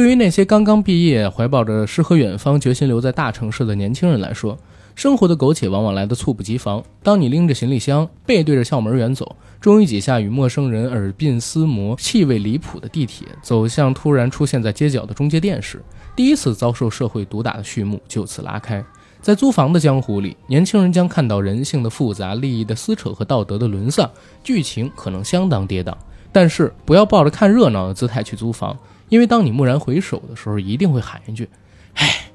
[0.00, 4.56] 对于那些刚刚毕业、怀抱着诗和远方、决心留在大城市的年轻人来说，
[4.94, 6.82] 生活的苟且往往来得猝不及防。
[7.02, 15.84] 当你拎着行李箱，背对着校门远走，终于挤下与陌生人耳鬓厮磨、气味离谱的地铁，走向突然出现在街角的中介店时，
[16.16, 18.82] 第一次遭受社会毒打的序幕就此拉开。
[19.20, 24.10] 在租房的江湖里，年轻人将看到人性的复杂、利益的撕扯和道德的沦丧，
[24.42, 25.92] 剧情可能相当跌宕。
[26.32, 28.74] 但是不要抱着看热闹的姿态去租房，
[29.10, 31.48] 因为当你蓦然回首的时候，一定会喊一句
[31.94, 32.30] ：“哎，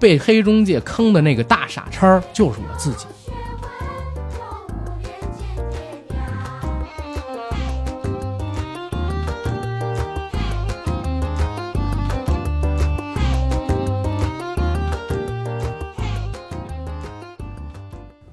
[0.00, 3.04] 被黑中介坑的那个大傻叉就是我自己。”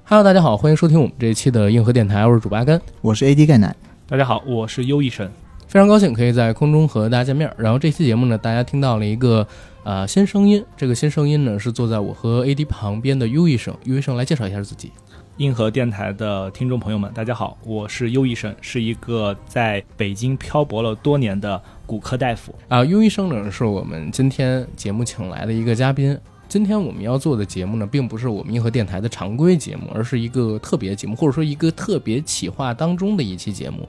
[0.06, 3.76] Hello，大家好，欢迎收听我们这一期的硬核电台，我是主八根，我是 AD 钙奶。
[4.08, 5.30] 大家好，我是优医生，
[5.72, 7.50] 非常高兴可以在空中和大家见面。
[7.56, 9.46] 然后这期节目呢，大家听到了一个
[9.84, 14.92] 呃新声音，这个新声音呢是坐在我和 AD 旁边的优医生，优医生来介绍一下自己。
[15.38, 22.84] 硬核电台的听众朋友们，大家好，我是优医生，是一个在北京漂泊了多年的骨科大夫啊。
[22.84, 26.14] 优医生呢是我们今天节目请来的一个嘉宾。
[26.50, 33.88] 今天我们要做的节目呢，并不是我们硬核电台的常规节目，而是一个特别节目，或者说一个特别企划当中的一期节目。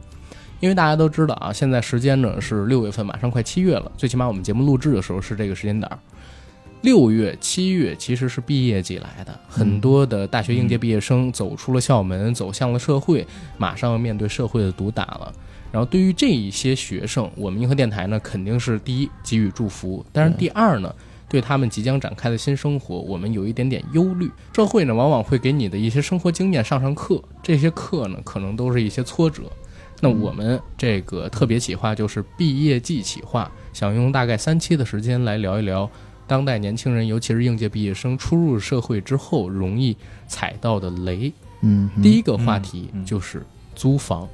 [0.64, 3.92] 因为大家都知道啊，现在时间呢是六月份，马上快七月了。
[3.97, 6.00] 最起码我们节目录制的时候是这个时间点儿。
[6.83, 15.34] 六月、七月其实是毕业季来的，很多的大学应届毕业生走出了校门，走向了社会，马上要面对社会的毒打了。
[15.69, 20.95] 然后对于这一些学生，我们银河电台呢肯定是第一给予祝福，但是第二呢。
[21.30, 24.30] 对他们即将展开的新生活，我们有一点点忧虑。
[24.56, 29.41] 社会呢，往往会给你的一些生活经验上上课，这些课呢，可能都是一些挫折。
[30.03, 35.89] 那我们这个特别企划就是毕业季企划，想用大概三期的时间来聊一聊
[36.28, 39.95] 当代年轻人，尤其是应届毕业生初入社会之后容易
[40.28, 41.31] 踩到的雷。
[41.61, 44.28] 嗯，第一个话题就是租房，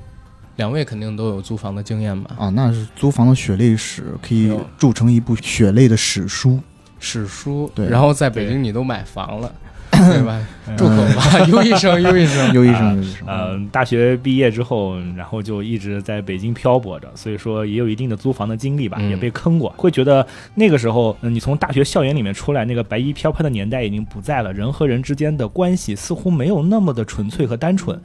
[0.55, 2.35] 两位肯定都有租房的经验吧？
[2.39, 6.59] 啊，那是租房的血泪史，可以铸成一部血泪的史书。
[6.99, 9.53] 史书，对，然后在北京你都买房了，
[9.99, 10.39] 对吧？
[10.77, 13.25] 住口吧，优医生，优医生，优医生，优医生。
[13.27, 19.73] 嗯，大学毕业之后，然后就一直在北京漂泊着，所以说也有一定的租房的经历吧，也被坑过。
[19.75, 27.99] 会觉得那个时候，你从大学校园里面出来，那个白衣飘飘的年代已经不在了，人和人之间的关系似乎没有那么的纯粹和单纯。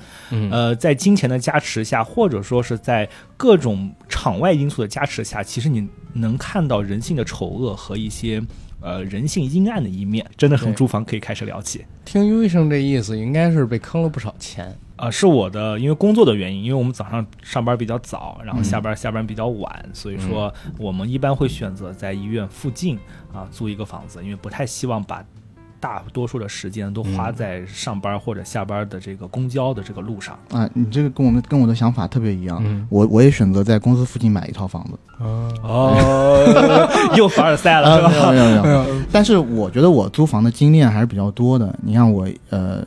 [0.50, 3.06] 呃，在金钱的加持下，或者说是在
[3.36, 8.42] 各种场外因素的加持下，其实你能看到人性的丑恶和一些。
[8.84, 11.86] 呃，人性阴暗的一面，真的从租房可以开始聊起。
[12.04, 15.10] 听优医生这意思，应该是被坑了不少钱啊。
[15.10, 22.98] 是我的，因为工作的原因，因为我们早上上班比较早，然后下班下班比较晚，所以说我们一般会选择在医院附近
[23.32, 25.24] 啊租一个房子，因为不太希望把。
[25.84, 30.66] 大多数的时间都花在上班或者下班的这个公交的这个路上啊！
[30.72, 34.98] 你这个跟我们跟我的想法特别一样，我我也选择在公司附近买一套房子。
[35.62, 38.86] 哦， 又凡尔赛了，没有没有没有。
[39.12, 41.78] 但是我觉得我租房的经验还是比较多的。
[41.82, 42.82] 你像我呃。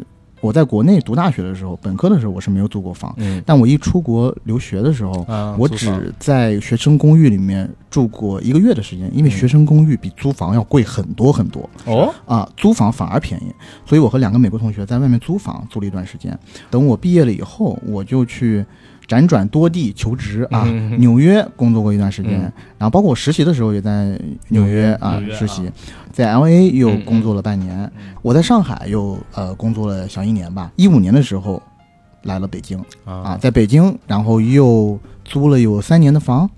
[0.48, 3.14] 我在国内读大学的时候，本科的时候我是没有租过房，
[3.46, 5.28] 但我一出国留学的时候，
[5.60, 11.70] 我只在学生公寓里面住过一个月的时间，因为学生公寓比租房要贵很多很多。
[11.84, 13.52] 哦，啊，租房反而便宜，
[13.86, 16.40] 所以我和两个美国同学在外面租房租了一段时间。
[16.72, 18.66] 等我毕业了以后，我就去。
[19.08, 20.66] 辗转多地求职啊，
[20.98, 22.42] 纽约工作过一段时间，
[22.78, 24.20] 然后包括我实习的时候也在
[24.50, 25.72] 纽约啊实习，
[26.12, 27.90] 在 L A 又工作了半年，
[28.22, 31.62] 我在上海又呃工作了小一年吧，一五年的时候
[32.24, 36.50] 来了北京啊，在北京然后又租了有三年的房。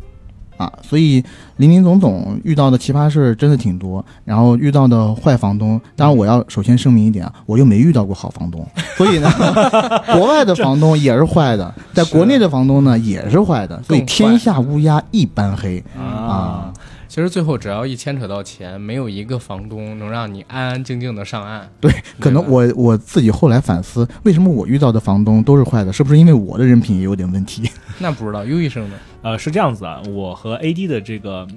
[0.59, 1.23] 啊，所以
[1.55, 8.67] 林林总总遇到的奇葩事儿真的挺多，然后遇到的坏房东，当然我要首先声明一点啊，我又没遇到过好房东，
[8.97, 9.31] 所以呢，
[10.11, 16.73] 国外的房东也是坏的，在国内的房东呢也是坏的，所以天下乌鸦一般黑啊。
[17.09, 21.67] 其实最后只要一牵扯到钱，没有一个房东能让你安安静静的上岸。
[21.81, 25.91] 对，可能我我自己后来反思，为什么我遇到的房东都是坏的？
[25.91, 27.69] 是不是因为我的人品也有点问题？
[27.97, 28.95] 那不知道，优医生呢？
[29.23, 31.47] 呃，是这样子啊，我和 AD 的这个。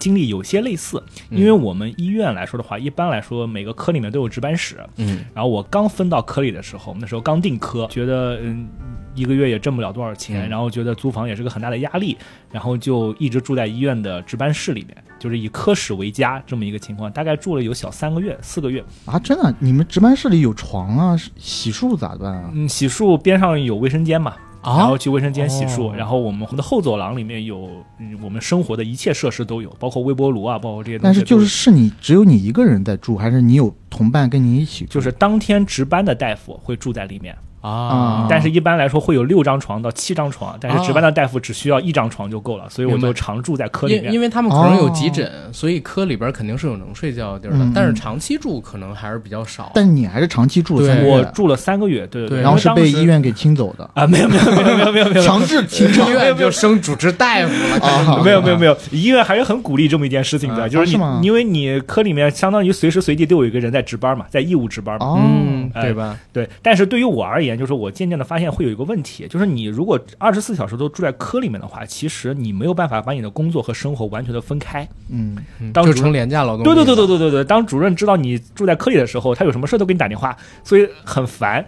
[0.00, 1.00] 经历有些类似，
[1.30, 4.78] 因为我们医院来说的话，一般来说每个科里面都有值班室。
[4.96, 8.68] 嗯，然后我刚分到科里的时候，那时候刚定科，觉得嗯
[9.14, 12.16] 一个月也挣不了多少钱，然后觉得租房也是个很大的压力，
[12.50, 19.18] 然后就一直住在医院的值班室里面，就是以科室为家这么一个情况，大概住了有小三个月、四个月啊！
[19.18, 21.16] 真的，你们值班室里有床啊？
[21.36, 22.50] 洗漱咋办啊？
[22.54, 24.34] 嗯，洗漱边上有卫生间嘛。
[24.62, 27.68] 然后去卫生间洗漱，哦然后我们的后走廊里面有
[27.98, 31.04] 嗯我们生活的一切设施都有，包括微波炉啊，包括这些东西。
[31.04, 34.92] 但是就是是你只有你一个人在住，还是你有同伴跟你一起住？
[34.92, 44.06] 就是当天值班的大夫会住在里面，啊，但是一般来说会有六张床到七张床，但是值班的大夫只需要一张床就够了，所以我就常住在科里面。
[44.06, 47.72] 因因为他们可能有哦急诊，所以科里边肯定是有能睡觉的地儿的，嗯。
[47.74, 49.72] 但是长期住可能还是比较少。
[49.74, 55.22] 但你还是长期住了对三个月，我住了三个月，对对对，然后是被医院给清走的， 啊，没有没有没有没有没有没有。
[55.22, 56.06] 强制清场。
[56.10, 56.12] 医。
[56.12, 60.68] 院就升主治大夫了，啊没有没有没有，医院还是很鼓励这么一件事情的，啊。
[60.68, 65.06] 就是你是因为你科里面相当于随时随地都有一个人在值班嘛，在义务值班嘛。
[65.06, 66.16] 哦，嗯，哎对吧？
[66.32, 74.86] 对，但是对于我而言，就是我渐渐的发现会有一个问题，就是你如果二十四小时都住在科里面的话，其实你没有办法把你的工作和生活完全的分开。
[75.08, 75.36] 嗯，
[75.72, 81.64] 当主任成廉价劳动力对对对对对对对，当主任知道你住在科里的时候，他有什么事都给你打电话，所以很烦。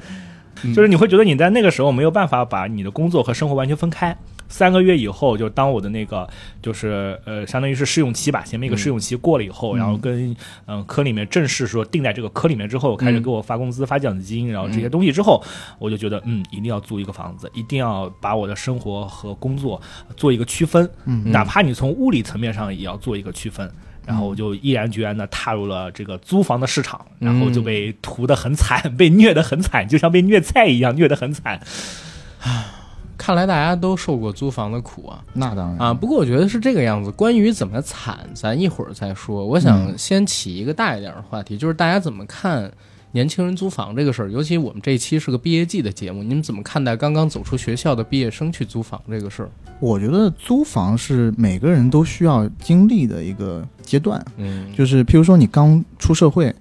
[0.65, 4.17] 嗯就是你会觉得你在那个时候没有办法把你的工作和生活完全分开。
[4.53, 6.29] 三个月以后，就当我的那个
[6.61, 15.43] 就是呃，相当于是试用期吧，前面一个试用期过了以后，嗯然后跟嗯、科里面正式说定在这个科里面之后，开始嗯给我发工资、发奖金，然后这些东西之后，
[15.79, 19.81] 我就觉得嗯，一定要租一个房子，一定要把我的生活和工作
[20.17, 21.33] 做一个区分，嗯。
[21.33, 23.69] 哪怕你从物理层面上也要做一个区分。
[24.05, 31.61] 然后我就毅然决然的踏入了这个租房的市场，然后就被屠的很惨， 被虐的很惨，就像被虐菜一样，虐的很惨。
[33.25, 35.95] 看来大家都受过租房的苦啊那当然啊！
[35.95, 37.09] 不过我觉得是这个样子。
[37.13, 39.47] 关于怎么惨，咱一会儿再说。
[39.47, 42.69] 我想先起一个大一点的话题，就是大家怎么看
[43.13, 44.29] 年轻人租房这个事儿？
[44.29, 49.51] 尤其我们这一期是个毕业季的节目，你们怎么看待刚刚走出学校的毕业生去租房这个事儿？
[49.79, 56.53] 我觉得租房是每个人都需要经历的一个阶段，嗯，就是譬如说你刚出社会，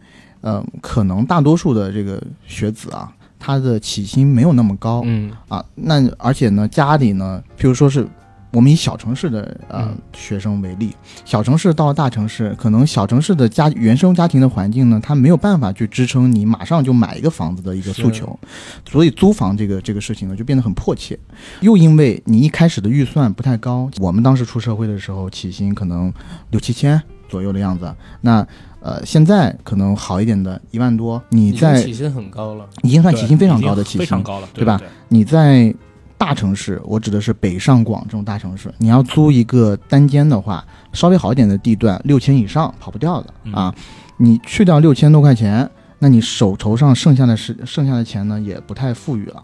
[0.42, 3.12] 呃，可能大多数的这个学子啊，
[3.44, 8.08] 他的起薪没有那么高，嗯啊，那而且呢，家里呢，譬如说是
[8.54, 10.96] 我们以小城市的呃、嗯学生为例，
[11.26, 18.40] 小城市到了大城市，可能小城市的家原生家庭的环境呢，他没有办法去支撑你马上就买一个房子的一个诉求，
[18.88, 21.18] 所以租房这个这个事情呢，就变得很迫切。
[21.62, 26.14] 又因为你一开始的预算不太高，我们当时出社会的时候，起薪可能
[26.52, 27.92] 六七千左右的样子，
[28.22, 28.46] 那。
[28.82, 32.68] 呃，现在可能好一点的，一万多，你在起薪很高了。
[32.82, 34.88] 已经算起薪非常高的起薪，非常高了，对吧对？
[35.08, 35.74] 你在
[36.18, 43.76] 大城市，我指的是北上广这种大城市，你要租一个单间的话，稍微好一点的地段，六千以上跑不掉的嗯啊。
[44.18, 45.70] 你去掉六千多块钱，
[46.00, 49.44] 那你手头上剩下的是剩下的钱呢，也不太富裕了，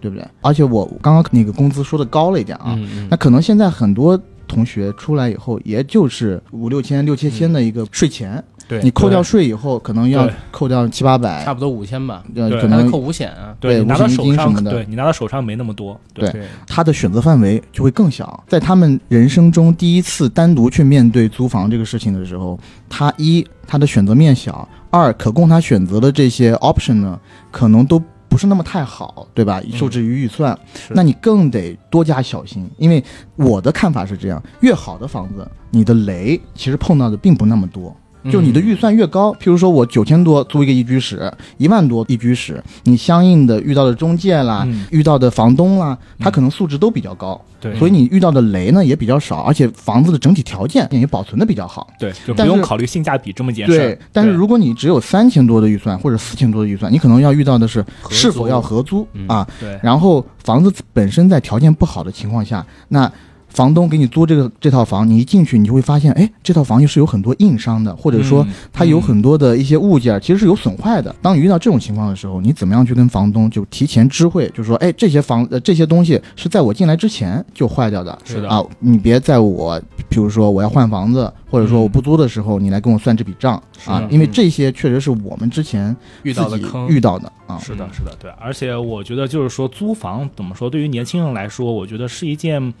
[0.00, 0.26] 对不对？
[0.40, 13.56] 而且我刚刚那个工资说的高了一点啊，嗯嗯那可能现在很多同学出来以后，也就是五六千、六七千的一个税前，对你扣掉税以后，可能要扣掉七八百差，不多五千吧，呃，对可能扣五险啊。
[13.58, 18.44] 对拿到手上，什么的对你拿到手上没那么多，对对，他的选择范围就会更小。
[18.46, 27.18] 在他们人生中第一次单独去面对租房这个事情的时候，他一他的选择面小，二可供他选择的这些 option 呢，
[27.50, 29.62] 可能都不是那么太好，对吧？
[29.72, 32.70] 受制于预算，是那你更得多加小心。
[32.76, 33.02] 因为
[33.36, 37.96] 我的看法是这样：越好的房子，你的雷其实碰到的并不那么多。
[38.30, 51.86] 就你的预算越高，譬如说我九千多租一个一居室，一万多一居室，你相应的遇到的中介啦，嗯遇到的房东啦，他可能素质都比较高，对所以你遇到的雷呢也比较少，而且房子的整体条件也保存的比较好。
[51.98, 63.10] 对，就不用考虑性价比这么件事对。，但是如果你只有三千多的预算或者四千多的预算，你可能要遇到的是是否要合租嗯啊，对然后房子本身在条件不好的情况下，那
[63.58, 71.12] 房东给你租这个这套房，你一进去你就会发现，哎，这套房又是有很多硬伤的，或者说嗯它有很多的一些物件其实是有损坏的。
[71.20, 87.58] 当你遇到这种情况的时候，你怎么样去跟房东就提前知会，就说，哎，这些房呃这些东西是在我进来之前就坏掉的，是的啊，你别在我比如说我要换房子，或者说我不租的时候，你来跟我算这笔账，啊因为这些确实是我们之前遇到的坑，遇到的啊。
[87.58, 88.30] 是的，是的，对。
[88.38, 92.72] 而且我觉得就是说，租房怎么说，对于年轻人来说，我觉得是一件，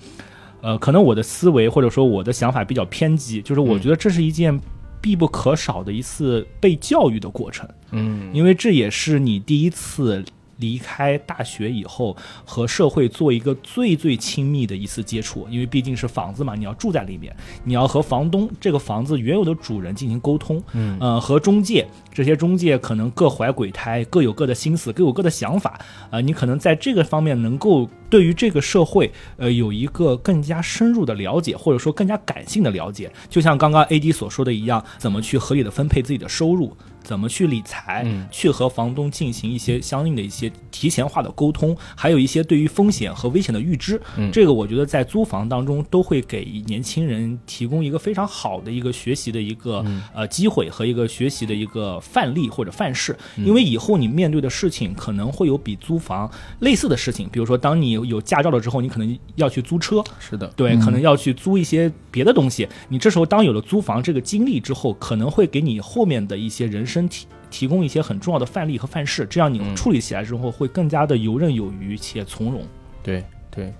[0.60, 4.58] 呃，可能我的思维或者说我的想法比较偏激，就是我嗯觉得这是一件
[5.00, 10.24] 必不可少的一次被教育的过程，嗯，因为这也是你第一次。
[10.58, 17.34] 离开大学以后，和社会做一个最最亲密的一次接触，因为毕竟是房子嘛，你要住在里面，
[17.64, 33.10] 你要和房东这个房子原有的主人进行沟通，嗯呃，和中介这些中介可能各怀鬼胎，各有各的心思，各有各的想法，啊，你可能在这个方面能够对于这个社会，呃，有一个更加深入的了解，或者说更加感性的了解。
[33.28, 36.76] 就像刚刚 AD 所说的一样，怎么去合理的分配自己的收入，
[37.08, 38.28] 怎么去理财，嗯。
[38.30, 43.98] 去和房东进行一些相应的一些提前化的沟通，还有一些对于风险和危险的预知。
[44.18, 44.30] 嗯。
[44.30, 50.02] 这个我觉得在租房当中都会给年轻人提供一个非常好的一个学习的一个、嗯。
[50.14, 53.46] 呃机会和一个学习的一个范例或者范式，嗯。
[53.46, 60.80] 因为以后你面对的事情可能会有比租房类似的事情，比如说当你有驾照了之后，你可能要去租车，是的，对，嗯。
[60.80, 62.68] 可能要去租一些别的东西。
[62.88, 69.76] 你这时候当有了租房这个经历之后，可能会给你后面的一些人生提提供一些很重要的范例和范式，这样你嗯。
[69.76, 72.62] 处理起来之后会更加的游刃有余且从容。
[73.02, 73.72] 对对，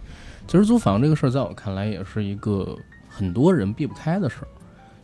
[0.47, 2.77] 其实租房这个事儿，在我看来也是一个
[3.09, 4.49] 很多人避不开的事儿，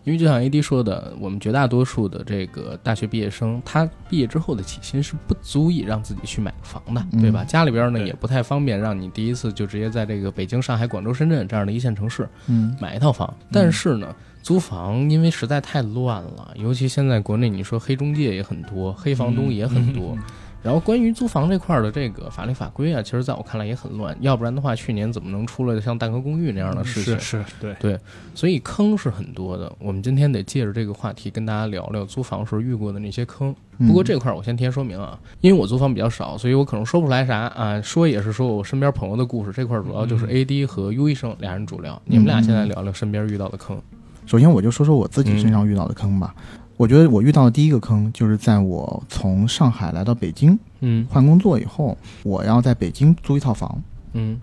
[0.05, 7.21] 因为就像 AD 说的，我们绝大多数的这个大学毕业生，他毕业之后的起薪是不足以让自己去买房的，嗯。
[7.21, 7.45] 对吧？
[7.45, 12.75] 家里边呢也不太方便，让你第一次就直接在这个北京、上海、广州、深圳这样的一线城市嗯。
[12.81, 13.33] 买一套房。
[13.53, 14.15] 但是呢，
[14.45, 20.15] 租房因为实在太乱了，尤其现在国内你说黑中介也很多，黑房东也很多。
[20.63, 27.19] 然后关于租房这块儿的这个法律法规啊，其实在我看来也很乱，要不然的话，去年怎么能出来像蛋壳公寓那样的事情？
[27.19, 27.99] 是是对，
[28.35, 29.71] 所以坑是很多的。
[29.79, 33.55] 我们今天得借着这个话题跟大家聊聊租房时候遇过的那些坑。
[33.79, 37.81] 嗯不过这块儿我先提前说明啊，因为我租房比较少，所以我可能说不出来啥啊。
[37.81, 42.01] 说也是说我身边朋友的故事，这块儿主要就是 AD 和 U 医生俩人主聊。
[42.05, 43.81] 你们俩现在聊聊身边遇到的坑。
[44.27, 46.35] 首先我就说说我自己身上遇到的坑吧。
[46.77, 53.81] 我觉得我遇到的第一个坑就是在我从上海来到北京嗯换工作以后，我要在北京租一套房。
[54.13, 54.41] 嗯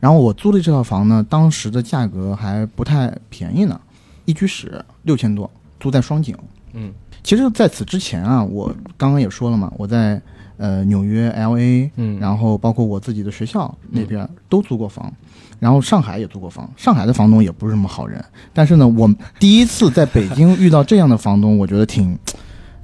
[0.00, 3.80] 然后我租的这套房呢，当时的价格还不太便宜呢，
[4.24, 6.36] 一居室六千多，租在双井。
[6.72, 10.20] 嗯其实，在此之前啊，我刚刚也说了嘛，我在
[10.56, 15.12] 呃纽约、L A，嗯，然后包括我自己的学校那边都租过房，
[15.60, 16.68] 然后上海也租过房。
[16.76, 22.18] 上海的房东也不是什么好人，但是呢，我第一次在北京遇到这样的房东，我觉得挺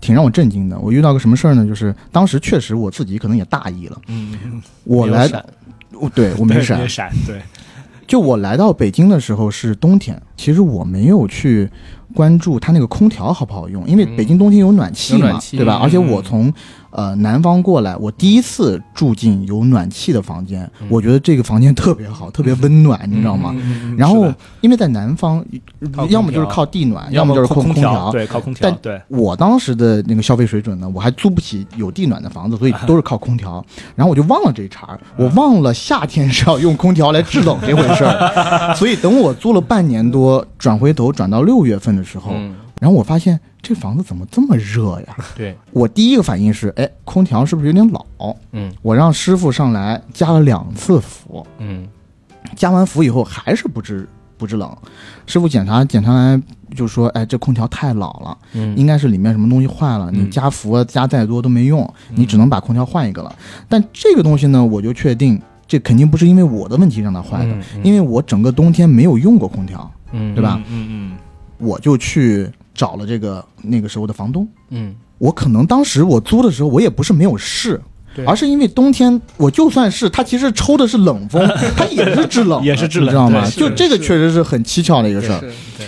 [0.00, 0.78] 挺让我震惊的。
[0.78, 1.66] 我遇到个什么事儿呢？
[1.66, 5.28] 就是当时确实我自己可能也大意了，嗯，我来，
[5.99, 7.40] 我对我没闪没，闪，对，
[8.06, 11.68] 就我来到北京的时候是冬天，其实我没有去
[12.14, 15.78] 关注它那个空调好不好用，因为北京冬天有暖气嘛，对吧？
[15.78, 16.52] 嗯而且我从
[16.96, 23.54] 呃南方过来，我第一次住进有暖气的房间，嗯我觉得这个房间特别好，特别温暖，你知道吗？
[23.54, 25.44] 嗯然后因为在南方
[26.08, 28.10] 要么就是靠地暖，要么就是空空调。
[28.10, 33.62] 对，靠空调，但对，我当时的那个消费水准呢，我还租不起有地暖的房子，所以 都是靠空调。
[33.94, 38.72] 然后我就忘了这一茬儿，我忘了夏天是要用空调来制冷这回事儿。
[38.74, 45.16] 所以等我租了半年多，转回头转到六月份的时候，嗯然后我发现这房子怎么这么热呀？
[45.37, 48.35] 对我第一个反应是，哎，空调是不是有点老？
[48.52, 51.88] 嗯我让师傅上来加了两次氟，嗯
[52.54, 54.76] 加完氟以后还是不制不制冷。
[55.26, 56.40] 师傅检查检查来
[56.75, 58.38] 就说，哎，这空调太老了。
[58.52, 63.35] 嗯应该是里面什么东西坏了，你嗯加伏啊加再多都没用，你只能把空调换一个了。
[63.68, 71.16] 但这个东西呢，我就确定这肯定不是因为我的问题让它坏的，嗯因为我整个冬天没有用过空调，嗯对吧嗯嗯
[71.59, 74.47] 我就去找了这个那个时候的房东。
[74.71, 77.80] 嗯我可能当时我租的时候，我也不是没有试，
[78.14, 81.42] 对而是因为冬天，我就算是它其实抽的是冷风，
[81.75, 83.49] 它也是制冷，也是制冷你知道吗？
[83.50, 85.40] 就这个确实是很蹊跷的一个事儿。
[85.40, 85.87] 对，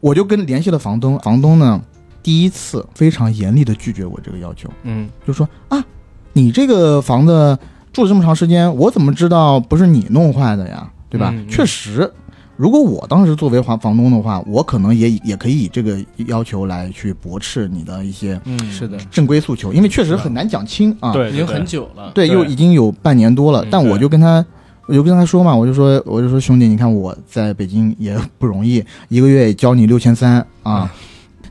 [0.00, 1.82] 我就跟联系了房东，房东呢
[2.22, 4.70] 第一次非常严厉的拒绝我这个要求。
[4.84, 5.84] 嗯就说啊，
[6.32, 7.58] 你这个房子
[7.92, 10.88] 住了这么长时间，我怎么知道不是你弄坏的呀？
[11.10, 11.30] 对吧？
[11.34, 12.08] 嗯嗯确实，
[12.58, 15.96] 如果我当时作为房房东的话，我可能也也可以以这个
[16.26, 21.12] 要求来去驳斥你的一些嗯，是的，正规诉求，因为确实很难讲清啊。
[21.12, 22.10] 对，已经很久了。
[22.12, 24.44] 对，又已经有半年多了嗯，但我就跟他。
[24.88, 30.90] 我就跟他说嘛，我就说，我就说兄弟，你看我在北京也不容易，一个月也交你六千三啊，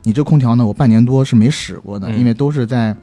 [0.02, 2.96] 你这空调呢，我半年多是没使过的，嗯因为都是在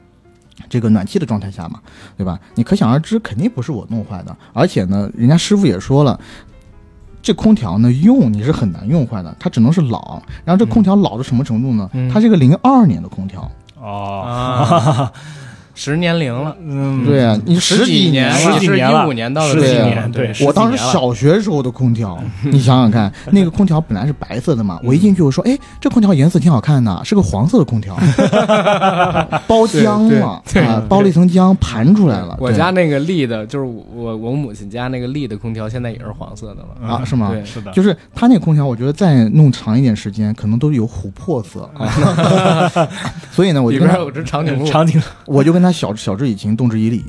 [0.68, 1.80] 这个暖气的状态下嘛，
[2.18, 2.38] 对吧？
[2.54, 4.36] 你可想而知，肯定不是我弄坏的。
[4.52, 6.20] 而且呢，人家师傅也说了，
[7.26, 10.22] 这空调呢用你是很难用坏的，它只能是老。
[10.44, 11.90] 然后这空调老到什么程度呢？
[11.92, 15.12] 嗯它是个零二年的空调，哦，啊，
[15.76, 19.06] 十年龄了，嗯，对啊，你十几年，十你是一几年了。
[19.06, 27.94] 五年到的十几这个年对我当时小学时候的空调， 你想想看，那个空调本来是白色的嘛，我一进去我说，哎，这空调颜色挺好看的，是个黄色的空调，
[29.46, 32.36] 包浆了对对啊，包了一层浆盘出来了。
[32.40, 36.88] 我家那个立的，就是我我母亲家那个立的空调，现在也是黄色的了。
[36.88, 37.30] 啊是吗？
[37.32, 37.44] 对。
[37.44, 41.68] 是的，就是它那个空调，我觉得再弄长一点时间，可能都有琥珀色。
[41.76, 41.86] 啊。
[43.30, 47.04] 所以呢，我就里边有只长颈鹿，长颈，我就跟他晓晓之以情，动之以理。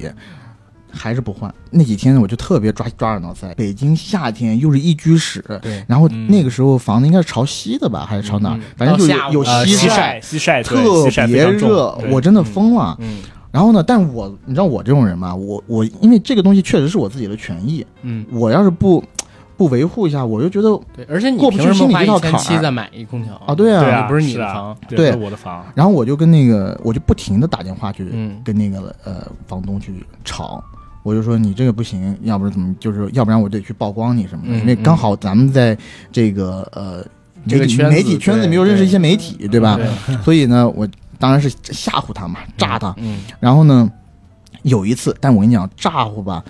[0.90, 1.54] 还是不换。
[1.70, 3.54] 那几天我就特别抓抓耳挠腮。
[3.56, 8.62] 北京夏天又是一居室，对，然后嗯那个时候房子应该是朝西的吧，还是朝哪嗯？
[8.76, 12.98] 反正就到下午有呃西晒，西晒，特西晒非别热，我真的疯了。
[13.00, 13.20] 嗯
[13.52, 19.04] 然后呢，但我你知道我这种人吧，我我因为这个东西确实是我自己的权益，嗯，我要是不
[19.58, 22.62] 不维护一下，我就觉得对，而且你过不去凭什么花心里这道一千七坎儿。
[22.62, 23.84] 再买一空调啊对啊。
[23.84, 28.40] 对啊，不是你的房，对，我的房，然后我就跟那个，我就不停的打电话去嗯。
[28.44, 30.64] 跟那个呃房东去吵，
[31.04, 35.78] 我就说你这个不行，要不然怎么就是要不然我得去曝光你什么的，嗯因为刚好咱们在
[36.12, 37.04] 这个呃
[37.48, 39.80] 这个圈子媒体圈子里面对又认识一些媒体，对吧？
[40.06, 40.18] 对。
[40.24, 40.88] 所以呢，我
[41.18, 42.94] 当然是吓唬他嘛，炸他。
[42.98, 43.20] 嗯。
[43.40, 43.90] 然后呢，
[44.64, 46.44] 有一次，但我跟你讲，炸唬吧，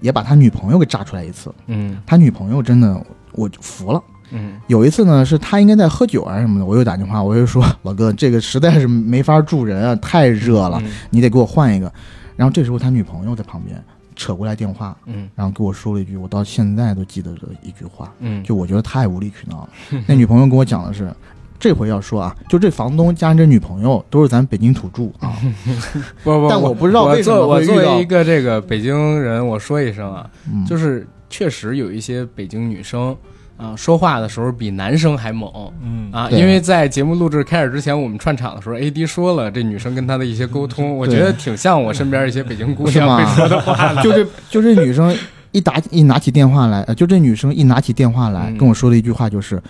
[0.00, 1.54] 也把他女朋友给炸出来一次。
[1.66, 4.02] 嗯他女朋友真的，我就服了。
[4.30, 11.92] 嗯有一次呢，是他应该在喝酒啊什么的，我又打电话，我又说老哥，这个实在是没法住人啊，太热了，嗯你得给我换一个。
[12.36, 13.82] 然后这时候他女朋友在旁边
[14.14, 19.68] 扯过来电话，嗯然后给我说了一句我到现在都记得的一句话，嗯，就我觉得太无理取闹了。
[20.06, 21.10] 那女朋友跟我讲的是，
[21.58, 25.36] 这回要说啊，就这房东加上这女朋友都是咱北京土著啊，
[26.22, 33.16] 不不，但我不知道我为什么作为一个这个北京人，我说一声啊，嗯，就是确实有一些北京女生
[33.56, 35.50] 啊，说话的时候比男生还猛。
[35.82, 36.08] 嗯。
[36.12, 44.02] 啊，因为在节目录制开始之前，我们串场的时候，AD 说了这女生跟他的一些沟通，我觉得挺像我身边一些北京姑娘会说的话的。
[44.02, 45.14] 就这就这女生
[45.50, 48.56] 一打一拿起电话来，呃就这女生一拿起电话来嗯。
[48.56, 49.60] 跟我说的一句话就是，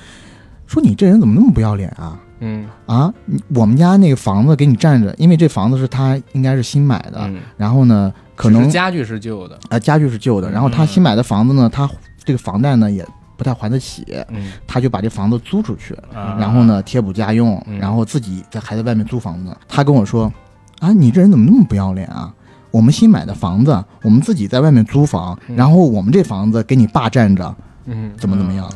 [0.68, 2.20] 说你这人怎么那么不要脸啊？
[2.40, 3.12] 嗯啊，
[3.52, 9.58] 我们家那个房子给你占着，因为这房子是他应该是新买的，嗯，然后呢，可能家具是旧的。
[9.70, 11.90] 呃家具是旧的，然后他嗯新买的房子呢，他
[12.22, 13.04] 这个房贷呢也
[13.36, 19.56] 不太还得起，嗯他就把这房子租出去，啊然后呢贴补家用，嗯然后自己在还在外面租房子。
[19.66, 20.32] 他跟我说，
[20.78, 22.32] 啊，你这人怎么那么不要脸啊？
[22.70, 27.56] 我们新买的房子，我们自己在外面租房，嗯然后我们这房子给你霸占着，
[27.86, 28.70] 嗯，怎么怎么样？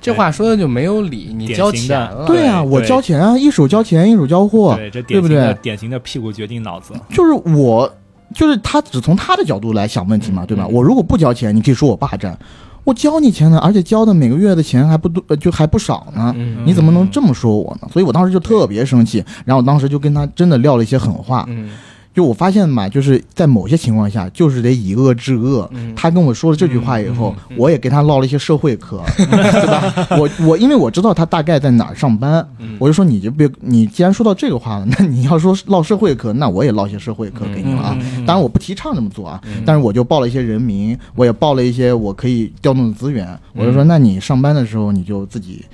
[0.00, 2.24] 这话说的就没有理，你交钱了。
[2.26, 5.62] 对啊，我交钱啊，一手交钱，一手交货，对，这对不典型的对？
[5.62, 7.90] 典型的屁股决定脑子，就是我，
[8.34, 10.64] 就是他只从他的角度来想问题嘛，对吧？
[10.68, 12.38] 嗯我如果不交钱，你可以说我霸占，
[12.84, 16.32] 我交你钱呢，而且交的每个月的钱还不多，呃就还不少呢。
[16.36, 17.88] 嗯，你怎么能这么说我呢？
[17.92, 21.44] 所以我当时就特别生气，然后我当时就跟他真的撂了一些狠话。
[21.48, 21.70] 嗯
[22.18, 25.70] 就我发现嘛，就是在某些情况下，就是得以恶制恶。
[25.72, 30.08] 嗯，他跟我说了这句话以后，我也跟他唠了一些社会课， 对吧？
[30.18, 37.96] 我我因为我知道他大概在哪儿上班，嗯我就说你就别，你既然说到这个话了，那你要说唠社会课，那我也唠些社会课给你了啊。
[38.00, 45.64] 嗯当然我不提倡这么做啊，嗯但是我就报了一些人名，我也报了一些我可以调动的资源，我就说，嗯那你上班的时候你就自己。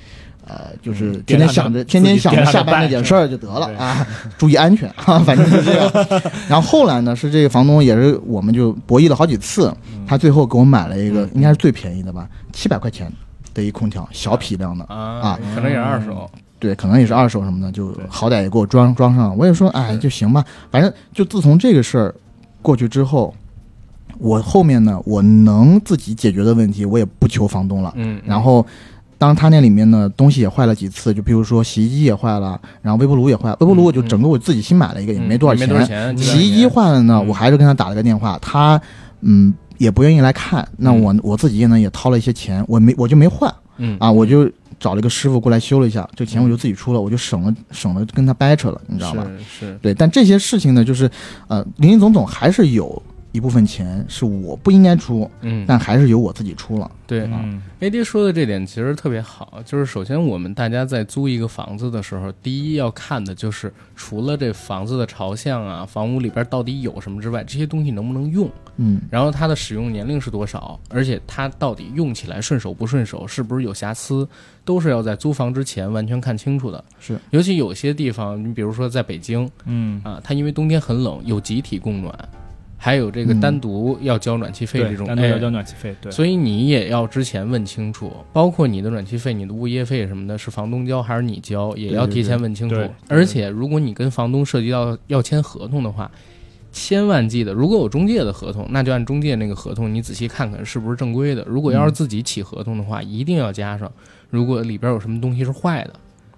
[0.47, 4.05] 呃，就是嗯天天想着，天天想着下班那点事儿就得了啊，
[4.37, 5.91] 注意安全啊，反正就这样。
[6.47, 13.11] 然后后来呢，是这个房东也是，我们就博弈了好几次，嗯他最后给我买了一个，应该是最便宜的吧，七百块钱
[13.53, 16.29] 的一空调，小批量的，啊啊可能也是二手。
[16.57, 19.37] 对，可能也是二手什么的，就好歹也给我装装上。
[19.37, 22.15] 我也说，哎，就行吧，反正就自从这个事儿
[22.61, 23.35] 过去之后，
[24.17, 27.93] 我后面呢，我能自己解决的问题，我也不求房东了。
[27.97, 28.65] 嗯，然后，
[29.17, 36.17] 当他那里面呢东西也坏了几次，就比如说洗衣机也坏了，然后微波炉也坏了，微波炉我就整个我自己新买了一个，也没多少嗯没多少钱。
[36.17, 37.27] 洗衣机坏了呢，嗯。
[37.27, 38.79] 我还是跟他打了个电话，他
[39.21, 41.01] 嗯也不愿意来看，那嗯。
[41.01, 43.97] 我我自己呢也掏了一些钱，我没我就没换嗯。
[43.99, 44.49] 啊，我就
[44.79, 49.25] 找了一个师傅过来修了一下，这钱我就自己出了，我就省了省了跟他掰扯了，你知道吧？
[49.39, 51.09] 是是，对，但这些事情呢，就是
[51.47, 53.01] 呃林林总总还是有
[53.35, 56.89] 一部分钱是我不应该出，嗯，但还是由我自己出了。
[57.05, 57.21] 对。
[57.25, 69.01] 嗯 AD 说的这点其实特别好，就是首先我们大家在租一个房子的时候，第一要看的就是除了这房子的朝向啊，房屋里边到底有什么之外，这些东西能不能用，嗯。
[69.11, 74.27] 然后它的使用年龄是多少，而且它到底用起来顺手不顺手，是不是有瑕疵，
[74.63, 76.83] 都是要在租房之前完全看清楚的。
[76.99, 82.17] 是，尤其有些地方，你比如说在北京嗯，啊，它因为冬天很冷，有集体供暖，
[82.85, 83.39] 还有这个嗯。
[83.39, 92.75] 单独要交暖气费这种，哎单独要交暖气费，对，所以你也要之前问清楚，包括你的暖气费、你的物业费什么的，是房东交还是你交，也要提前问清楚。
[93.09, 96.11] 而且，如果你跟房东涉及到要签合同的话，
[96.71, 101.43] 千万记得，如果有中介的合同，那就按中介那个合同，你仔细看看是不是正规的。
[101.47, 103.91] 如果要是自己起合同的话，一定要加上，
[104.29, 105.93] 如果里边有什么东西是坏的。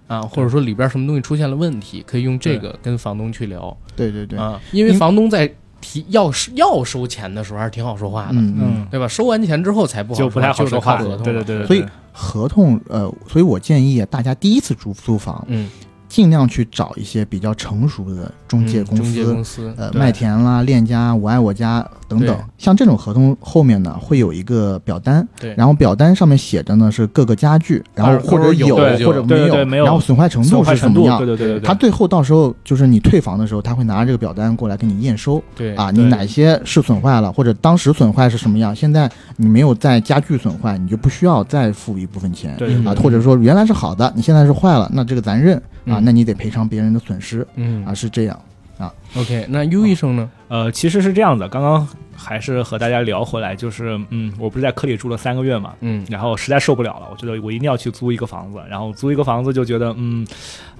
[0.08, 3.76] 啊，或者说里边什么东西出现了问题，可以用这个跟房东去聊。
[3.94, 5.46] 对对对，啊，因为房东在
[5.80, 9.06] 提要要收钱的时候还是挺好说话的，嗯对吧？
[9.08, 15.68] 收完钱之后才不好就不太好说话，合同了对对对对，所以合同，呃，所以我建议大家第一次租租房，嗯
[16.08, 25.54] 尽量去找一些比较成熟的中介公嗯中介司，公司，呃，麦田啦、链家、我爱我家等等，像这种合同后面呢会有一个表单，对。
[25.56, 31.18] 然后表单上面写着呢是各个家具，然后或者有或者没有然后损坏程度是怎么样？
[31.18, 31.26] 对。
[31.26, 31.60] 对对对。
[31.60, 48.40] 对，他最后到时候就是你退房的时候，他会拿着这个表单过来给你验收对啊，你哪些是损坏了，或者当时损坏是什么样，现在你没有在家具损坏，你就不需要再付一部分钱啊，或者说原来是好的，你现在是坏了，那这个咱认啊嗯，那你得赔偿别人的损失嗯啊，是这样
[48.78, 48.92] 啊。
[49.16, 50.30] OK，那 U 医生呢？
[50.48, 60.26] 呃，其实是这样的，刚刚还是和大家聊回来，就是嗯，我不是在科里住了三个月嘛，嗯然后实在受不了了，我觉得我一定要去租一个房子，然后租一个房子就觉得嗯，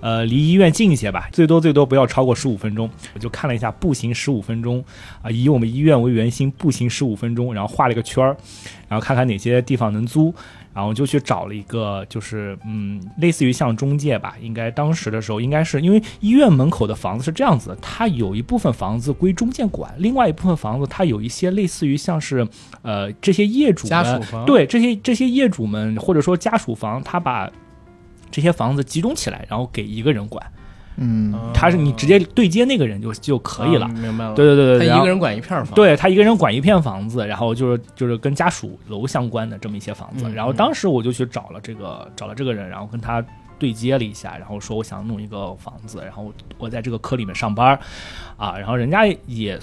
[0.01, 2.89] 呃，离医院近一些吧，最多最多不要超过十五分钟。
[3.15, 4.83] 我就看了一下，步行十五分钟
[5.23, 8.37] 啊、以我们医院为圆心，步行十五分钟，然后画了一个圈儿，
[8.89, 10.35] 然后看看哪些地方能租。
[10.79, 22.47] 然后就去找了一个，就是嗯，类似于像中介吧，应该当时的时候应该是因为医院门口的房子是这样子的，它有一部分房子归中介管，另外一部分房子它有一些类似于像是
[22.83, 24.47] 呃这些业主们家属房。
[24.47, 27.51] 对这些这些业主们或者说家属房，他把
[28.31, 30.47] 这些房子集中起来，然后给一个人管，
[31.01, 33.87] 嗯，他是你直接对接那个人就就可以了。
[33.87, 34.35] 啊明白了。
[34.35, 35.75] 对对对对，他一个人管一片房。
[35.75, 40.29] 对他一个人管一片房子，然后就是就是跟家属楼相关的这么一些房子。
[40.29, 43.25] 嗯然后当时我就去找了这个找了这个人，然后跟他
[43.59, 47.79] 对接了一下，然后说我想弄一个房子，然后我在这个科里面上班，
[48.37, 49.59] 啊，然后人家也。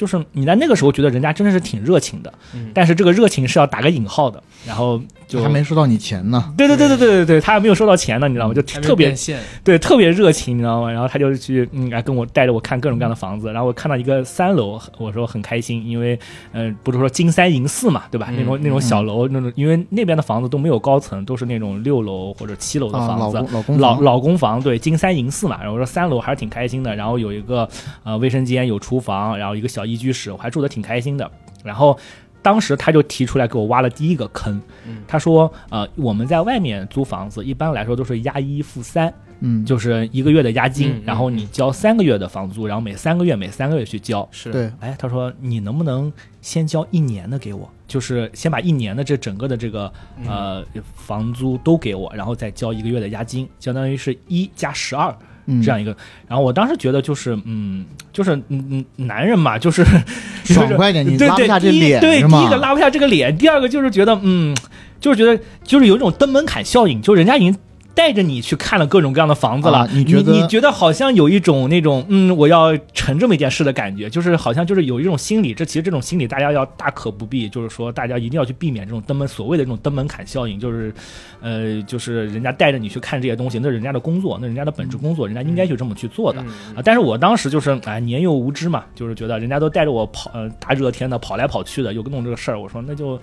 [0.00, 6.54] 就是你在那个时候觉得人家真的是挺热情的，嗯但是这个热情是要打个引号的，然后就还没收到你钱呢。
[6.56, 8.54] 对对对对对对对，他还没有收到钱呢，你知道吗？
[8.54, 9.14] 就特别。
[9.62, 10.90] 对，特别热情，你知道吗？
[10.90, 16.18] 然后他就去，嗯，来跟我带着我看各种各样的房子，然后我看到一个三楼，我说很开心，因为，
[16.52, 18.28] 嗯、不是说金三银四嘛，对吧？
[18.30, 23.36] 嗯那种那种小楼，那种因为那边的房子都没有高层，都是那种六楼或者七楼的房子。
[23.38, 27.68] 公老公老老公房对金三银四嘛，然后我说三楼还是挺开心的，然后有一个
[28.04, 31.30] 呃卫生间，有厨房，然后一个小一居室，我还住得挺开心的。
[31.64, 31.98] 然后
[32.42, 35.02] 当时他就提出来给我挖了第一个坑，嗯。
[35.06, 44.26] 他说呃我们在外面租房子一般来说都是押一付三，嗯，就是一个月的押金，然后你交三个月的房租，然后每三个月每三个月去交。
[44.30, 50.26] 是，对，哎，他说你能不能先交一年的给我，就是先把一年的这整个的这个嗯。
[50.26, 55.96] 呃房租都给我，然后再交一个月的押金，相当于是一加十二嗯这样一个。
[56.28, 59.84] 然后我当时觉得就是嗯，就是嗯嗯男人嘛，就是
[60.44, 62.56] 爽快点，你拉不下这脸是对第一个？
[62.56, 64.56] 拉不下这个脸，第二个就是觉得嗯，
[65.00, 67.56] 就是觉得就是有一种登门槛效应，就人家已经。
[67.94, 80.92] 带着你去看了各种各样的房子了，啊你觉得你觉得好像有一种那种嗯，我要成这么一件事的感觉，就是好像就是有一种心理，这其实这种心理大家要大可不必，就是说大家一定要去避免这种登门所谓的这种登门槛效应，就是
[81.40, 86.40] 呃，就是人家带着你去看这些东西，那是人家的工作，那人家的本职工作，人家应该就这么去做的。
[86.42, 93.20] 嗯啊，但是我当时就是哎年幼无知嘛，就是觉得人家都带着我跑，呃大热天的跑来跑去的，有个弄这个事儿，我说那就，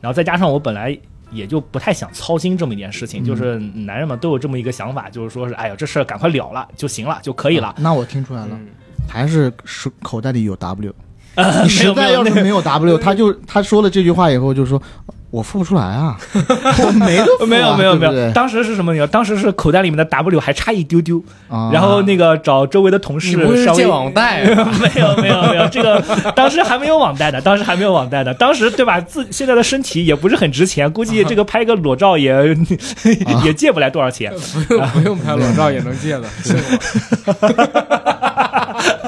[0.00, 0.96] 然后再加上我本来
[1.30, 7.74] 也就不太想操心这么一件事情，就是男人嘛都有这么一个想法，就是说是哎呀这事儿赶快了了就行了就可以了啊。
[7.78, 8.68] 那我听出来了，嗯
[9.08, 10.94] 还是是口袋里有 W。
[11.36, 14.80] 呃你实在要是没有 W，他就他说了这句话以后就说，
[15.30, 18.92] 我付不出来啊， 我没得付啊没有没有没有，当时是什么？
[18.92, 23.36] 你知道，当时是口袋里面的 W 还差一丢丢，啊然后那个找周围的同事
[23.74, 24.68] 借网贷啊？
[24.82, 26.02] 没有没有没有，这个
[26.34, 29.00] 当时还没有网贷的，当时还没有网贷的，当时对吧？
[29.00, 32.34] 自现在的身体也不是很值钱，估计这个拍个裸照也、
[33.44, 34.32] 也借不来多少钱。
[34.66, 38.19] 不用不用拍裸照也能借的，信我。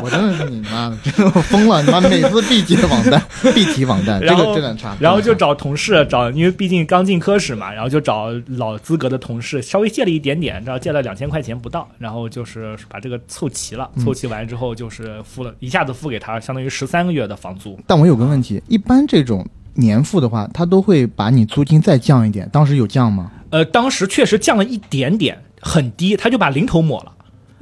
[0.02, 1.82] 我真的是你妈的，真的我疯了！
[1.82, 3.22] 你妈每次必接网贷，
[3.54, 4.96] 必提网贷，这个这个差。
[4.98, 17.78] 然后就找同事找，因为毕竟刚进科室嘛，然后就找老资格的同事，稍微借了一点点，然后借了两千块钱不到，然后就是把这个凑齐了，嗯凑齐完之后就是付了一下子付给他，相当于十三个月的房租。
[17.86, 22.48] 但我有个问题，一般这种年付的话，他都会把你租金再降一点。
[22.52, 23.30] 当时有降吗？
[23.50, 27.12] 呃，当时确实降了一点点，很低，他就把零头抹了。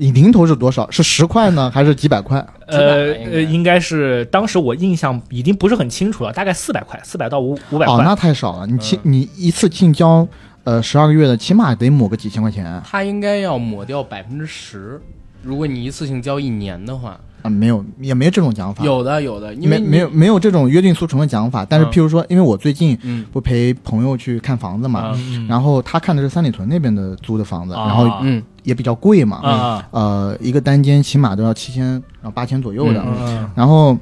[0.00, 0.90] 你零头是多少？
[0.90, 2.44] 是十块呢，还是几百块？
[2.66, 8.04] 呃应该呃，应该是当时我印象已经不是很清楚了，大概四百块，四百到五五百哦，块。
[8.06, 8.66] 那太少了。
[8.66, 10.26] 你清你一次性交
[10.64, 14.98] 呃十二个月的，起码得抹个几千块钱他应该要抹掉百分之十，
[15.42, 17.50] 如果你一次性交一年的话，啊。
[17.50, 18.82] 没有，也没这种讲法。
[18.82, 21.66] 有的有的，因为没没有没有这种约定俗成的讲法。
[21.68, 31.84] 但是嗯譬如说，因为我最近嗯不陪朋友去看房子嘛，嗯然后他看的是三里屯那边的租的房子，啊然后嗯也比较贵嘛，啊呃，一个单间起码都要七千，
[32.22, 33.00] 然后八千左右的。
[33.04, 33.98] 嗯嗯然后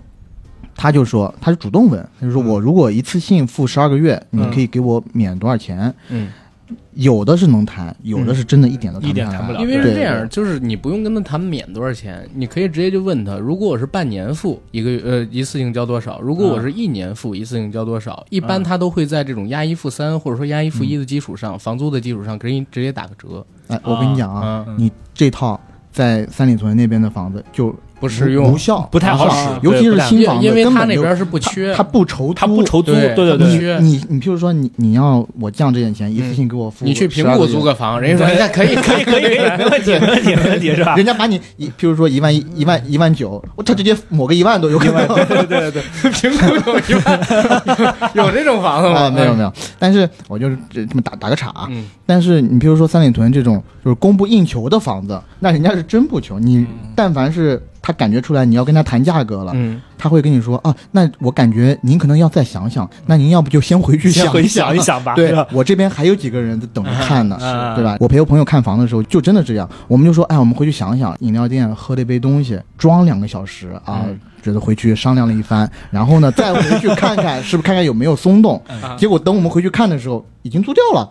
[0.76, 2.46] 他就说，他是主动问，他就说嗯。
[2.46, 4.42] 我如果一次性付十二个月，嗯。
[4.42, 5.92] 你可以给我免多少钱？
[6.11, 6.28] 嗯
[6.98, 9.61] 有的是能谈，有的是真的一点都一点谈不了。
[9.61, 25.61] 因为是这样，就是你不用跟他谈免多少钱，你可以直接就问他，如果我是半年付一个月呃一次性交多少，如果我是一年付一次性交多少，一般他都会在这种押一付三或者说押一付一的基础上，房租的基础上给你直接打个折，哎，我跟你讲啊，嗯，你这套
[25.92, 40.94] 在三里屯那边的房子就不实用无效，不太好使尤其是新房子，因因为根本就他那边是不缺，他不愁他不愁租，对对对你你譬如说你你要我降这点钱，一次性给我付，你去平谷租，个房，人家说人家可以可以可以， 没问题没问题没问题是吧？
[40.96, 45.06] 人家把你一譬如说一万一一万一万九，我他直接抹个一万都有可能。
[45.26, 47.20] 对对对对，平谷 有一万，
[48.14, 49.02] 有这种房子吗？
[49.06, 51.66] 啊，没有没有，但是我就是这这么打打个岔啊。
[51.70, 56.38] 嗯，但是你譬如说三里屯这种就是供不应求的房子，那人家是真不求。
[56.38, 65.34] 你但凡是他感觉出来你要跟他谈价格了，嗯，他会跟你说啊，那我感觉您可能要再想想，那您要不就先回去想想想一想吧，对？
[65.52, 67.96] 我这边还有几个人在等着看呢，嗯对吧？
[68.00, 74.02] 我陪我朋友看房的时候，就真的这样，我们就说，哎，我们回去想想，饮料店喝了一杯东西，装两个小时啊。
[74.06, 78.62] 嗯觉得回去商量了一番，然后呢，再回去看看是不是看看有没有松动。
[78.68, 78.96] 嗯。
[78.96, 81.11] 结果等我们回去看的时候，已经租掉了，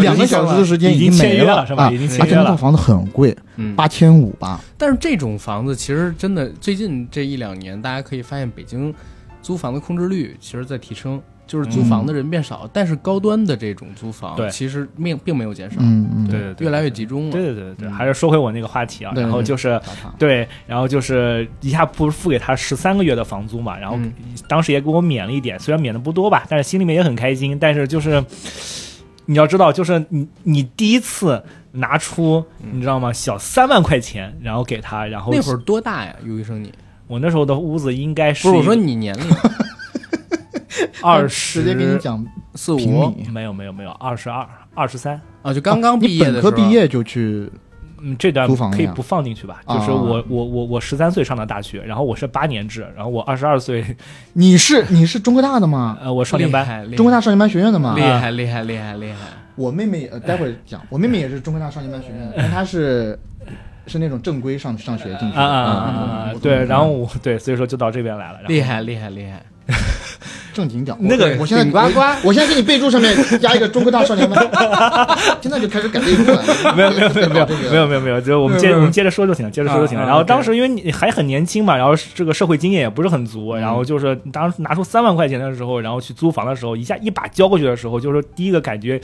[0.00, 1.66] 两个小时的时间已经经没了。
[1.66, 1.84] 是吧？
[1.84, 3.76] 啊已经签约而且那套房子很贵，嗯。
[3.76, 4.60] 八千五吧。
[4.78, 8.94] 但是这种房子其实真的最近这一两年，大家可以发现北京
[9.42, 17.32] 租房的控制率其实在提升，就是租房的人变少，但是高端的这种租房对其实并并没有减少，嗯嗯，对对对，越来越集中了。
[17.32, 17.92] 对对对对，嗯。
[17.92, 19.80] 还是说回我那个话题啊，然后就是
[20.18, 24.12] 对，然后就是一下不是付给他十三个月的房租嘛，然后嗯。
[24.48, 27.58] 当时也给我免了一点，虽然免的不多吧，但是心里面也很开心。
[27.58, 28.24] 但是就是
[29.26, 36.72] 你要知道，就是你你第一次拿出你知道吗，小三万块钱，然后给他，然后那会儿多大呀，尤医生你？
[37.06, 39.24] 我那时候的屋子应该是不是我说你年龄
[41.02, 45.20] 二十直接跟你十，讲四五米，没有没有没有二十二二十三。
[45.42, 47.50] 啊，就刚刚毕业的时候本科毕业就去，
[48.00, 49.60] 嗯，这段租房可以不放进去吧？
[49.66, 53.84] 啊就是我我我我十三岁上的大学，然后我是八年制，然后我二十二岁，
[54.34, 55.98] 你是你是中科大的吗？
[56.02, 58.02] 呃，我少年班，中科大少年班学院的吗厉？
[58.02, 59.18] 害厉害厉害厉害，
[59.54, 63.18] 我妹妹呃，待会儿讲，我妹妹也是中科大少年班学院的，但她是
[63.86, 66.32] 是那种正规上上学进去啊啊啊啊啊！
[66.40, 68.38] 对，然后我我对，所以说就到这边来了。
[68.48, 69.42] 厉害厉害厉害！
[70.54, 72.00] 正经点那个我我现在顶呱呱。
[72.00, 74.48] 我我现在给你备注上面加一个中科大少年班，
[75.42, 76.42] 现在就开始改备注了。
[76.76, 78.78] 没有没有没有没有这个没有没有没有，就我们接没有没有。
[78.78, 79.98] 我们接着说就行了，接着说就行。
[79.98, 80.06] 了。
[80.06, 83.60] 然后当时因为你还很年轻嘛，然后这个社会经验也不是很足，嗯。
[83.60, 89.00] 然后就是当时拿出三万块钱的时候，然后去租房的时候，一下一把交过去的时候，就是第一个感觉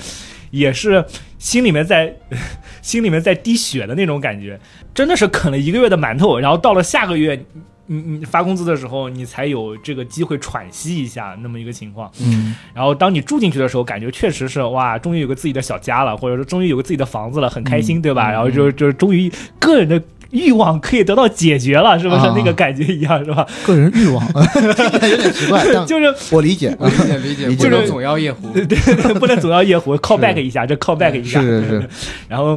[0.50, 1.04] 也是
[1.38, 2.14] 心里面在
[2.80, 4.58] 心里面在滴血的那种感觉，
[4.94, 7.44] 真的是啃了一个月的馒头，然后到了下个月。
[7.92, 12.08] 你你发工资的时候，你才有这个机会喘息一下，那么一个情况。
[12.22, 18.30] 嗯，然后当你住进去的时候，感觉确实是哇，终于有个自己的小家了，或者说终于有个自己的房子了，很开心，对吧？
[18.30, 20.00] 然后就就是终于个人的
[20.30, 23.44] 欲望可以得到解决了，是不是、啊那个感觉一样，是吧？
[23.66, 24.24] 个人欲望
[25.10, 26.72] 有点奇怪，就是我理解。
[26.78, 28.50] 我理解理解，理解不能总要夜壶。
[28.50, 31.88] 对对对，不能总要夜壶 call back 一下，这 call back 一下，是是是，
[32.28, 32.56] 然后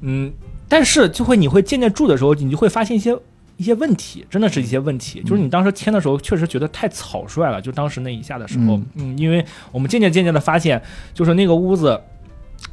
[0.00, 0.32] 嗯，
[0.68, 3.16] 但是就会你会渐渐住的时候，你就会发现一些。
[3.56, 7.60] 一些问题，真的是一些问题，就是你当时签的时候，确实觉得太草率了。
[7.60, 12.00] 就当时那一下的时候，嗯嗯，因为我们渐渐渐渐的发现，就是那个屋子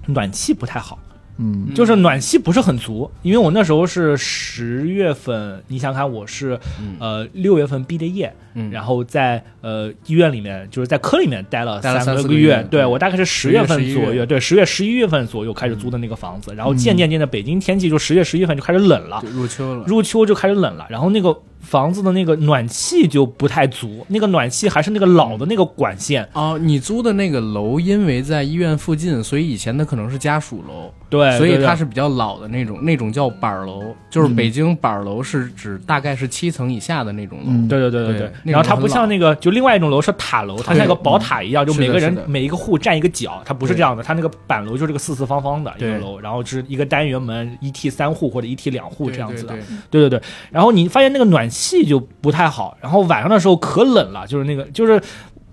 [0.08, 0.98] 暖气不太好，
[1.41, 1.73] 嗯。
[1.73, 6.95] 就是暖气不是很足，因为我那时候是十月份，你想想看，我是嗯。
[6.99, 8.71] 呃六月份毕的业，嗯。
[8.71, 37.45] 然后在呃医院里面，就是在科里面待了三四个个月，对对我大概是十月份10月11左右，对十月十一月份左右开始租的那个房子，然后渐渐渐的北京天气就十月十一月份就开始冷了，入秋了，入秋就开始冷了，然后那个房子的那个暖气就不太足，那个暖气还是那个老的那个管线，哦，你租的那个楼，因为在医院附近，所以以前的可能是家属楼，对，所以它是比较老的那种，那种叫板儿楼，就是北京板儿楼是指大概是七层以下的那种楼。
[37.47, 37.67] 嗯。
[37.67, 38.32] 对对对对对。
[38.43, 49.54] 然后它不像那个，就另外一种楼是塔楼，它像个宝塔一样，就每个人每一个户占一个角，它不是这样的，它那个板楼就是个四四方方的一个楼，然后是一个单元门，一梯三户或者一梯两户这样子的。
[49.89, 50.02] 对对。
[50.02, 55.00] 对对对，然后你发现那个暖气就不太好，然后晚上的时候可冷了，就是那个就是。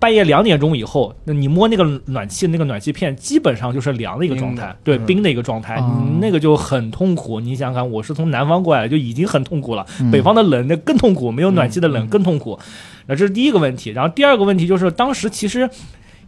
[0.01, 5.83] 半夜两点钟以后，那你摸那个暖气，那个暖气片基本上就是凉的一个状态，对，嗯冰的一个状态，
[6.21, 7.41] 那个就很痛苦。
[7.41, 12.57] 你想想看，我是从南方过来的，就已经很痛苦了，嗯北方的冷那更痛苦，没有暖气的冷更痛苦。
[13.07, 15.69] 那这是第一个问题，然后第二个问题就是当时其实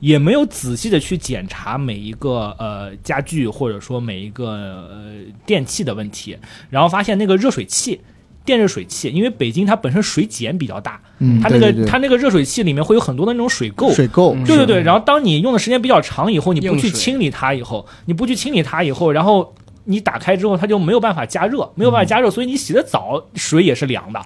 [0.01, 5.13] 也没有仔细的去检查每一个呃家具或者说每一个呃
[5.45, 6.37] 电器的问题，
[6.69, 8.01] 然后发现那个热水器。
[8.43, 11.85] 电热水器，因为北京它本身水碱比较大，嗯，它那个对对对。
[11.85, 13.93] 它那个热水器里面会有很多的那种水垢。
[13.93, 19.53] 水垢，嗯对对对，然后当你用的时间比较长以后，你不去清理它以后，你不去清理它以后，然后
[19.85, 24.19] 你打开之后，它就没有办法加热，没有办法加热，所以你洗的澡水也是凉的，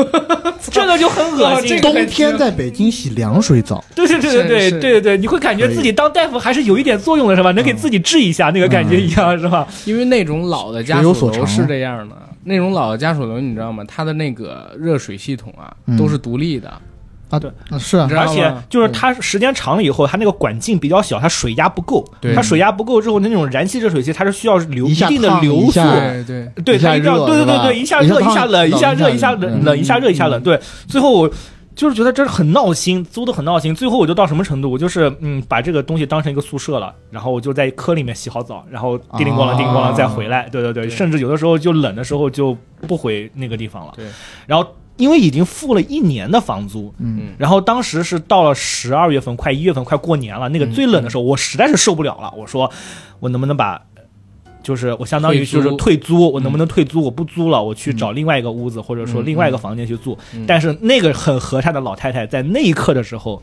[0.70, 1.78] 这个就很恶心。
[1.82, 7.52] 冬天在北京洗凉水澡，对对对对对对对对，你会感觉自己当大夫还是有一点作用的，是吧？
[7.52, 9.66] 能给自己治一下那个感觉一样，是吧？
[9.84, 11.46] 因为那种老的家学有所长。
[11.46, 13.84] 属楼是这样的，那种老的家属楼你知道吗？
[13.86, 16.68] 它的那个热水系统啊嗯都是独立的，
[17.28, 22.04] 啊，对啊，是啊知，道而且就是它时间长了以后，它那个管径比较小，它水压不够。
[22.20, 25.72] 对它水压不够之后，那种燃气热水器它是需要流一下定的烫流速。
[25.72, 30.40] 下对对，对，一它一定要热对对对对，一下热一一下烫下冷，一下热一下冷冷一下热一下冷。
[30.42, 31.30] 对，最后我
[31.76, 33.74] 就是觉得这是很闹心，租的很闹心。
[33.74, 34.70] 最后我就到什么程度？
[34.70, 40.48] 我就是嗯，把这个东西当成一个宿舍了，然后我就在科里面洗好澡，然后叮铃咣啷叮铃咣啷再回来。
[40.48, 42.56] 对对对，对甚至有的时候就冷的时候就
[42.88, 43.92] 不回那个地方了。
[43.94, 44.06] 对，
[44.46, 52.32] 然后因为已经付了一年的房租，嗯，然后当时是到了十二月份，快一月份，快过年了，那个最冷的时候，我实在是受不了了。
[52.34, 52.70] 我说，
[53.20, 53.82] 我能不能把，
[54.66, 57.00] 就是我相当于就是退租，我能不能退租？
[57.00, 60.18] 我不租了，我去找另外一个屋子，或者说另外一个房间去住。
[60.44, 63.40] 但是那个很和善的老太太在那一刻的时候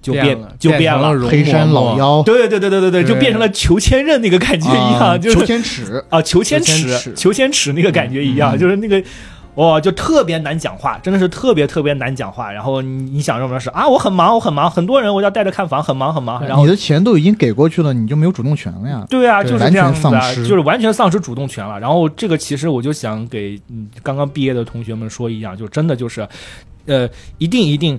[0.00, 1.18] 就变了，就变了。
[1.28, 9.02] 黑山老妖，对对对对对对，就变成了裘千仞那个感觉一样，就是裘千尺，啊，裘千尺尺，裘千尺那个感觉一样，嗯就是那个。
[9.56, 12.52] 哇，就特别难讲话，真的是特别特别难讲话。
[12.52, 13.86] 然后你你想什么是啊？
[13.86, 16.42] 我很忙，我很忙，很多人我要带着看房，很忙很忙。
[16.46, 19.06] 然后你的钱都已经给过去了，你就没有主动权了呀。
[19.10, 21.80] 对啊，就是这样子啊，完全丧失就是完全丧失主动权了。
[21.80, 26.28] 然后这个其实我就想给嗯刚刚毕业的同学们说一样，就真的就是，
[26.86, 27.98] 呃，一定一定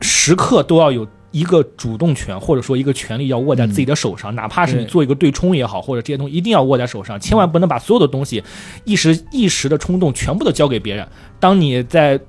[0.00, 1.06] 时刻都要有。
[1.34, 8.40] 一个主动权，或者说一个权利要握在自己的手上，哪怕是你做一个对冲也好，或者这些东西一定要握在手上，千万不能把所有的东西
[8.84, 11.04] 一时一时的冲动全部都交给别人。
[11.40, 12.20] 当你在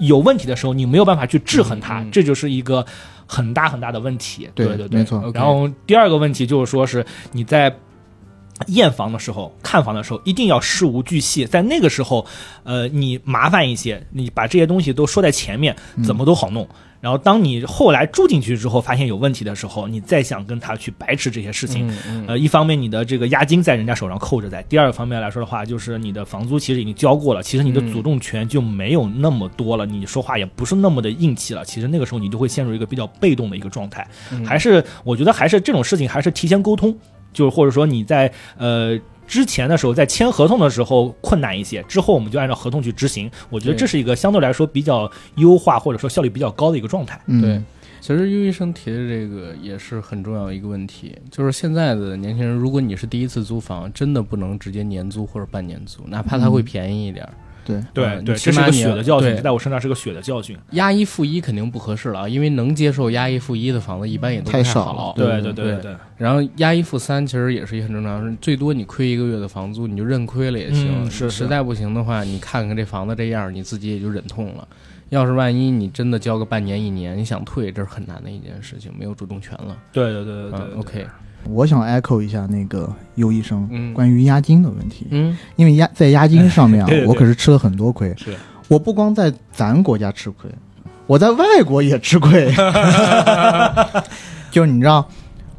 [0.00, 2.84] 有问题的时候，你没有办法去制衡它，这就是一个
[3.28, 4.50] 很大很大的问题。
[4.56, 7.72] 对对对，没错然后第二个问题就是说是你在
[8.68, 11.44] 验房的时候、看房的时候，一定要事无巨细。
[11.44, 12.24] 在那个时候，
[12.62, 16.66] 呃，你麻烦一些，你把这些东西都说在前面，怎么都好弄。
[17.00, 31.62] 然后当你后来住进去之后，发现有问题的时候，你再想跟他去白吃这些事情，嗯嗯呃，一方面你的这个押金在人家手上扣着在，第二个方面来说的话，就是你的房租其实已经交过了，其实你的嗯主动权就没有那么多了，你说话也不是那么的硬气了。
[31.62, 34.08] 其实那个时候你就会陷入一个比较被动的一个状态。
[34.32, 36.96] 嗯还是我觉得还是这种事情还是提前沟通，
[37.34, 38.98] 就是或者说你在呃。
[39.26, 43.28] 之前的时候，在签合同的时候困难一些，之后我们就按照合同去执行。
[43.48, 47.18] 我觉得这是一个相对来说比较优化或者说效率比较高的一个状态。
[47.24, 47.62] 嗯，对，
[48.02, 57.32] 其实优医生提的这个也是很重要一个问题，就是现在的年轻人，如果你是第一次租房，真的不能直接年租或者半年租，哪怕它会便宜一点儿。
[57.64, 60.56] 对，对对，这是个血的教训，在我身上是个血的教训。
[60.72, 64.92] 押一付一肯定不合适了啊，因为能接受押一付一的房子一般也都太少。
[64.92, 71.02] 了对对对对，然后押一付三其实也是一个很正常，最多你亏一个月的房租，你就认亏了也行。
[71.02, 74.66] 嗯是是实在不行的话，你看看这房子这样，你自己也就忍痛了。
[75.10, 79.76] 要是万一你真的交个半年一年，你想退，这是很难的一件事情，没有主动权了。
[79.92, 80.80] 对对对对对嗯对。
[80.80, 81.06] ，OK，
[81.48, 88.12] 我想 echo 一下那个优医生嗯关于押金的问题，嗯因为押在押金上面啊对 对，对我可是吃了很多亏。
[88.16, 88.34] 是
[88.68, 90.50] 我不光在咱国家吃亏，
[91.06, 92.50] 我在外国也吃亏。
[94.50, 95.06] 就是你知道，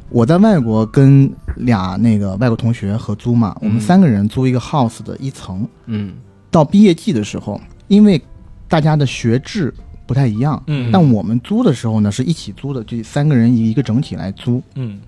[0.08, 5.66] 我在外国跟俩那个外国同学合租嘛，我们嗯三个人租一个 house 的一层。
[5.86, 6.14] 嗯
[6.50, 8.20] 到毕业季的时候，因为
[8.68, 9.72] 大家的学制
[10.06, 14.62] 不太一样，嗯但我们租的时候呢是一起租的，就三个人一个整体来租。
[14.74, 14.98] 嗯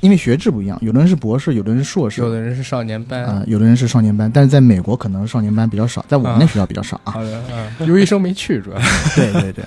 [0.00, 3.24] 因为学制不一样，有的人是博士，有的人是硕士，有的人是少年班。
[3.24, 7.12] 啊、有的人是少年班，但是在美国可能少年班比较少，在我们那学校比较少啊。
[7.12, 7.42] 好的，
[7.80, 8.78] 嗯，优医生没去，主要。
[9.14, 9.64] 对对对，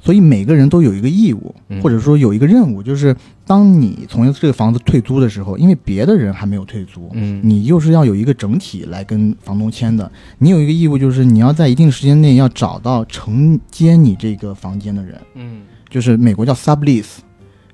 [0.00, 1.80] 所以每个人都有一个义务，嗯。
[1.80, 3.14] 或者说有一个任务，就是
[3.44, 7.40] 当你从这个房子退租的时候，因为别的人还没有退租，嗯。
[7.42, 10.10] 你又是要有一个整体来跟房东签的。
[10.38, 15.62] 你有一个义务，就是你要在一定时间内要找到承接你这个房间的人，嗯。
[15.90, 17.18] 就是美国叫 sublease，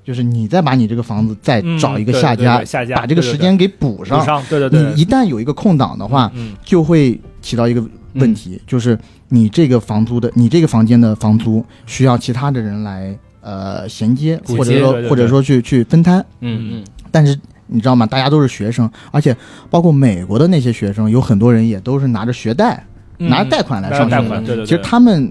[0.08, 4.18] 就是你再把你这个房子再嗯找一个下家，对下家把这个时间给补上。
[4.18, 16.24] 补上，对对对，你一旦有一个空档的话，嗯就会起到一个问题，就是你这个房租的，你这个房间的房租需要其他的人来呃衔接，或者说或者说去去分摊。
[16.40, 18.06] 嗯嗯但是你知道吗？
[18.06, 19.36] 大家都是学生，而且
[19.68, 22.82] 包括美国的那些学生，有很多人也都是拿着学贷、
[23.18, 24.22] 嗯拿着贷款来上学的。
[24.22, 25.30] 贷款，对对对，其实他们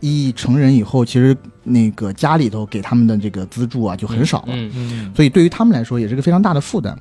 [0.00, 4.48] 一成人以后，其实那个家里头给他们的这个资助啊就很少了。
[4.48, 6.98] 嗯嗯所以对于他们来说也是个非常大的负担。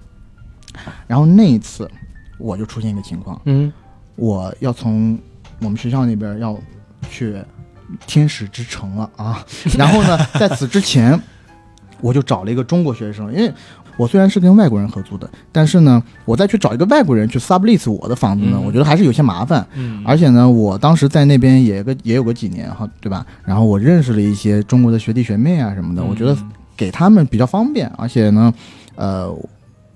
[1.07, 1.89] 然后那一次，
[2.37, 3.71] 我就出现一个情况，嗯
[4.15, 5.17] 我要从
[5.59, 6.57] 我们学校那边要
[7.09, 7.35] 去
[8.05, 9.45] 天使之城了啊。
[9.77, 11.19] 然后呢，在此之前，
[12.01, 13.51] 我就找了一个中国学生，因为
[13.97, 19.65] 我虽然是跟外国人合租的，但是呢，我再去找一个外国人去 sublease 我的房子呢，嗯我觉得还是有些麻烦。
[19.73, 23.25] 嗯，而且呢，我当时在那边也个也有个几年哈，对吧？
[23.43, 26.37] 然后我认识了一些中国的学弟学妹啊什么的，我觉得
[26.75, 28.53] 给他们比较方便，而且呢，
[28.95, 29.35] 呃，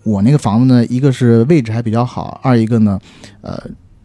[0.03, 2.99] 我那个房子呢，一个是位置还比较好，二一个呢，
[3.41, 3.61] 呃，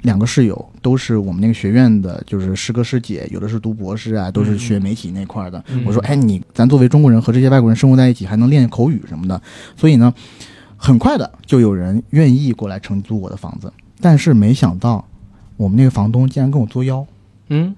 [0.07, 5.63] 两个室友都是我们那个学院的，就是师哥师姐，有的是读博士啊，都是学媒体那块儿的。
[5.69, 5.83] 嗯。
[5.85, 9.43] 我说，哎，你咱作为中国人和这些外国人生活在一起，还能练口语什么的，
[9.77, 10.15] 所以呢，
[10.77, 15.05] 很快的就有人愿意过来承租我的房子，但是没想到
[15.57, 17.05] 我们那个房东竟然跟我作妖。
[17.49, 17.75] 嗯。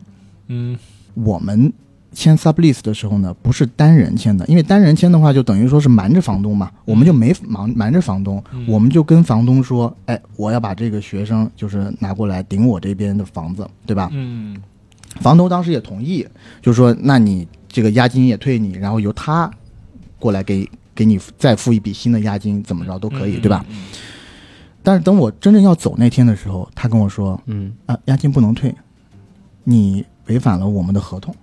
[0.48, 0.78] 嗯。
[1.14, 1.72] 我们
[2.12, 14.08] 签 sublease 的时候呢，不是单人签的，因为单人签的话，就等于说是瞒着房东嘛，我们就没瞒瞒着房东，嗯我们就跟房东说，哎，我要把这个学生就是拿过来顶我这边的房子，对吧？
[14.12, 14.56] 嗯
[15.20, 16.26] 房东当时也同意，
[16.60, 19.50] 就说那你这个押金也退你，然后由他
[20.18, 23.64] 过来给给你再付一笔新的押金，怎么着都可以，对吧？？
[23.70, 23.86] 嗯
[24.80, 28.74] 但是等我真正要走那天的时候，他跟我说，嗯啊，押金不能退，
[29.64, 31.34] 你违反了我们的合同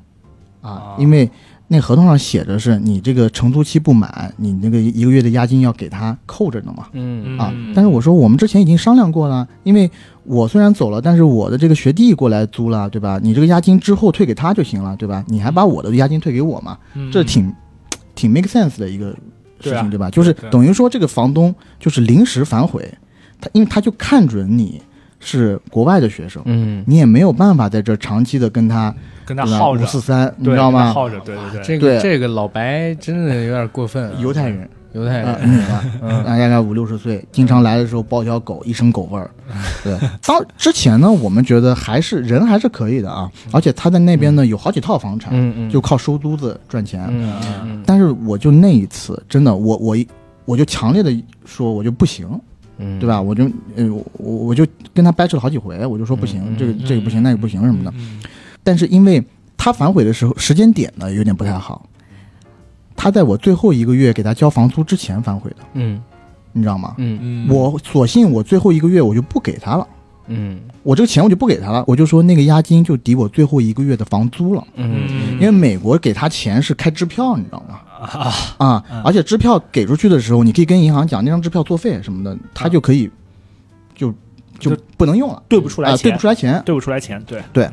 [0.65, 1.29] 啊啊，因为
[1.67, 6.87] 那合同上写着是你这个承租期不满，你那个一个月的押金要给他扣着的嘛。
[6.93, 9.89] 嗯啊嗯，但是我说我们之前已经商量过了，因为
[10.23, 13.19] 我虽然走了，但是我的这个学弟过来租了，对吧？
[13.21, 15.23] 你这个押金之后退给他就行了，对吧？
[15.27, 16.77] 你还把我的押金退给我嘛？
[16.93, 17.51] 嗯这挺
[18.13, 19.09] 挺 make sense 的一个
[19.59, 20.09] 事情，对吧？
[20.11, 22.87] 就是等于说这个房东就是临时反悔，
[23.41, 24.81] 他因为他就看准你
[25.25, 28.93] 是国外的学生，嗯，你也没有办法在这儿长期的跟他
[29.25, 29.83] 跟他耗着。
[29.83, 30.93] 五，四三，你知道吗？
[30.93, 36.23] 耗着，对对对，这个这个老白真的有点过分啊，犹太人，犹太啊，人，女的，嗯。
[36.23, 39.29] 大概五六十岁，经常来的时候抱条狗，一身狗味儿。
[39.83, 47.05] 对，当之前呢，我们觉得还是人还是可以的啊，而且他在那边呢有好几套房产，嗯嗯，就靠收租子赚钱。
[47.09, 49.97] 嗯嗯但是我就那一次，真的，我我
[50.45, 51.11] 我就强烈的
[51.45, 52.27] 说，我就不行，
[52.77, 53.21] 嗯，对吧？
[53.21, 53.45] 我就
[53.75, 53.85] 呃，
[54.17, 57.93] 我我就跟他掰扯了好几回，我就说不行，嗯这个这个不行，那个不行什么的。
[57.97, 58.19] 嗯
[58.63, 59.23] 但是因为
[59.55, 61.87] 他反悔的时候时间点呢有点不太好，
[62.95, 66.01] 他在我最后一个月给他交房租之前反悔的，嗯
[66.51, 66.95] 你知道吗？
[66.97, 69.87] 嗯嗯，我索性我最后一个月我就不给他了，
[70.27, 70.59] 嗯。
[70.83, 74.65] 我这个钱我就不给他了，我就说那个押金就抵我最后一个月的房租了。
[74.75, 75.07] 嗯。
[75.33, 77.79] 因为美国给他钱是开支票，你知道吗？
[77.97, 83.09] 啊，啊嗯，而且支票给出去的时候，你可以跟银行讲那张支票作废什么的，他就可以
[83.95, 84.13] 就
[84.59, 86.61] 就就不能用了，啊，对不出来钱，对不出来钱。
[86.65, 87.41] 对不出来钱，对。
[87.53, 87.69] 对，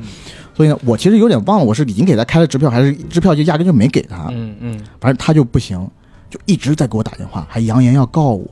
[0.55, 4.29] 所以呢，我其实有点忘了，我是已经给他开了支票，还是支票就压根就没给他。
[4.31, 4.81] 嗯嗯。
[5.01, 5.87] 反正他就不行，
[6.31, 8.49] 就一直在给我打电话，还扬言要告我。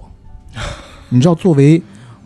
[1.09, 1.81] 你知道，作为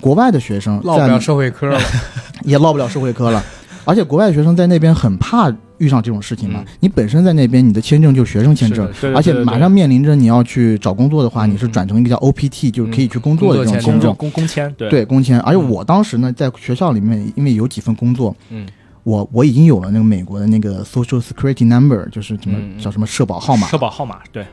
[0.04, 1.80] 国外的学生，在落不了社会科了，
[2.44, 3.42] 也落不了社会科了，
[3.86, 6.60] 而且国外学生在那边很怕遇上这种事情嘛。
[6.62, 6.66] 嗯。
[6.80, 8.86] 你本身在那边，你的签证就是学生签证。
[9.16, 14.14] 而且马上面临着你要去找工作的话，嗯你是转成一个叫 OPT，就是可以去工作的这种签证签证。
[14.16, 14.90] 公公签，对。
[14.90, 15.40] 对，工签。
[15.40, 15.70] 而且嗯。
[15.70, 18.66] 我当时呢，在学校里面，因为有几份工作，嗯。
[19.04, 23.66] 我我已经有了那个美国的那个 Social Security Number，就是什么叫什么社保号码。
[23.68, 24.44] 社保号码，对，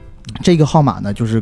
[0.42, 1.42] 这个号码呢，就是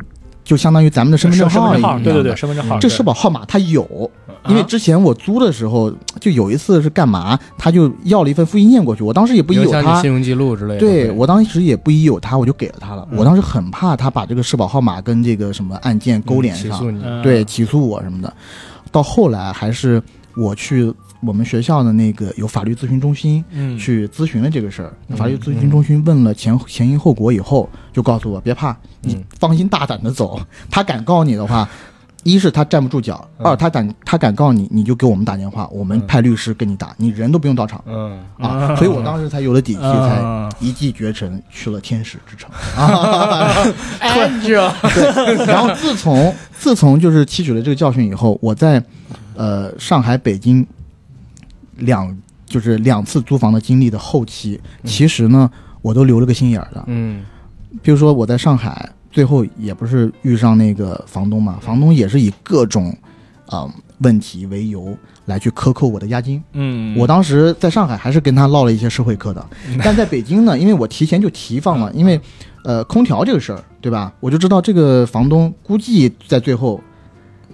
[0.49, 4.09] 就相当于咱们的身份证号，号一样对对对，身份证号，这社保号码它有，
[4.47, 10.01] 因为啊之前我租的时候就有一次是干嘛，他就要了一份复印件过去，我当时也不疑有他。
[10.01, 13.07] 信，用记录之类的，对我当时也不疑有他，我就给了他了。
[13.11, 13.19] 嗯。
[13.19, 18.33] 我当时很怕他把这个社保号码跟这个什么案件勾连上，对，起诉我什么的。
[18.91, 20.01] 到后来还是
[20.35, 20.91] 我去
[21.21, 25.17] 我们学校的那个有法律咨询中心嗯，去咨询了这个事儿，嗯。
[25.17, 30.39] 法律咨询中心问了前前因后果以后，就告诉我别怕，你嗯放心大胆的走。
[30.71, 31.67] 他敢告你的话，
[32.23, 33.45] 一是他站不住脚，嗯。
[33.47, 37.83] 二他敢他敢告你，你就给我们打电话，我们嗯派律师跟你打，你人都不用到场。
[37.85, 38.19] 嗯。
[38.37, 38.75] 啊。
[38.75, 42.49] 所以我当时才有了底气，才嗯一骑绝尘去了天使之城。
[42.77, 43.53] 啊。
[43.99, 48.81] 对，然后自从自从就是吸取了这个教训以后，我在
[49.35, 50.65] 呃上海、北京
[51.79, 52.15] 两
[52.45, 55.49] 就是两次租房的经历的后期，其实呢
[55.81, 56.83] 我都留了个心眼儿的。
[56.87, 57.23] 嗯
[57.81, 62.89] 比如说我在上海，最后也不是遇上那个房东嘛，房东也是以各种
[63.45, 63.71] 啊、呃
[64.01, 66.41] 问题为由来去克扣我的押金。
[66.53, 69.45] 嗯，我当时在上海还是跟他唠了一些社会课的，
[69.83, 72.17] 但在北京呢，因为我提前就提放了，因为
[72.63, 74.13] 呃空调这个事儿，对吧？
[74.21, 76.81] 我就知道这个房东估计在最后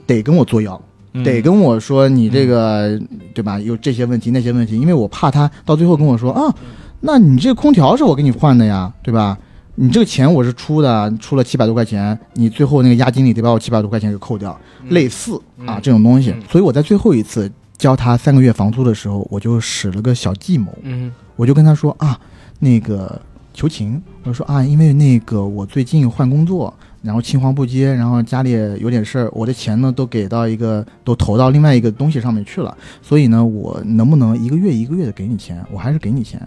[0.06, 2.99] 得跟我作妖，嗯得跟我说你这个
[3.34, 3.59] 对吧？
[3.59, 6.53] 有这些问题那些问题，因为我怕他到最后跟我说啊，
[7.01, 9.38] 那你这个空调是我给你换的呀，对吧？
[9.78, 14.57] 你这个钱我是出的，出了七百多块钱，你最后那个押金里得把我七百多块钱给扣掉，
[14.88, 15.36] 类似
[15.66, 16.41] 啊嗯这种东西嗯。
[16.49, 22.18] 所以我在最后一次交他三个月房租的时候，我就使了个小计谋，嗯我就跟他说啊，
[22.59, 23.22] 那个
[23.53, 26.74] 求情，我说啊，因为那个我最近换工作，
[27.06, 35.64] 然后青黄不接，然后家里有点事儿，我的钱呢都给到一个都投到另外一个东西上面去了，所以呢，我能不能一个月一个月的给你钱？
[35.72, 36.41] 我还是给你钱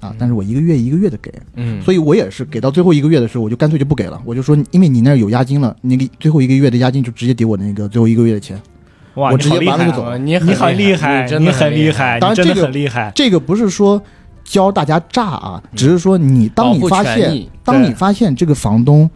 [0.00, 8.60] 啊，但是我一个月一个月的给，嗯，所以我也是给到最后一个月的时候，我就干脆就不给了，我就说，因为你那儿有押金了，那个最后一个月的押金就直接抵我那个最后一个月的钱。
[9.14, 10.10] 哇，我直接你好厉害啊拔了就走。
[10.10, 13.10] 了你你很厉害，你很厉害，当然这个很厉害。
[13.14, 14.02] 这个不是说
[14.44, 19.08] 教大家诈啊，只是说你当你发现，当你发现这个房东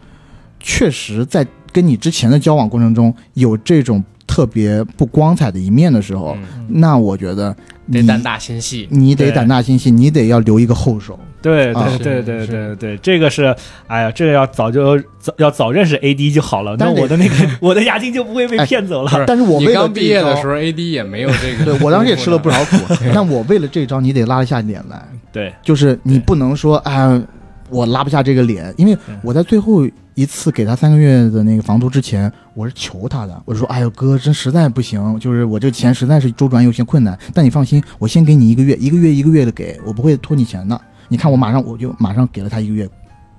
[0.59, 7.55] 确实在跟你之前的交往过程中有这种特别不光彩的一面的时候，嗯那我觉得
[7.85, 8.87] 你得胆大心细。
[8.91, 11.17] 你得胆大心细，你得要留一个后手。
[11.39, 13.55] 对啊对对对对对，这个是，
[13.85, 19.23] 哎呀，这个要早就早要早认识 AD 就好了，那但我的那个我的押金就不会被哎骗走了。
[19.27, 21.63] 但是我刚毕业的时候，，AD 也没有这个。
[21.71, 22.75] 对我当时也吃了不少苦，
[23.13, 25.01] 但我为了这招，你得拉得下脸来。
[25.31, 27.21] 对，就是你不能说哎，
[27.69, 40.79] 我拉不下这个脸，因为我在最后一次给他三个月的那个房租之前，我是求他的，我说哎呦哥，真实在不行，就是我这个钱实在是周转有些困难，但你放心，我先给你一个月，一个月一个月的给，我不会拖你钱的。
[41.07, 42.89] 你看我马上我就马上给了他一个月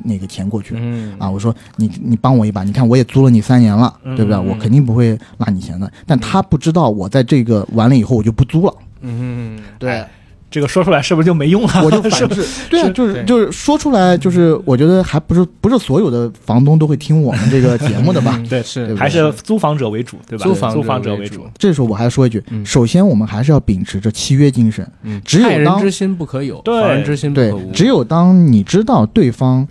[0.04, 0.74] 那个钱过去。
[0.78, 4.38] 嗯啊，我说你你帮我一把，你看我也租了你三年了，嗯对不对？
[4.38, 5.90] 嗯我肯定不会拉你钱的。
[6.06, 10.04] 但他不知道，我在这个完了以后我就不租了，嗯，对，
[10.50, 11.82] 这个说出来是不是就没用了？
[11.84, 18.40] 我就反制，对啊，就是就是说出来，就是我觉得还不是不是所有的房东都会听我们这个节目的吧？
[18.48, 20.44] 对是对还是租房者为主，对吧？
[20.44, 21.46] 租房租房者为为主。。
[21.58, 29.66] 这时候我还说一句，嗯首先我们还是要秉持着契约精神，嗯，只有当害人之心不可有，对防人之心不对可无。，只有当你知道对方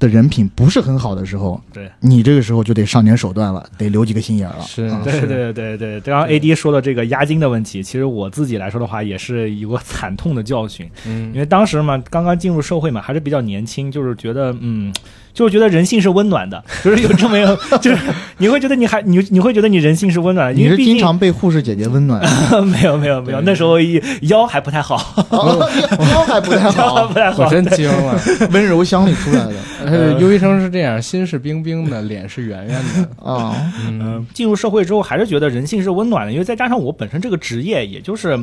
[0.00, 1.88] 的人品不是很好的时候，对。
[2.00, 4.64] 你这个时候就得上点手段了，得留几个心眼儿了。
[4.64, 10.90] 是啊对对对对，刚刚 AD 说的这个押金的问题，其实我自己来说的话，也是有个惨痛的教训。
[11.06, 11.30] 嗯。
[11.32, 14.92] 因为当时嘛，刚刚进入社会嘛，还是比较年轻，就是觉得，嗯，
[15.32, 17.98] 就是觉得人性是温暖的， 就是有这么一个， 就是
[18.38, 22.20] 你会觉得你还你你会觉得你人性是温暖的，你是因为经常被护士姐姐温暖，
[22.66, 24.96] 没有没有没有，那时候一腰还不太好，
[25.30, 25.68] 哦
[26.12, 27.46] 腰还不太腰还好不，太我好。
[27.50, 28.20] 真惊了。
[28.50, 29.52] 温柔乡里出来的
[29.84, 33.24] 呃，优医生是这样，心是冰冰的，脸是圆圆的。
[33.24, 33.54] 啊。
[33.86, 38.38] 嗯嗯，进入社会之后，还是觉得人性是温暖的，因为再加上我本身这个职业，也就是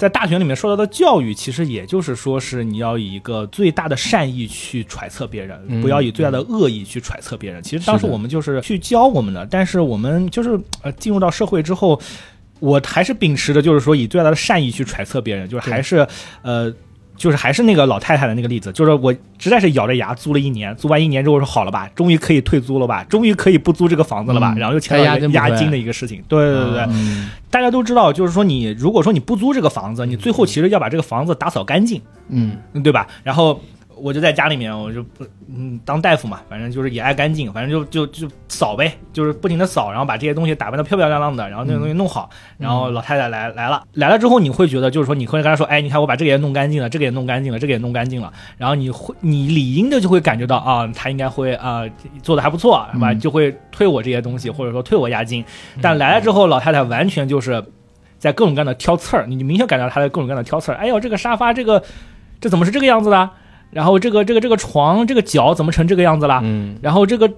[0.00, 7.62] 在大学里面受到的教育，其实也就是说是你要以一个最大的善意去揣测别人，嗯不要以最大的恶意去揣测别人。
[7.62, 12.00] 其实当时我们就是去教我们的，但是我们就是呃进入到社会之后，
[12.60, 16.06] 我还是秉持着就是说以最大的善意去揣测别人，就是还是
[16.40, 16.72] 呃。
[17.20, 26.24] 就是还是那个老太太的那个例子，就是我实在是咬着牙租了一年，租完一年之后说好了吧，终于可以退租了吧，终于可以不租这个房子了吧，嗯然后又签了押金的一个事情。
[26.26, 32.00] 对对对对，嗯大家都知道，就是说你如果说你不租这个房子，你最后其实要把这个房子打扫干净，
[32.30, 33.06] 嗯嗯对吧？
[33.22, 33.60] 然后
[34.02, 42.28] 我就在家里面，我就不嗯当大夫嘛，反正就是也爱干净，反正就就就扫呗，就是不停的扫，然后把这些东西打扮的漂漂亮亮的，然后那个东西弄好，
[42.58, 51.84] 然后老太太来来了，来了之后你会觉得就是说你会跟她说，哎，你看我把这个也弄干净了，这个也弄干净了，这个也弄干净了，然后你会你理应的就会感觉到啊，她应该会啊、
[52.22, 53.12] 做的还不错，是吧？
[53.12, 55.44] 嗯就会退我这些东西，或者说退我押金，
[55.82, 57.62] 但来了之后，老太太完全就是。
[58.20, 60.74] 在各种各样的挑刺儿，你就明显感觉到她在各种各样的挑刺儿。
[60.74, 61.82] 哎呦，这个沙发，这个
[62.38, 63.30] 这怎么是这个样子的？
[63.70, 66.40] 然后这个这个这个床，这个脚怎么成这个样子了？
[66.42, 67.30] 嗯然后这个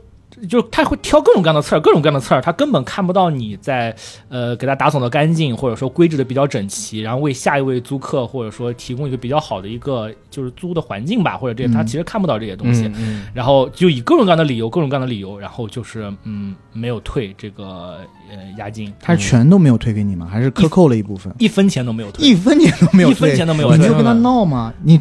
[0.48, 3.94] 就是他会挑各种各样的刺儿，各种各样的刺儿，他根本看不到你在
[4.30, 12.86] 呃给他打扫的干净，或者说规制的比较整齐，然后为下一位租客或者说提供一个比较好的一个就是租的环境吧，或者这些，嗯他其实看不到这些东西。
[12.86, 17.98] 嗯嗯然后就以各种各样的理由，各种各样的理由，然后就是嗯没有退这个
[18.30, 20.26] 呃押金，他是全都没有退给你吗？
[20.32, 21.32] 还是克扣了一部分？
[21.38, 22.26] 一分钱都没有退。
[22.26, 24.72] 一分钱都没有退，一分钱都没有退你就跟他闹嘛？
[24.82, 24.98] 你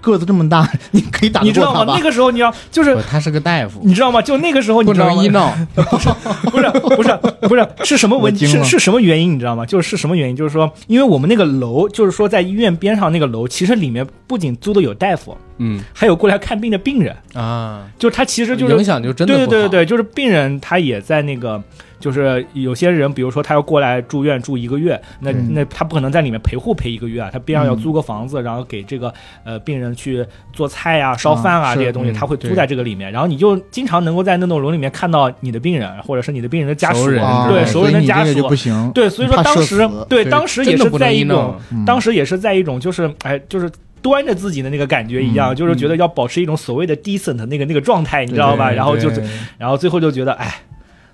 [0.00, 1.94] 个子这么大， 你可以打你知道吗？
[1.96, 2.02] 那？
[2.02, 4.22] 个时候你要就是，他是个大夫，你知道吗？
[4.22, 5.52] 就那个时候你知道吗能医闹。
[5.74, 7.18] 不是不是
[7.48, 9.66] 不是是什么 问题是是什么原因你知道吗？
[9.66, 10.36] 就是是什么原因？
[10.36, 21.62] 就是说，因为我们那个楼，就是说在医院边上那个楼，其实里面不仅租的有大夫，嗯还有过来看病的病人，啊，就他其实就是影响就真的对对对对，就是病人他也在那个，
[21.98, 29.12] 就是有些人，比如说他要过来住院住一个月，那嗯那他不可能在里面陪护陪一个月啊，他边上要嗯租个房子，然后给这个
[29.44, 38.90] 呃病人去做菜啊、烧饭啊是这些东西，嗯他会租在这个里面，然后你就经常能够在那栋楼里面看到你的病人，或者是你的病人的家属对熟人的家属不行。
[38.92, 39.78] 对，所以说当时
[40.08, 43.70] 对对当时也是在一种嗯当时也是在一种就是哎就是。
[44.00, 48.70] 端着自己的那个感觉一样，嗯就是觉得要保持一种所谓的 decent 那个那个状态，你知道吧？
[48.70, 49.20] 然后就是
[49.58, 50.54] 然后最后就觉得，哎，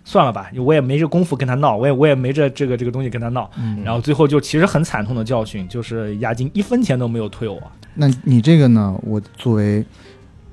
[0.04, 3.50] 算了吧，我也没这功夫跟他闹，我也我也没这这个这个东西跟他闹。
[3.56, 7.60] 嗯然后最后就其实很惨痛的教训，就是押金一分钱都没有退我。
[7.94, 8.94] 那你这个呢？
[9.02, 9.84] 我作为，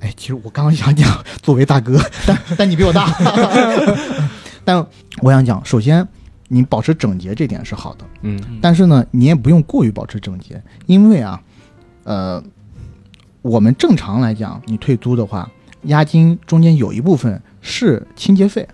[0.00, 3.06] 哎，其实我刚刚想讲 作为大哥， 但但你比我大。
[4.64, 4.86] 但
[5.20, 6.06] 我想讲，首先
[6.48, 11.42] 你保持整洁这点是好的，嗯但是呢，你也不用过于保持整洁，因为啊，
[12.04, 12.42] 呃，
[13.42, 15.50] 我们正常来讲，你退租的话，
[15.82, 18.66] 押金中间有一部分是清洁费。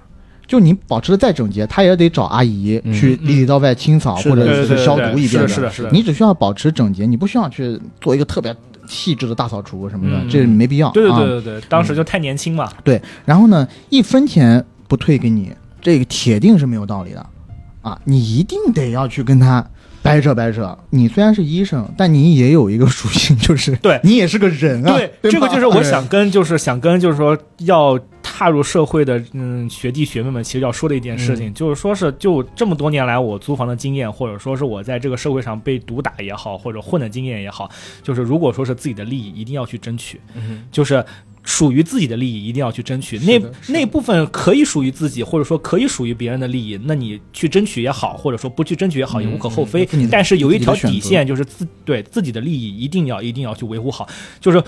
[0.49, 10.91] 就你保持的再整洁，他也得找阿姨嗯去里里到外清扫，或者是消毒一遍是的是的是的你只需要保持整洁，你不需要去做一个特别细致的大扫除什么的，嗯这没必要。
[10.93, 12.73] 对对啊对对对，当时就太年轻嘛。
[12.83, 17.27] 对然后呢，一分钱不退给你，这个铁定是没有道理的，
[17.83, 19.63] 啊，你一定得要去跟他
[20.01, 20.77] 掰扯掰扯。
[20.89, 24.97] 你虽然是医生，但你也有一个属性，就是对你也是个人啊。
[24.97, 27.99] 对，对这个就是我想跟就是想跟就是说要
[28.39, 37.69] 踏入社会的嗯学弟学妹们，其实要说的一件事情，就是说是就这么多年来我租房的经验，或者说是我在这个社会上被毒打也好，或者混的经验也好，
[38.01, 41.05] 就是如果说是自己的利益，一定要去争取，嗯就是。
[41.45, 43.41] 属于自己的利益一定要去争取，那
[43.73, 49.83] 那部分可以属于自己，或者说可以属于别人的利益，那你去争取也好，或者说不去争取也好，也无可厚非。
[49.85, 54.07] 嗯嗯嗯但是有一条底线，就是自对自己的利益一定要一定要去维护好。
[54.41, 54.63] 就是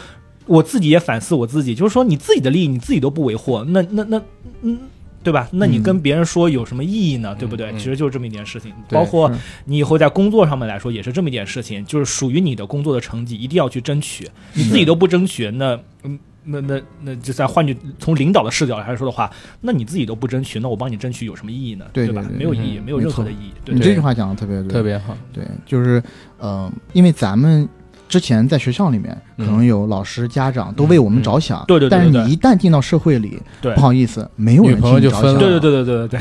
[0.51, 4.23] 我自己也反思我自己，就是说你自己的利益你自己都不维护，那那那
[4.63, 4.79] 嗯。
[5.23, 5.47] 对吧？
[5.53, 7.37] 那你嗯跟别人说有什么意义呢？
[7.39, 7.71] 对不对？
[7.73, 8.73] 嗯其实就是这么一件事情。
[8.89, 9.31] 对包括
[9.67, 14.27] 你以后在工作上面来说，也是这么一件事情，就是属于你的工作的成绩，一定要去争取。
[14.55, 19.31] 你自己都不争取，那嗯，那那那就再换句从领导的视角来说的话，
[19.61, 21.85] 那你自己都不争取，那我帮你争取有什么意义呢？
[21.85, 21.91] 吧？
[21.93, 23.53] 对对对没有意义，嗯没有任何的意义。
[23.63, 26.03] 对你这句话讲的特别对，特别好，对，就是
[26.39, 27.69] 呃，因为咱们
[28.11, 33.73] 之前在学校里面，可能有老师、家长都为我们着想，嗯对对对但是你一旦进到社会里，对。
[33.75, 35.23] 不好意思，没有人女朋友替你着想。
[35.23, 35.41] 就分了。
[35.41, 36.21] 对对对对对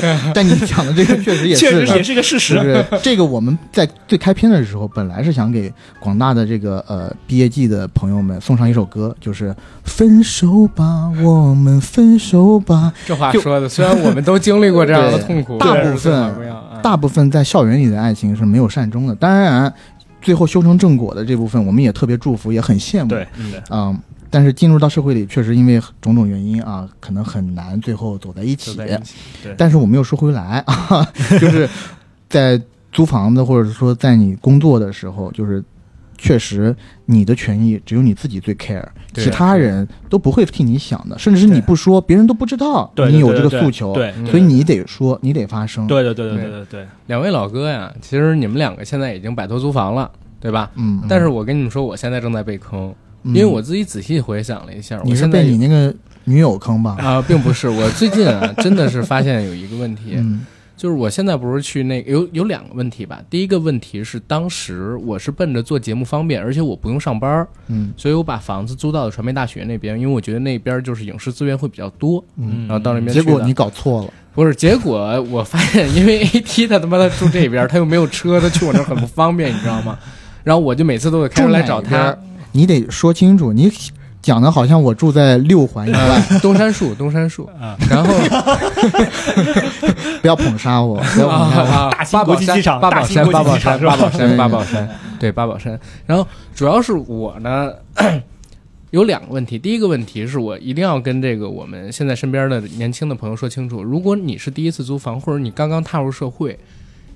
[0.00, 2.54] 对，啊， 但你讲的这个确实也是，确实也是一个事就实。
[2.60, 16.66] 是这个我们在最开篇的时候，本来是想给广大的这个呃毕业季的朋友们送上一首歌，就是“分手吧，我们分手吧 这话就说的，虽然我们都经历过这样的对痛苦，大部分不要啊”。
[16.82, 19.72] 大部分在校园里的爱情是没有善终的，当然，
[20.20, 23.08] 最后修成正果的这部分，我们也特别祝福，也很羡慕。
[23.08, 23.26] 对
[23.70, 23.96] 嗯
[24.32, 28.70] 但是进入到社会里，确实因为种种原因啊，可能很难最后走在一起。
[28.72, 29.14] 就在一起，
[29.56, 31.04] 但是我们又说回来啊，
[31.40, 31.68] 就是
[32.28, 32.60] 在
[32.92, 35.62] 租房子或者说在你工作的时候，就是
[36.22, 43.94] 确实你的权益只有你自己最 care，其他人都不会替你想的，甚至是你不说，别人都不知道你有这个诉求。
[43.94, 50.70] 对，嗯所以你得说，你得发声。，对对对对对对对，两位老哥呀，其实你们两个现在已经摆脱租房了，对吧？
[50.76, 55.94] 嗯，但是我跟你们说，我现在正在被坑，嗯因为我自己仔细回想了一下，你是我现在被你那个
[56.24, 56.96] 女友坑吧？
[57.00, 60.44] 啊、并不是，我最近啊，真的是发现有一个问题， 嗯
[60.80, 63.20] 就是我现在不是去那个有有两个问题吧。
[63.28, 72.24] 第一个问题是，当时我是奔着做节目方便，而且我不用上班儿，嗯所以我把房子租到了传媒大学那边，因为我觉得那边就是影视资源会比较多。
[72.38, 74.12] 嗯，然后到那边去结果你搞错了。
[74.34, 79.98] 不是，结果我发现，因为 AT 他他妈的住这边，他又没有车，他去我那儿很不方便，你知道吗？
[80.42, 82.16] 然后我就每次都得开车来找他。
[82.52, 83.70] 你得说清楚，你
[84.22, 88.12] 讲的好像我住在六环以外，呃， 东山树，东山树，啊，然后
[90.20, 91.68] 不要捧杀我，不要捧杀我。
[91.68, 95.80] 啊，大兴八宝山国际机场八宝山，八宝山，八宝山，对八宝山，对，八宝山。
[96.04, 97.72] 然后主要是我呢，
[98.92, 99.58] 有两个问题。
[99.58, 106.58] 第一个问题是我一定要跟这个我们现在身边的年轻的朋友说清楚，如果你是第一次租房，或者你刚刚踏入社会，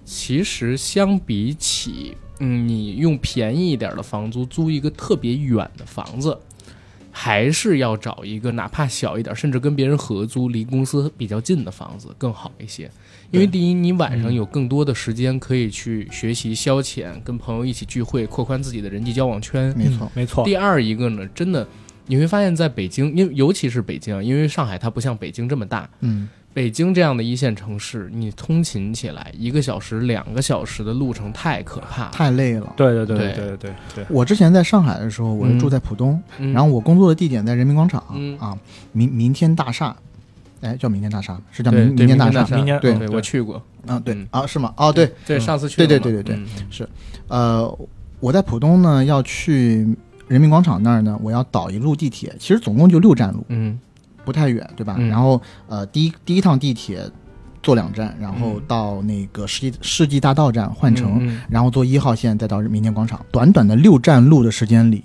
[0.06, 6.38] 其实相比起，嗯，你用便宜一点的房租租一个特别远的房子。
[7.16, 12.90] 还是要找一个哪怕小一点，甚至跟别人合租、离公司比较近的房子更好一些。
[13.30, 19.72] 因为第一，你晚上有更多的时间可以去学习、消遣，跟朋友一起聚会，扩宽自己的人际交往圈。
[19.78, 21.66] 没错，没错，第二一个呢，真的
[22.06, 32.72] 你会发现在北京，因为尤其是北京啊，因为上海它不像北京这么大，嗯，北京这样的一线城市，你通勤起来一个小时、两个小时的路程太可怕，太累了。
[32.76, 34.06] 对对对对对对对。
[34.08, 38.00] 我之前在上海的时候，我是住在浦东，然后我工作的地点在人民广场
[38.38, 38.56] 啊，
[38.92, 39.94] 明明天大厦，
[40.60, 42.46] 哎，叫明天大厦，是叫明明天大厦。
[42.54, 43.60] 明天，对，我去过。
[43.88, 44.72] 嗯，对啊，是吗？
[44.76, 46.38] 哦，对对，上次去，对对对对对，
[46.70, 46.88] 是。
[47.26, 47.68] 呃，
[48.20, 49.86] 我在浦东呢，要去
[50.28, 53.44] 人民广场那儿呢，我要倒一路地铁，其实总共就六站路。
[53.48, 53.76] 嗯。
[54.24, 54.96] 不太远，对吧？
[54.98, 57.00] 嗯然后呃，第一第一趟地铁
[57.62, 63.20] 坐两站，然后嗯到那个世纪世纪大道站换乘，然后坐一号线再到明天广场。
[63.30, 65.02] 短短的六站路的时间里，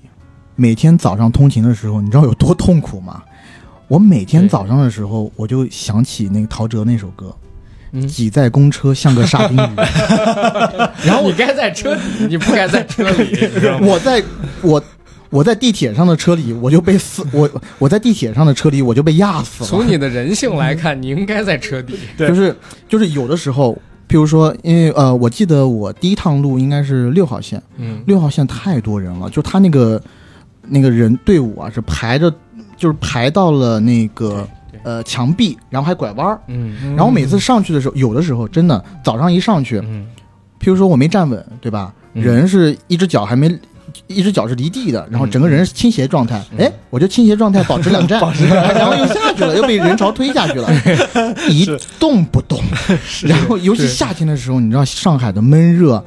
[0.56, 3.24] 每天早上通勤的时候，你知道有多痛苦吗？
[3.88, 7.36] 我每天早上的时候，我就想起那个陶喆那首歌，
[7.92, 9.76] 嗯挤在公车像个沙丁鱼。
[11.08, 13.36] 然后你该在车底，你不该在车里？
[13.82, 14.24] 我在
[14.62, 14.84] 我
[15.30, 19.70] 我在地铁上的车里，我就被死我我在地铁上的车里，我就被压死了。
[19.70, 21.96] 从你的人性来看，你应该在车底。
[22.18, 22.56] 对就是
[22.88, 23.74] 就是有的时候，
[24.08, 30.02] 譬如说，因为呃，我记得我第一趟路应该是六号线，嗯六号线太多人了，就他那个
[30.68, 32.34] 那个人队伍啊是排着，
[32.76, 34.48] 就是排到了那个
[34.84, 36.40] 呃墙壁，然后还拐弯儿。
[36.48, 40.08] 嗯然后每次上去的时候，有的时候真的早上一上去，嗯
[40.60, 41.94] 譬如说我没站稳，对吧？
[42.14, 43.48] 嗯人是一只脚还没，
[44.08, 46.42] 一只脚是离地的，然后整个人是倾斜状态。
[46.52, 48.20] 嗯哎，我就倾斜状态 保持两站，
[48.76, 50.70] 然后又下去了，又被人潮推下去了，
[51.50, 51.66] 一
[52.00, 52.60] 动不动。
[53.24, 56.04] 然后尤其夏天的时候，你知道上海的闷热，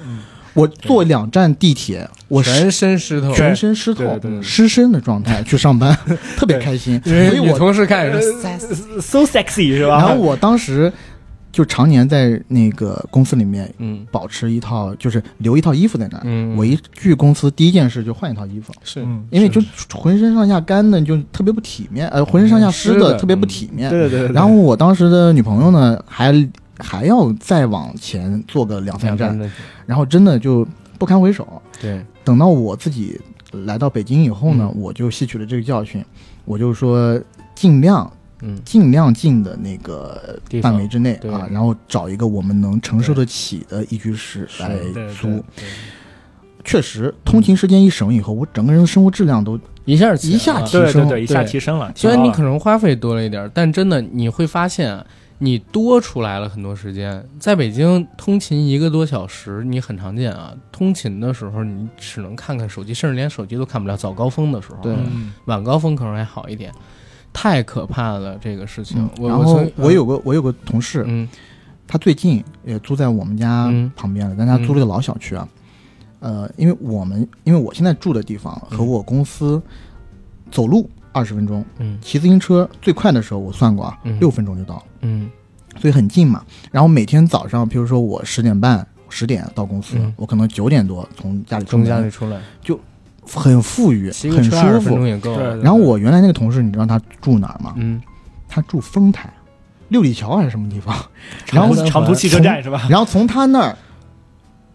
[0.54, 4.04] 我坐两站地铁，我全身湿透，全身湿透
[4.42, 5.96] 湿身的状态 去上班，
[6.36, 7.00] 特别开心。
[7.04, 9.96] 所以我女同事看着说呃 so sexy 是吧？
[9.96, 10.92] 然后我当时
[11.52, 14.04] 就常年在那个公司里面嗯。
[14.10, 16.22] 保持一套，就是留一套衣服在那儿。
[16.24, 19.02] 嗯，我一去公司，第一件事就换一套衣服，是。
[19.02, 19.60] 嗯，因为就
[19.94, 23.18] 浑身上下干的就特别不体面，呃，浑身上下湿湿的的。
[23.18, 23.90] 特别不体面。
[23.90, 26.32] 对对然后我当时的女朋友呢，还
[26.78, 29.38] 还要再往前坐个两三站，
[29.84, 30.66] 然后真的就
[30.98, 31.60] 不堪回首。
[31.80, 33.20] 对，等到我自己
[33.64, 34.80] 来到北京以后呢，嗯。
[34.80, 36.04] 我就吸取了这个教训，
[36.44, 37.20] 我就说
[37.54, 38.10] 尽量
[38.42, 44.78] 嗯尽量进的那个范围之内啊，然后找一个我们能承受得起的一居室来
[45.20, 45.42] 租。
[46.64, 51.90] 确实，通勤时间一省以后，我整个人的生活质量都一下一下提升对对对，一下提升了。
[51.96, 55.04] 虽然你可能能花费多了一点，但真的你会发现啊，
[55.38, 57.24] 你多出来了很多时间。
[57.40, 60.54] 在北京通勤一个多小时，你很常见啊。
[60.70, 63.96] 通勤的时候，你只能看看手机，甚至连手机都看不了。
[63.96, 66.72] 早高峰的时候，对嗯晚高峰可能还好一点。
[67.32, 69.08] 太可怕了，这个事情。
[69.18, 71.28] 嗯然后我有个我有个同事，嗯。
[71.86, 73.90] 他最近也租在我们家嗯。
[73.94, 75.46] 旁边了，但他租了个老小区啊。
[76.20, 79.60] 呃，因为我们因为我现在住的地方和嗯我公司
[80.50, 81.98] 走路二十分钟，嗯。
[82.00, 84.18] 骑自行车最快的时候我算过啊，嗯。
[84.20, 85.28] 六分钟就到了，嗯。
[85.78, 86.44] 所以很近嘛。
[86.70, 90.12] 然后每天早上，比如说我十点半、十点到公司，嗯。
[90.16, 92.40] 我可能九点多从家里出从，家里出来，
[93.26, 94.96] 很富裕，很舒服。
[95.62, 97.74] 然后我原来那个同事，你知道他住哪儿吗？
[97.76, 98.00] 嗯，
[98.48, 99.32] 他住丰台，
[99.88, 100.94] 六里桥还是什么地方？
[101.52, 102.86] 然后长途长途汽车站是吧？
[102.90, 103.76] 然后从他那儿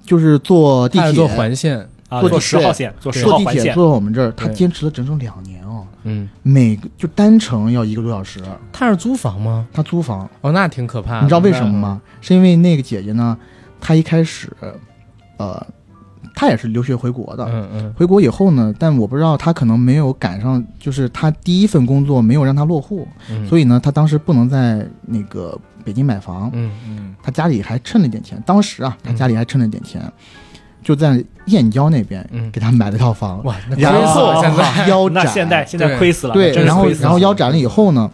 [0.05, 1.77] 就是坐地铁，坐环线，
[2.09, 8.39] 啊，坐十号线，坐十坐地铁号环线，坐到我们这儿，他坚持了整整两年哦，嗯，每个就单程要一个多小时。
[8.71, 9.67] 他是租房吗？
[9.73, 11.21] 他租房，哦，那挺可怕的。
[11.23, 12.01] 你知道为什么吗？
[12.21, 13.37] 是因为那个姐姐呢，
[13.81, 14.49] 她一开始，
[15.37, 15.65] 呃，
[16.35, 17.45] 她也是留学回国的。
[17.45, 28.41] 嗯嗯回国以后呢，但我不知道他可能没有赶上，就是他第一份工作没有让他落户，嗯，所以呢，他当时不能在那个北京买房，嗯嗯，他家里还趁了点钱。
[28.45, 30.01] 当时啊，他家里还趁了点钱，
[30.83, 33.43] 就在燕郊那边嗯给他买了套房。
[33.43, 34.73] 哇，那然亏死后了现在。
[34.77, 38.09] 那腰斩，现在现在亏死了，对，然后然后腰斩了以后呢，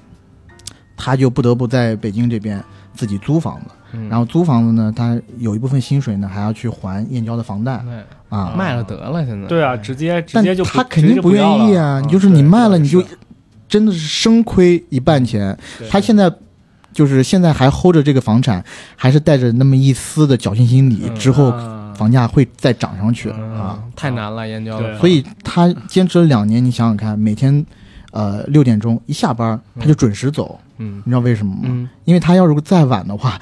[0.95, 3.71] 他就不得不在北京这边自己租房子。
[3.93, 4.09] 嗯。
[4.09, 7.77] 然后租房子呢，他有一部分薪水呢，还要去还燕郊的房贷。
[7.83, 8.53] 卖啊。
[8.57, 9.47] 卖了得了，现在。
[9.47, 13.03] 对啊，直接直但接就他肯定不愿意啊，你就是你卖了，你就
[13.67, 15.57] 真的是生亏一半钱。
[15.89, 16.31] 他现在
[16.91, 18.63] 就是现在还 hold 着这个房产，
[18.95, 21.79] 还是带着那么一丝的侥幸心理，嗯之后啊。
[21.93, 23.53] 房价会再涨上去嗯。
[23.53, 23.79] 啊。
[23.95, 27.63] 太难了，燕郊所以他坚持了两年，你想想看，每天
[28.11, 30.97] 呃六点钟一下班，他就准时走，嗯。
[31.05, 31.61] 你知道为什么吗？
[31.65, 33.39] 嗯，因为他要如果再晚的话，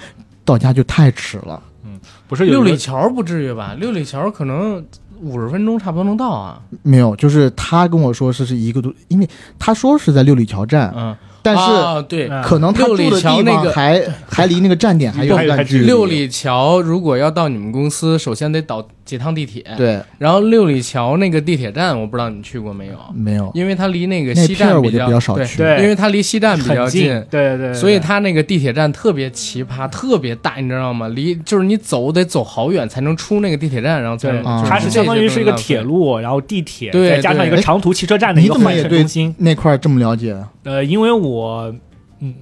[0.52, 1.62] 到家就太迟了。
[1.86, 3.76] 嗯不是六里桥不至于吧？
[3.78, 4.84] 六里桥可能
[5.22, 6.62] 五十分钟差不多能到啊。
[6.82, 9.28] 没有，就是他跟我说是是一个多，因为
[9.60, 15.86] 他说是在六里桥站，嗯，但是啊对，嗯可能他住六里的地桥那个还还离那个站点还有一段距离。
[15.86, 25.57] 六里桥如果要到你们公司，首先得倒几趟地铁。，对，然后六里桥那个地铁站，我不知道你去过没有，没有因为它离那个西站较我就比较少对去。
[25.57, 31.09] 对因为它离西站比较很近，对对对，所以它那个地铁站特别奇葩，特别大，你知道吗？
[31.09, 34.45] 离就是你走得走好远才能出那个地铁站，然后才对能。
[34.45, 39.36] 啊它是相当于是一个铁路，然后地铁对再加上一个长途汽车站的一你个换怎么也对乘中心。
[39.39, 40.34] 那块儿这么了解？
[40.64, 41.76] 呃，因为我
[42.22, 42.34] 嗯，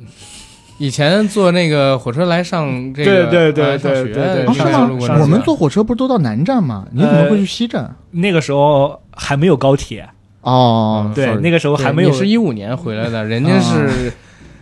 [0.79, 5.19] 以前坐那个火车来上这个对对对对对是吗？
[5.21, 6.87] 我们坐火车不是都到南站吗？
[6.91, 7.93] 你怎么会去西站？
[8.11, 10.09] 那个时候还没有高铁，
[10.41, 14.11] 哦，对，那个时候还没有你是一五年回来的，人家是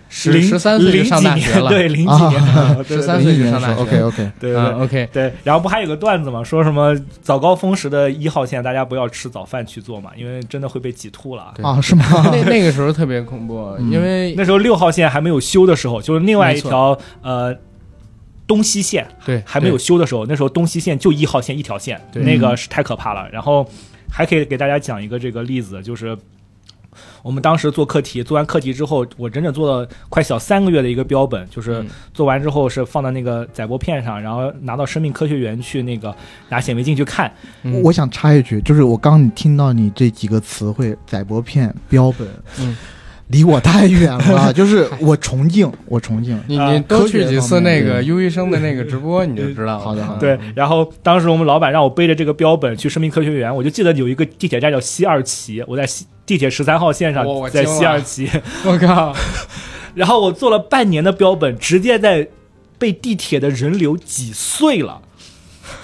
[0.10, 2.42] 十零十三岁就上大学了，对，零几年，
[2.86, 11.52] 十三岁就上大学，OK OK，对啊 OK，对，然后不还有个段子嘛，说什么早高峰时的一号线，大家不要吃早饭去做嘛，因为真的会被挤吐了。
[11.56, 12.06] 对啊，是吗？
[12.32, 17.54] 那那个时候特别恐怖，嗯因为那时候六号线还没有修的时候，就是另外一条呃
[18.48, 23.28] 东西线对还没有修的时候，那时候东西线就一号线一条线，对那个是太可怕了。
[23.30, 23.70] 然后
[24.10, 26.18] 还可以给大家讲一个这个例子，就是。
[27.28, 36.16] 我们当时做课题，做完课题之后，我整整做了快小三个月的一个标本，就是嗯做完之后是放到那个载玻片上，然后拿到生命科学园去那个
[36.48, 37.30] 拿显微镜去看。
[37.64, 42.26] 嗯我想插一句，就是我刚你听到你这几个词汇，载玻片、标本，
[42.62, 42.78] 嗯，
[43.28, 46.42] 离我太远了， 就是我崇敬，我崇敬。
[46.48, 49.80] 你啊你多去几次那个优医生的那个直播，你就知道了。
[49.84, 58.30] 好的好的对，然后当时我们老板让我背着这个标本去生命科学园，我就记得有一个地铁站叫西二旗，我在西地铁十三号线上在西二旗，
[58.66, 59.16] 我靠，
[59.96, 62.28] 然后我做了半年的标本，直接在
[62.78, 65.02] 被地铁的人流挤碎了。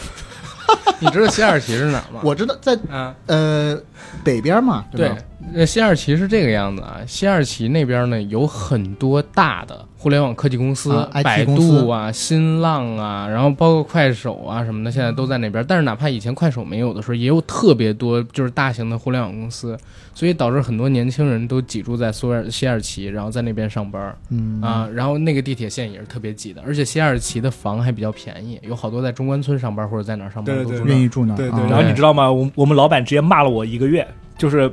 [0.99, 2.19] 你知道西二旗是哪吗？
[2.23, 3.81] 我知道在嗯，呃
[4.23, 5.17] 北边嘛，对吧？，
[5.51, 6.99] 那西二旗是这个样子啊。
[7.05, 15.63] 西二旗那边呢有很多大的互联网科技公司，啊，IT 百公司度啊、新浪啊，然后包括快手啊什么的，现在都在那边。
[15.67, 19.77] 但是哪怕以前快手没有的时候，也有特别多就是大型的互联网公司，
[20.13, 24.15] 所以导致很多年轻人都挤住在苏尔西二旗，然后在那边上班。
[24.29, 31.51] 嗯啊，然后那个地铁线也是特别挤的，而且西二旗的房还比较便宜，有好多在中关村上班或者在哪儿上班对对都住那儿愿意住那儿。
[31.51, 32.31] 啊然后你知道吗？
[32.31, 34.05] 我我们老板直接骂了我一个月，
[34.37, 34.69] 就是。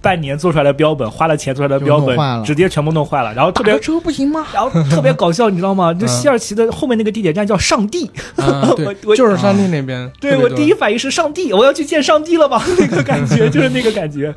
[0.00, 4.46] 半年做出来的标本，花了钱做出来的标本直接全部弄坏了，然后特别打个车不行吗？
[4.52, 5.92] 然后特别搞笑，你知道吗？
[5.94, 12.62] 就嗯西二旗的后面那个地铁站叫上帝，啊， 我，我就是上帝那边， 对我第一反应是上帝，我要去见上帝了吧？
[12.78, 14.34] 那个感觉就是那个感觉。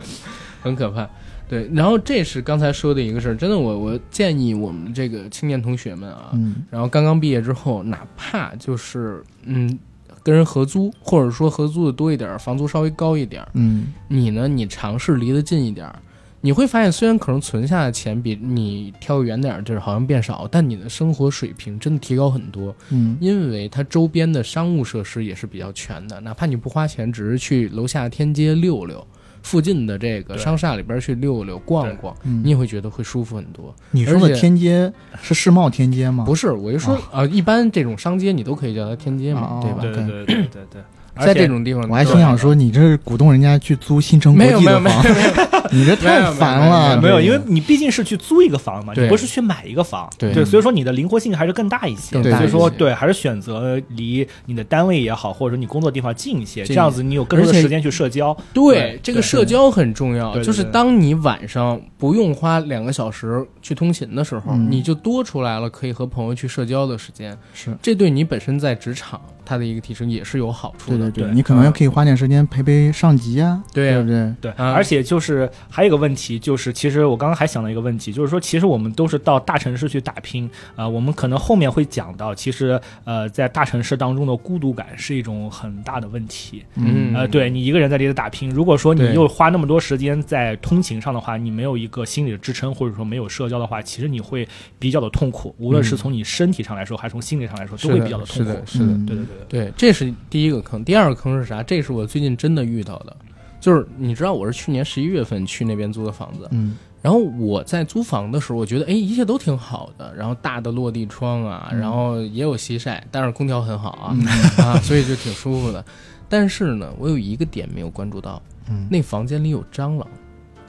[0.62, 1.08] 很可怕。
[1.50, 9.78] 对，然后这是刚才说的一个事儿，真的我，我建议我们这个青年同学们啊，嗯然后刚刚毕业之后，哪怕就是嗯
[10.24, 15.96] 跟人合租，或者说合租的多一点儿，房租稍微高一点儿，嗯你呢，你尝试离得近一点儿，
[16.42, 29.06] 你会发现虽然可能存下的钱比你挑远点儿地儿好像变少，但你的生活水平真的提高很多，嗯因为它周边的商务设施也是比较全的，哪怕你不花钱，只是去楼下天街溜溜。
[29.44, 33.74] 附近的这个商厦里边去溜溜逛逛，嗯，你也会觉得会舒服很多。
[33.92, 36.24] 你说的天街是世贸天街吗？
[36.26, 39.82] 不是，我就说哦啊、一般这种商街你都可以叫它天街嘛，哦对吧？
[39.82, 40.82] 对对对对对对，
[41.20, 45.06] 在这种地方，我还心想说，你这是鼓动人家去租新城国际的房，
[45.72, 47.00] 你这太烦了。
[47.02, 50.34] 没有，因为你毕竟是去租一个房嘛，你不是去买一个房，对。
[50.46, 52.14] 所以说你的灵活性还是更大一些。
[52.14, 58.36] 更大所以说对，还是选择离你的单位也好，或者说你工作地方近一些，这样子你有更多的时间去社交。
[58.54, 64.68] 对对这个社交很重要，对对就是当你晚上不用花两个小时去通勤的时候，嗯。
[64.72, 67.76] 你就多出来了可以和朋友去社交的时间，是。
[67.82, 69.20] 这对你本身在职场
[69.52, 71.12] 它的一个提升也是有好处的。
[71.12, 74.34] 对对对，你可能可以花点时间陪陪上级啊，对对不对？
[74.40, 86.64] 对，啊而且就是还有一个问题，就是其实我刚刚还想了一个问题，就是说其实我们都是到大城市去打拼，啊，我们可能后面会讲到，其实呃在大城市当中的孤独感是一种很大的问题。
[86.76, 87.14] 嗯。
[87.14, 94.48] 呃，对你一个人在这里打拼，如果说你又花那么多时间在通勤上的话，你没有一个心理的支撑，或者说没有社交的话，其实你会
[94.80, 95.98] 比较的痛苦，无论是嗯。
[95.98, 98.52] 从你身体上来说，还是从心理上来说，都会比较的痛苦。
[98.52, 98.66] 是的，。
[98.66, 100.84] 是的，嗯对对对对，对，这是第一个坑。
[100.84, 101.62] 第二个坑是啥？
[101.64, 103.16] 这是我最近真的遇到的，
[103.60, 114.24] 就是你知道我是去年十一月份去那边租的房子，嗯然后我在租房的时候，我觉得哎一切都挺好的，然后大的落地窗啊，嗯然后也有西晒，但是空调很好啊、嗯
[114.64, 115.84] 啊，所以就挺舒服的。
[116.30, 118.40] 但是呢，我有一个点没有关注到，
[118.70, 120.08] 嗯那房间里有蟑螂，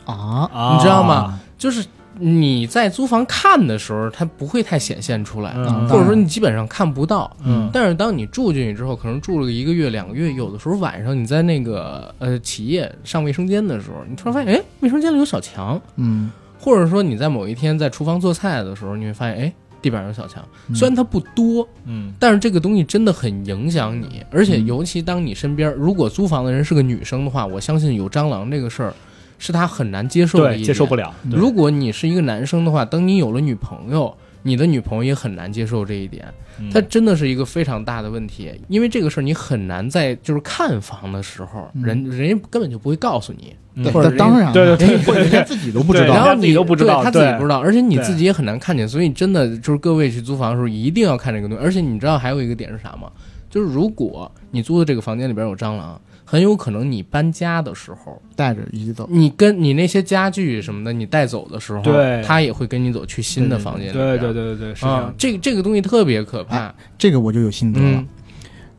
[0.06, 1.38] 啊，啊你知道吗？
[1.58, 1.84] 就是
[2.18, 7.34] 你在租房看的时候，它不会太显现出来，嗯或者说你基本上看不到。
[7.44, 7.68] 嗯。
[7.72, 16.30] 但是当你住进去之后，可能住了一个月、两个月，有的时候晚上你在那个呃企业上卫生间的时候，你突然发现，哎，卫生间里有小强，嗯。
[16.60, 20.46] 或者说你在某一天在厨房做菜的时候，你会发现，哎，地板上有小强。
[20.68, 20.74] 嗯。
[20.74, 22.12] 虽然它不多，嗯。
[22.20, 24.66] 但是这个东西真的很影响你，而且嗯。
[24.66, 28.94] 尤其当你身边如果租房的人是个女生的话，我相信有蟑螂这个事儿
[29.42, 31.12] 是他很难接受的一，点接受不了。
[31.28, 36.24] 如果你是一个男生的话，等你有了女朋友，你的女朋友也很难接受这一点。
[36.60, 51.64] 嗯它真的是一个非常大的问题，因为这个事儿你很难在就是看房的时候，嗯人人家根本就不会告诉你，或者当然了，对对对人家自己都不知道然后你都不知道对他自己不知道，而且你自己也很难看见，所以真的就是各位去租房的时候一定要看这个东西。
[51.64, 53.10] 而且你知道还有一个点是啥吗？
[53.50, 56.00] 就是如果你租的这个房间里边有蟑螂，
[56.32, 59.06] 很有可能你搬家的时候带着一起走。
[59.10, 63.92] 你跟你那些家具什么的，你带走的时候，对他也会跟你走去新的房间里。
[63.92, 65.14] 对对对对对，是这啊样，。
[65.18, 66.74] 这个这个东西特别可怕。
[66.96, 67.86] 这个我就有心得了。
[67.86, 68.08] 嗯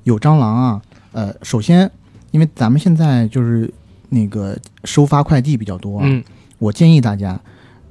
[0.01, 0.81] 有蟑螂啊，
[1.11, 1.89] 呃，首先，
[2.31, 3.71] 因为咱们现在就是
[4.09, 6.23] 那个收发快递比较多啊，嗯
[6.57, 7.39] 我建议大家，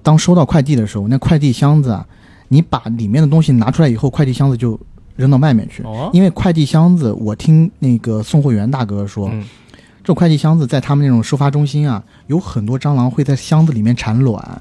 [0.03, 2.05] 当收到快递的时候，那快递箱子啊，
[2.49, 4.79] 你把里面的东西拿出来以后，快递箱子就
[5.17, 5.83] 扔到外面去。
[5.83, 9.45] 哦，因为快递箱子，我听那个送货员大哥说，嗯。
[10.05, 14.61] 这种快递箱子在他们那种收发中心啊，有很多蟑螂会在箱子里面产卵，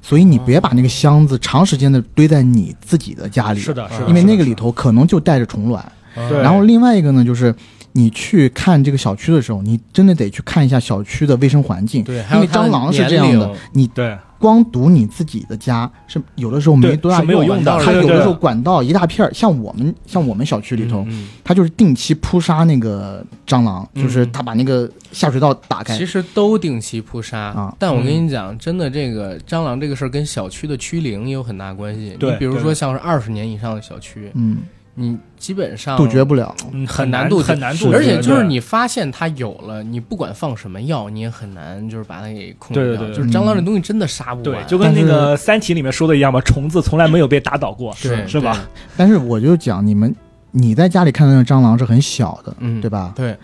[0.00, 5.84] 所以你别把那个箱子长时间的堆在你自己的家里，是的，是的，因为那个里头可能就带着虫卵。
[6.14, 6.40] 对。
[6.40, 7.52] 然后另外一个呢，就是
[7.92, 14.16] 你去看这个小区的时候，你真的得去看一下小区的卫生环境，对，因为蟑螂是这样的，你对。
[14.40, 25.94] 光堵你自己的家是有的时候没多大是没有用的它有的时候管道一大片儿，像我们像我们小区里头，嗯它就是定期扑杀那个蟑螂，嗯就是它把那个下水道打开。
[25.94, 32.16] 其，实都定期扑杀啊但我跟你讲，真的这个蟑螂这个事儿跟小区的区龄也有很大关系。
[32.18, 34.60] 对你比如说像是二十年以上的小区，嗯，
[35.00, 36.54] 你基本上杜绝不了。
[36.72, 42.98] 嗯很难杜绝，很难杜绝，而且就是你发现它有了，你不管放什么药，你也很难就是把它给控制掉。
[43.00, 48.68] 对对对就是蟑螂这东西真的杀不完，，对就跟那个《三体》里面说的一样嘛，虫子从来没有被打倒过，是是吧？
[48.96, 50.14] 但是我就讲你们，
[50.50, 53.12] 你在家里看到那蟑螂是很小的，嗯，对吧？
[53.16, 53.36] 对，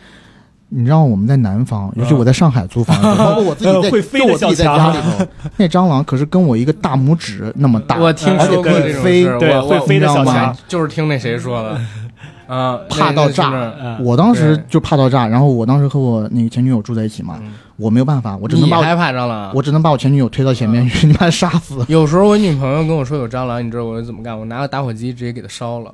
[0.69, 11.79] 你知道我们在南方，尤其嗯我在上海租房子， 包括我自己在，呃会飞我自己在家里头， 那蟑螂可是跟我一个大拇指那么大，我听而且可说过这种以飞事，对会飞的小强就是听那谁说的，
[12.53, 13.53] 啊，怕到炸。
[14.01, 19.53] 我当时就怕到炸，然后我当时和我那个前女友住在一起嘛，嗯我没有办法，我只能把我你害怕蟑螂？
[19.55, 21.85] 我只能把我前女友推到前面去，你把她杀死。
[21.89, 24.39] 有时候我女朋友跟我说有蟑螂，你知道我是怎么干？
[24.39, 25.93] 我拿个打火机直接给它烧了。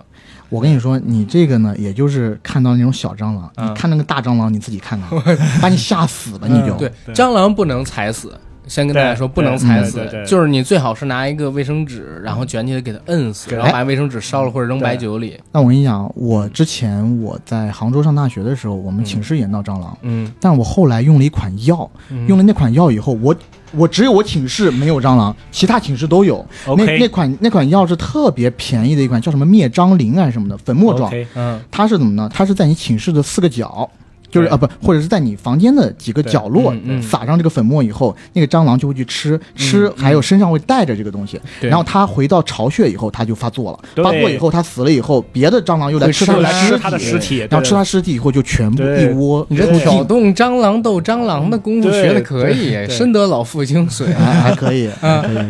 [0.49, 5.19] 我跟你说，你这个呢，也就是看到那种小蟑螂，嗯你看那个大蟑螂，你自己看看，
[5.63, 6.77] 把你吓死了，你就。
[6.77, 8.39] 对，对蟑螂不能踩死。
[8.73, 15.39] 先跟大家说，不能踩死就是你最好是拿一个卫生纸，然后卷起来给它摁死，然后把卫生纸烧了或者扔白酒里。
[15.53, 23.37] 那我跟你讲，我之前我在杭州上大学的时候，我们寝室也闹蟑螂，嗯，但我后来用了一款药，嗯用了那款药以后，我
[23.73, 26.43] 我只有我寝室没有蟑螂，其他寝室都有。
[26.79, 31.13] 那那款那款药是特别便宜的一款，叫什么灭蟑灵还是什么的，粉末状。
[31.35, 32.31] 嗯它是怎么呢？
[32.33, 33.89] 它是在你寝室的四个角，
[34.33, 44.03] 就是啊不，或者是在你房间的几个角落撒上这个粉末以后，那个蟑螂就会去吃，吃嗯还有身上会带着这个东西，然后它回到巢穴以后，它就发作了。
[44.03, 54.13] 发作以后，它死了以后，别的蟑螂又来吃它的吃它尸体，然后吃它尸体以后就全部一窝你这挑动蟑螂斗蟑螂的功夫学的可以，深得老父精髓。
[54.17, 54.89] 还 还可以。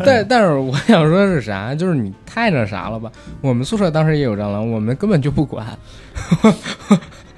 [0.05, 1.73] 但但是我想说的是啥？
[1.75, 3.11] 就是你太那啥了吧？
[3.41, 5.67] 我们宿舍当时也有蟑螂，我们根本就不管。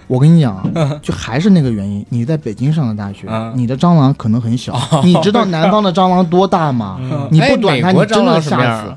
[0.06, 6.98] 我跟你讲啊， 就还是那个原因，你在北京上的大学啊，你的蟑螂可能很小， 你知道南方的蟑螂多大吗？
[7.30, 8.94] 你不短它，你真的吓死。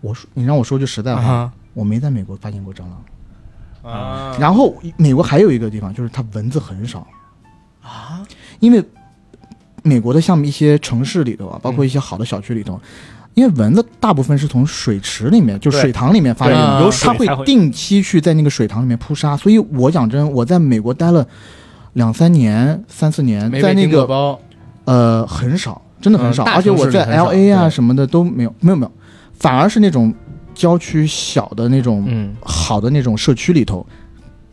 [0.00, 3.92] 我说，你让我说句实在话，啊我没在美国发现过蟑螂。
[3.92, 4.34] 啊！
[4.40, 7.06] 然后美国还有一个地方，就是它蚊子很少。
[7.82, 8.20] 啊，
[8.58, 8.82] 因为
[9.84, 12.80] 美国的像一些城市里头啊，包括一些好的小区里头，
[13.36, 19.36] 因为蚊子大部分是从水池里面，就水塘里面发的，有它会定期去在那个水塘里面扑杀。
[19.36, 21.24] 所以我讲真，我在美国待了
[21.92, 24.38] 两三年、三四年，在那个
[24.86, 28.92] 呃很少，真的很少，嗯而且我在城市里很少 L A 啊什么的都没有，没有没有，
[29.38, 30.14] 反而是那种
[30.54, 32.34] 郊区小的那种嗯。
[32.40, 33.86] 好的那种社区里头，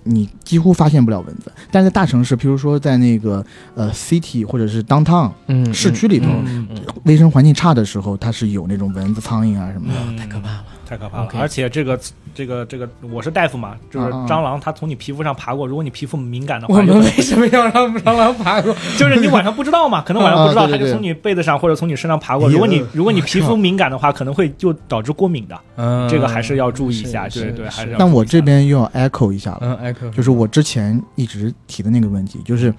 [0.04, 1.52] 你几乎发现不了蚊子。
[1.72, 3.46] 但是在大城市，譬如说在那个
[3.76, 10.00] 呃 city 或者是 downtown 嗯，市区里头嗯嗯卫生环境差的时候，它是有那种蚊子、苍蝇啊什么的。
[10.08, 10.66] 嗯太可怕了。
[10.94, 12.00] 太可怕了而且这个
[12.36, 18.74] 这个这个，我是大夫嘛，就是蟑螂它从你皮肤上爬过，如果你皮肤敏感的话，我们为什么要让蟑螂爬过？
[18.98, 22.48] 就是你晚上不知道嘛，可能晚上不知道，它就从你被子上或者从你身上爬过。
[22.50, 27.28] 如果你如果你皮肤敏感的话，可能会就导致过敏的， 嗯这个还是要注意一下。
[27.30, 27.98] 对对，还是要。
[27.98, 32.74] 但我这，边又要 echo 一下了，嗯，，echo 就是我之前一直提的那个问题，就是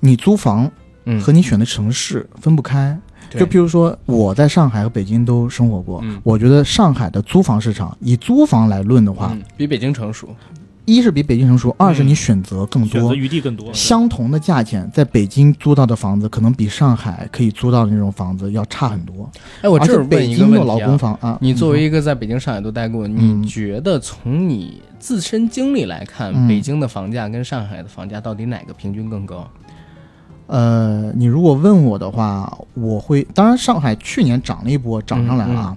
[0.00, 0.70] 你租房
[1.04, 2.96] 嗯和你选的城市分不开。
[2.96, 10.28] 对就比如说，我在上海和北京都生活过，嗯我觉得上海的租房市场，以租房来论的话，嗯比北京成熟，
[10.84, 13.14] 一是比北京成熟，二是你选择更多选择。
[13.14, 13.72] 余地更多。
[13.72, 19.30] 相同的价钱，在北京租到的房子，可能比上海可以租到的那种房子要差很多。
[19.62, 29.48] 哎，我这儿问一个问题啊，工房啊，你作为一个在北京、上海都待过，嗯你觉得从你自身经历来看，嗯北京的房价跟上海的房价到底哪个平均更高？
[30.52, 35.76] 呃，你如果问我的话，我会，当然上海去年涨了一波，涨上来了啊，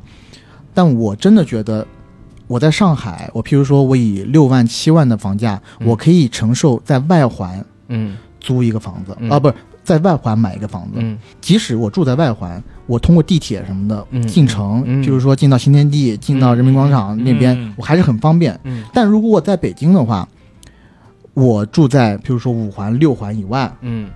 [0.74, 1.88] 但我真的觉得。
[2.48, 5.88] 我在上海，我譬如说，我以六万、七万的房价，嗯。
[5.88, 8.16] 我可以承受在外环嗯。
[8.40, 9.28] 租一个房子嗯。
[9.32, 10.98] 啊，不是在外环买一个房子。
[10.98, 11.18] 嗯。
[11.42, 15.02] 即使我住在外环，我通过地铁什么的嗯进城，嗯。
[15.02, 18.60] 就是说进到新天地、进到人民广场那边，嗯我还是很方便。
[18.64, 18.84] 嗯。
[18.94, 20.28] 但如果我在北京的话，
[21.34, 24.08] 我住在譬如说五环、六环以外，嗯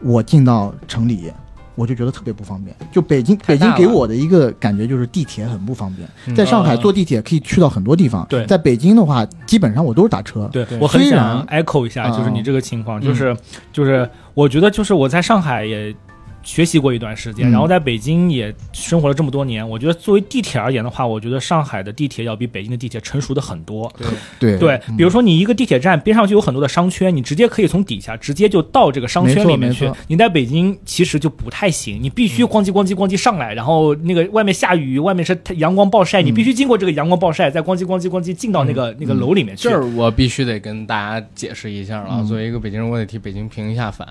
[0.00, 1.32] 我进到城里，
[1.74, 2.74] 我就觉得特别不方便。
[2.92, 6.08] 就北京，北京给我的一个感觉就是地铁很不方便。
[6.26, 10.48] 嗯在上海嗯坐地铁可以去到很多地方，对在北京的话，基本上我都是打车。
[10.52, 13.36] 对对我很想 echo 一下，啊就是你这个情况，嗯就是
[13.72, 15.94] 就是我觉得就是我在上海也
[16.48, 17.52] 学习过一段时间，嗯。
[17.52, 23.92] 然后在北京也生活了这么多年，我觉得作为地铁而言的话，我觉得上海的地铁要比北京的地铁成熟的很多。
[23.98, 24.08] 对。
[24.38, 24.58] 对。
[24.58, 24.96] 对，嗯。
[24.96, 29.90] 比如说你一个地铁站边上就有很多的商圈，你直接可以从底下直接就到这个商圈里面去。
[30.06, 39.68] 你在北京其实就不太行，你必须咣叽咣叽咣叽上来，然后那个外面下雨，外面是太阳光暴晒，你必须经过这个阳光暴晒，再咣叽咣叽咣叽进到那个那个楼里面去。
[39.68, 39.74] 这。
[39.74, 44.06] 儿我必须得跟大家解释一下了作为一个北京人，我得替北京平一下反，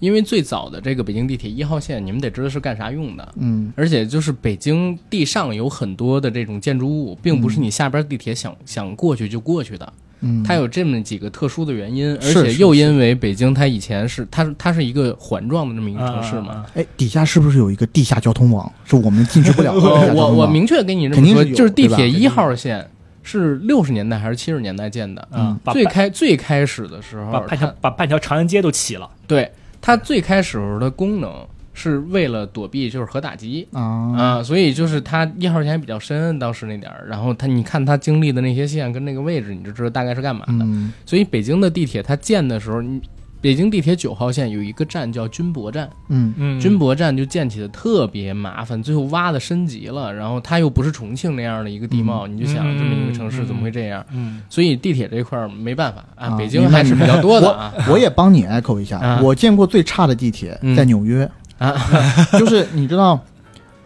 [0.00, 3.34] 因为最早的这个北京地铁一号线，你们得知道是干啥用的。
[3.36, 3.72] 嗯。
[3.76, 16.52] 而且就是北京地上有很多的这种建筑物，并不是你下边地铁想、想过去就过去的，嗯，它有这么几个特殊的原因，而且又因为北京它以前是它它是一个环状的这么一个城市嘛。
[16.52, 19.72] 啊哎，底下是不是有一个地下交通网，是我们进去不了？
[19.74, 22.88] 我我明确跟你这么说，肯定是有就是地铁一号线
[23.22, 29.10] 是六十年代还是七十年代建的，嗯，把最开最开始的时候，把半条把半条长安街都起了。
[29.26, 29.50] 对
[29.88, 31.32] 它最开始的功能
[31.72, 33.66] 是为了躲避就是核打击。
[33.72, 33.80] 啊
[34.18, 40.52] 啊，所以就是它一号线还比较深，当时那点儿，然后它你看它经历的那些线跟那个位置，你就知道大概是干嘛的。
[40.66, 43.00] 嗯所以北京的地铁它建的时候，你
[43.40, 46.34] 北京地铁九号线有一个站叫军博站，嗯。
[46.36, 46.60] 嗯。
[46.60, 54.04] 军博站就建起的特别麻烦，最后挖的升级了，然后它又不是重庆那样的一个地貌，你就想这么一个城市怎么会这样？
[54.12, 57.72] 嗯所以地铁这块儿没办法啊，啊北京还是比较多的啊。
[57.88, 59.20] 我也帮你 echo 一下，啊。
[59.22, 60.74] 我见过最差的地铁嗯。
[60.74, 61.74] 在纽约，啊，
[62.38, 63.20] 就是你知道，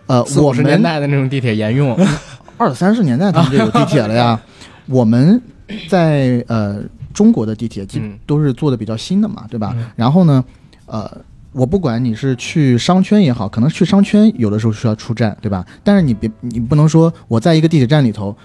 [0.06, 1.94] 呃，四五十年代的那种地铁沿用，
[2.56, 4.40] 二三十年代他们就有地铁了呀。
[4.86, 5.40] 我们
[5.88, 6.80] 在呃
[7.12, 9.72] 中国的地铁基本都是做的比较新的嘛，对吧？
[9.76, 10.44] 嗯然后呢，
[10.86, 11.10] 呃，
[11.52, 15.64] 我不管你是去商圈也好，可能去商圈有的时候需要出站，对吧？
[15.84, 18.36] 但是你别你不能说我在一个地铁站里头，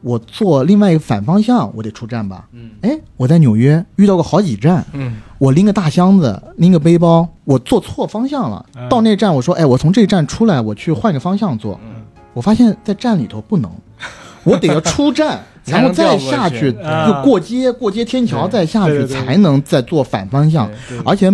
[0.00, 2.48] 我坐另外一个反方向，我得出站吧？
[2.52, 8.64] 嗯哎，我在纽约遇到过好几站，嗯我拎个大箱子，拎个背包，我坐错方向了。
[8.76, 11.78] 嗯到那站，我说，哎，我从这站出来，我去换个方向坐。
[11.84, 12.02] 嗯
[12.34, 13.70] 我发现，在站里头不能，
[14.42, 20.70] 我得要出站，才然后再下去就过街，过街天桥再下去，才能再坐反方向。
[21.04, 21.30] 而且，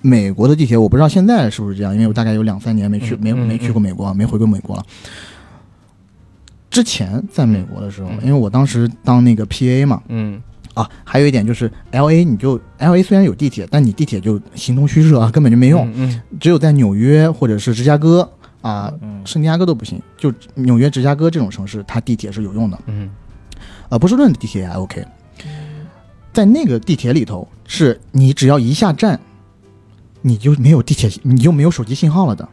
[0.00, 4.84] 美国的地铁我不知道现在是不是这样，因为我大概有两三年没去，没没去过美国，没回过美国了。
[6.70, 10.40] 之前在美国的时候，嗯因为我当时当那个 PA 嘛，嗯
[10.74, 15.90] 啊，还有一点就是 L A，你就 L A 虽然有地铁，但你地铁就形同虚设啊，根本就没用。
[15.94, 18.28] 嗯只有在纽约或者是芝加哥
[18.60, 22.78] 啊，嗯圣地亚哥都不行，就纽约、芝加哥这种城市，它地铁是有用的。
[22.86, 23.10] 嗯
[23.90, 25.04] 呃，波士顿的地铁也还 OK，
[26.32, 29.18] 在那个地铁里头，是你只要一下站，
[30.20, 32.48] 你就没有地铁，你就没有手机信号了的。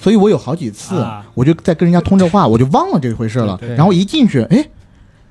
[0.00, 3.60] 所以我有好几次，啊我就在跟人家通着话，我就忘了这回事了。
[3.76, 4.66] 然后一进去，哎，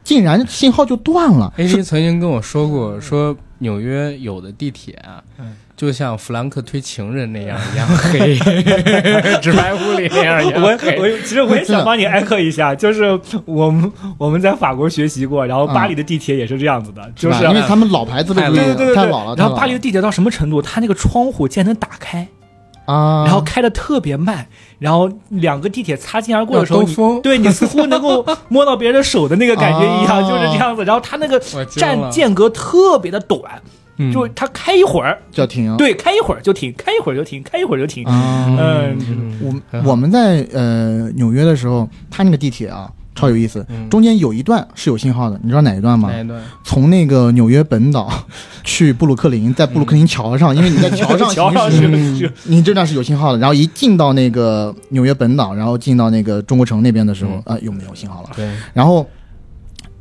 [0.09, 1.53] 竟然信号就断了。
[1.57, 8.35] ，A C 曾经跟我说过，说纽约有的地铁啊嗯，就像弗兰克推情人那样一样黑，
[9.39, 10.97] 纸牌屋里那样一样我黑。
[10.97, 13.03] 我其实我也想帮你艾特一下， 就是
[13.45, 19.35] 我们我们在法国学习过，然后巴黎的地铁也是这样子的，就是吧因为他们老牌子的太对对对太老了。
[19.35, 20.59] 然后巴黎的地铁到什么程度？
[20.59, 22.27] 它那个窗户竟然能打开，
[22.89, 24.47] 啊，然后开的特别慢，
[24.79, 30.83] 然后两个地铁擦肩而过的时候，对你似乎能够摸到别人的手的那个感觉一样， 啊就是这样子。
[30.83, 33.61] 然后它那个站间隔特别的短，
[33.97, 35.75] 嗯就是它开一会儿，就停。
[35.77, 38.03] 对，开一会儿就停，开一会儿就停，开一会儿就停。
[38.05, 42.89] 啊，嗯我我们在呃纽约的时候，它那个地铁啊
[43.19, 46.09] 超有意思，嗯中间有一段是有信号的，你知道哪一段吗？
[46.09, 46.41] 哪一段？
[46.63, 48.09] 从那个纽约本岛
[48.63, 53.39] 去布鲁克林，在布鲁克林桥上，因为你在桥上桥上行是驶，你这段是有信号的。
[53.39, 58.29] 然后一进到那个纽约本岛，然后进到那个中国城那边的时候，嗯啊、又没有信号了。
[58.37, 59.05] 对，然后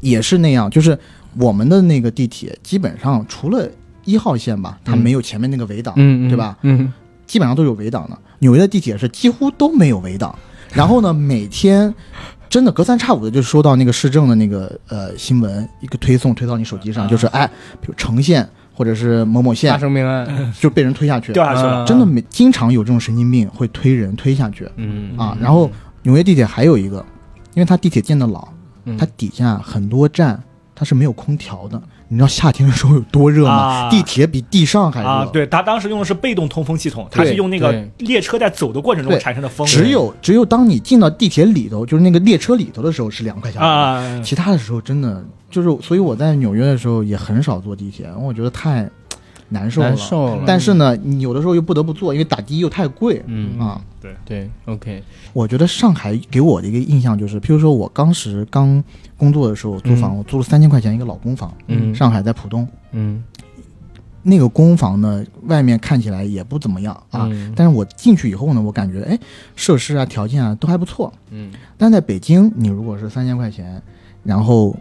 [0.00, 0.96] 也是那样，就是
[1.36, 3.68] 我们的那个地铁基本上除了
[4.04, 6.56] 一号线吧，它嗯没有前面那个围挡，嗯，对吧？
[6.62, 6.92] 嗯，
[7.26, 8.16] 基本上都有围挡的。
[8.38, 10.32] 纽约的地铁是几乎都没有围挡。
[10.74, 11.92] 然后呢，每天
[12.48, 17.08] 真的隔三差五的就收到那个市政的那个呃新闻，一个推送推到你手机上，啊。
[17.08, 17.46] 就是哎，
[17.80, 24.68] 比如城县或者是某某发线生命案，就被人推下去，掉下去了啊，真的没经常有这种神经病会推人推下去。
[24.76, 25.16] 嗯。
[25.18, 25.36] 啊。
[25.40, 25.70] 然后
[26.02, 27.04] 纽约地铁还有一个，
[27.54, 28.48] 因为它地铁建的老，
[28.84, 28.96] 嗯。
[28.96, 30.42] 它底下很多站
[30.74, 33.52] 它是没有空调的，你知道夏天的时候有多热吗？
[33.52, 35.06] 啊地铁比地上还热。
[35.06, 39.66] 啊，对，他当时用的是被动通风系统，它是用那个列车在走的过程中产生的风。
[39.66, 48.88] 只有只有当你进到地铁里头，就是那个列车里头的时候是凉快下来，啊，其他的时候真的就是，所以我在纽约的时候也很少坐地铁，因为我觉得太
[49.50, 49.88] 难受了。
[49.88, 50.44] 难受了。
[50.46, 53.22] 但是呢，你有的时候又不得不坐，因为打的又太贵。
[53.26, 55.02] 嗯啊，对，对，OK，
[55.32, 58.82] 我觉得上海给我的一个印象就是，譬如说我当时刚
[59.18, 61.94] 工作的时候租房，我租了三千块钱一个老公房，嗯。
[61.94, 63.22] 上海在浦东，嗯。
[64.22, 67.52] 那个公房呢，外面看起来也不怎么样啊，嗯。
[67.56, 69.18] 但是我进去以后呢，我感觉哎，
[69.56, 71.12] 设施啊、条件啊都还不错。
[71.30, 71.52] 嗯。
[71.76, 73.82] 但在北京，你如果是三千块钱，
[74.22, 74.76] 然后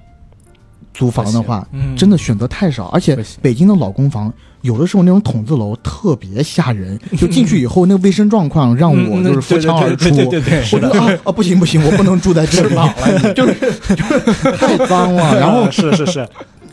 [0.97, 1.95] 租房的话，嗯。
[1.95, 10.09] 真的选择太少，而且北京的老公房有的时候那种筒子楼特别吓人， 就进去以后那个卫生状况让我就是扶墙而出。
[10.09, 12.75] 对对对对，我觉得啊啊不行不行，我不能住在这里，
[13.35, 13.53] 就是
[13.95, 14.51] 就是。
[14.57, 15.37] 太脏了。
[15.39, 16.27] 然后是是是，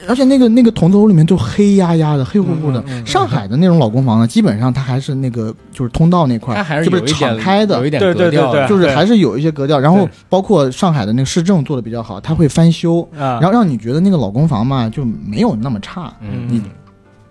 [0.08, 2.80] 而且那个那个筒子楼里面就黑压压的、黑乎乎的。
[2.80, 9.78] 嗯嗯嗯上海的那种老公房呢，基本上它还是那个就是通道那块儿，它还是敞开的有一，点对对格调对对就是还是有一些格调。
[9.78, 16.12] 然后包括上海的那个市政做的比较好，它会翻修，啊，然后让你觉得那个老公房嘛就没有那么差。
[16.20, 16.62] 嗯你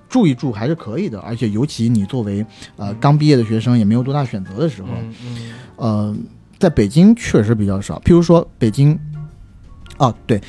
[0.09, 2.45] 住一住还是可以的，而且尤其你作为
[2.75, 5.37] 呃刚毕业的学生，也没有多大选择的时候，嗯嗯
[5.75, 6.15] 呃，
[6.59, 7.99] 在北京确实比较少。
[8.05, 8.95] 譬如说北京，
[9.97, 10.39] 哦对，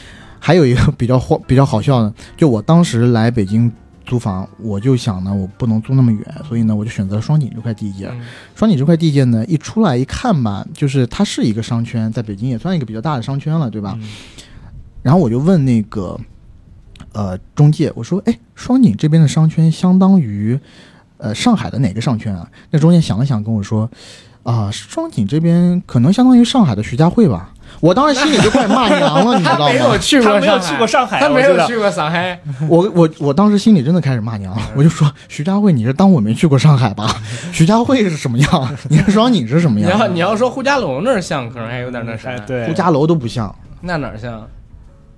[0.47, 3.73] 还有一个比较荒比较好笑的，就我当时来北京
[4.05, 8.09] 租房，我就想呢，我不能租那么远，所以呢，我就选择了双井这块地界。
[8.09, 8.21] 嗯
[8.55, 13.97] 双井这块地界呢，一出来一看吧，就是它是一个商圈，在北京也算一个比较大的商圈了，对吧？
[13.99, 14.07] 嗯
[15.01, 16.21] 然后我就问那个
[17.13, 20.61] 呃中介，我说，哎，双井这边的商圈相当于
[21.17, 22.47] 呃上海的哪个商圈啊？
[22.71, 23.91] 那中介想了想跟我说，
[24.43, 27.54] 啊、双井这边可能相当于上海的徐家汇吧。
[27.85, 29.99] 我当时心里就快骂娘了，你知道 他没有吗？
[29.99, 32.41] 去过他没有上海去过上海他没有去过上海。
[32.67, 37.07] 我我我当时心里真的开始骂娘了，我就说徐家汇，你是当我没去过上海吧？
[37.53, 38.77] 徐家汇是什么样？
[38.89, 40.15] 你是说你是什么样你要样？
[40.15, 42.39] 你要说呼家楼那儿像，可能还有点那啥哎。
[42.47, 43.55] 对，呼家楼都不像。
[43.83, 44.43] 那哪儿像？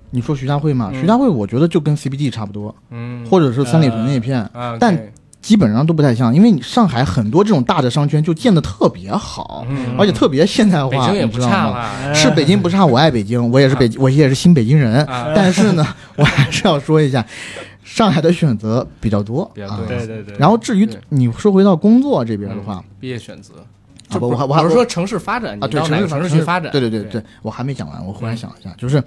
[0.09, 0.89] 你说徐家汇嘛？
[0.93, 4.41] 嗯徐家汇我觉得就跟 CBD 差不多，嗯，或者是三里屯那片。
[4.53, 4.93] 啊，但
[5.47, 9.95] 基本上都不太像，因为你上海很多这种大的商圈就建的特别好，嗯。
[9.97, 11.07] 而且特别现代化？
[12.13, 15.05] 是北京不差，我爱北京，我也是北，我也是新北京人。
[15.05, 15.87] 啊，但是呢，
[16.17, 17.25] 我还是要说一下，
[17.81, 19.75] 上海的选择比较多，比较多。
[19.75, 19.81] 啊。
[19.87, 23.53] 对对对，然后至于你说回到工作这边的话，毕业选择，
[24.09, 26.69] 啊不，我还我还我是说城市发展，啊，你对到哪个城市去发展？
[26.73, 29.01] 对对对对，我还没讲完，我忽然想一下，就是，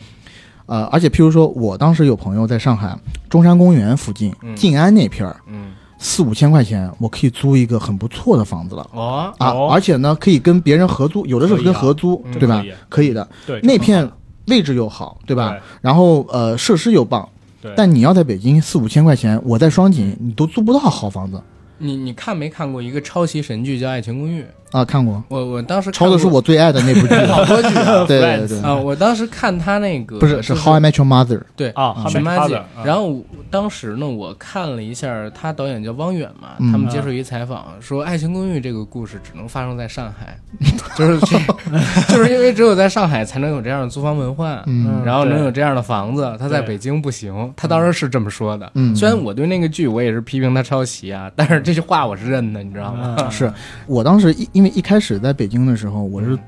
[0.64, 2.96] 呃，而且譬如说我当时有朋友在上海
[3.28, 4.56] 中山公园附近、嗯。
[4.56, 8.90] 静安那片儿，嗯，四五千块钱我可以租一个很不错的房子了。
[8.92, 9.68] 哦，啊，哦。
[9.70, 12.38] 而且呢，可以跟别人合租，有的是跟合租，可以啊。
[12.40, 12.64] 对吧？
[12.88, 13.12] 可以？
[13.12, 14.10] 的，对那片
[14.46, 15.56] 位置又好，对吧？
[15.82, 17.28] 然后呃，设施又棒，
[17.60, 21.40] 对，但你要在北京四五千块钱，我在双井你都租不到好房子。
[21.76, 24.42] 你你看没看过一个抄袭神剧叫《爱情公寓》？
[24.72, 24.84] 啊！
[24.84, 28.74] 看过，我我当时看抄的是我最爱的那部剧， 好多剧啊对对对啊！
[28.74, 40.38] 我当时看他那个不是是 How I Met Your Mother，对啊嗯哈梅神马姐哈的，然后我当时呢，我看了一下，他导演叫汪远嘛，嗯他们接受一采访说，《爱情公寓》这个故事只能发生在上海，
[40.96, 41.38] 就是这，
[42.14, 47.30] 就是因为只有在上海才能有这样的租房文化，嗯然后能有这样的房子，他在北京不行。
[47.56, 48.70] 他当时是这么说的。
[48.74, 53.16] 嗯虽然我对那个剧我也是批评他抄袭啊，但是这句话我是认的，你知道吗？
[53.18, 53.52] 嗯是
[53.86, 56.38] 我当时一因为一开始在北京的时候，我是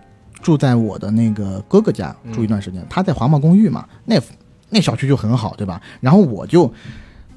[0.43, 4.21] 住在我的那个哥哥家嗯住一段时间，他在华贸公寓嘛，那
[4.69, 5.81] 那小区就很好，对吧？
[5.99, 6.71] 然后我就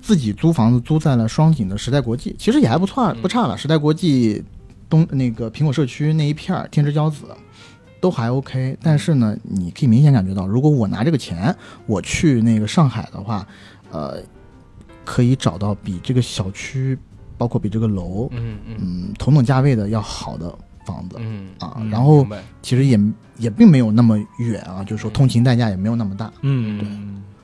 [0.02, 3.58] 自己租房子租在了双井的时代国际，其实也还不错，嗯不差了。
[3.58, 4.44] 时代国际
[4.90, 7.24] 东那个苹果社区那一片儿，天之骄子。
[8.02, 11.56] 都还 OK，但是呢，你可以明显感觉到，如果我拿这个钱，
[11.88, 13.48] 我去那个上海的话，
[13.90, 14.22] 呃，
[15.04, 16.96] 可以找到比这个小区，
[17.36, 20.56] 包括比这个楼，嗯，同等价位的要好的
[20.86, 21.76] 房子嗯啊。
[21.80, 22.26] 嗯然后
[22.62, 23.00] 其实也
[23.38, 26.32] 也并没有那么远啊，就是说通勤代价也没有那么大。
[26.42, 26.88] 嗯，对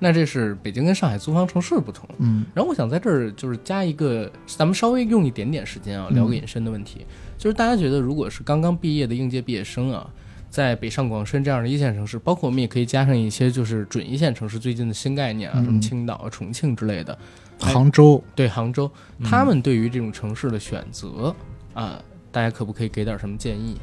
[0.04, 2.10] 那这是北京跟上海租房城市不同。
[2.18, 7.06] 嗯然后我想在这儿就是加一个，咱们稍微用一点点时间啊，聊个引申的问题，
[7.38, 10.10] 就是大家觉得如果是刚刚毕业的应届毕业生啊，
[10.50, 17.16] 在北上广深这样的一线城市，包括我们也可以加上一些就是准一线城市最近的新概念啊，嗯什么青岛啊、重庆之类的，
[17.60, 18.90] 哎杭州，对杭州，
[19.24, 21.36] 他们对于这种城市的选择
[21.76, 22.02] 啊，
[22.32, 23.78] 大家可不可以给点什么建议？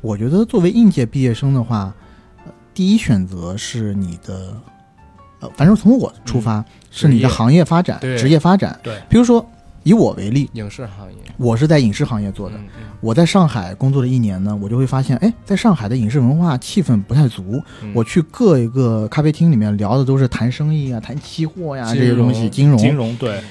[0.00, 1.94] 我觉得作为应届毕业生的话，
[2.44, 4.54] 呃第一选择是你的，
[5.40, 8.78] 呃，反正从我出发、是你的行业发展、对职业发展。
[8.82, 9.44] 对，比如说
[9.82, 12.56] 以我为例，影视行业，我是在影视行业做的。
[12.56, 17.62] 嗯嗯我在上海工作了一年呢，我就会发现，哎，在上海的影视文化气氛不太足。
[17.82, 22.78] 嗯我去各一个咖啡厅里面聊的都是谈生意啊、谈期货呀、金这些东西，金融。
[22.78, 23.42] 金融对，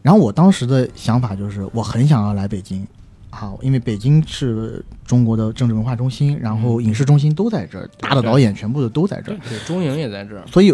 [0.00, 2.86] 然后我当时的想法就是，我很想要来北京，
[3.34, 9.38] 啊，因为北京是中国的政治文化中心，然后影视中心都在这儿，大的导演全部的都在这儿。
[9.48, 10.72] 对，中影也在这儿，所以，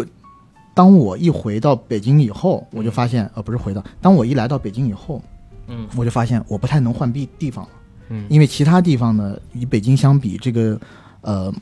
[0.73, 5.21] 当我一回到北京以后，我就发现，呃，不是回到，当我一来到北京以后，
[5.67, 5.87] 嗯。
[5.95, 7.71] 我就发现我不太能换地地方了，
[8.09, 10.79] 嗯，因为其他地方呢，与北京相比，这个，
[11.21, 11.53] 呃，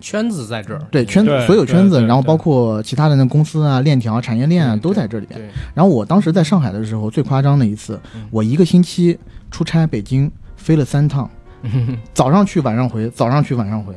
[0.00, 5.38] 圈子在这儿，对圈所有圈子，然后包括其他的那公司啊、链条、产业链啊，都在这里边。
[5.38, 9.18] 对，然后我当时在上海的时候，最夸张的一次嗯，我一个星期
[9.50, 11.28] 出差北京，飞了三趟，
[12.14, 13.94] 早上去晚上回，早上去晚上回，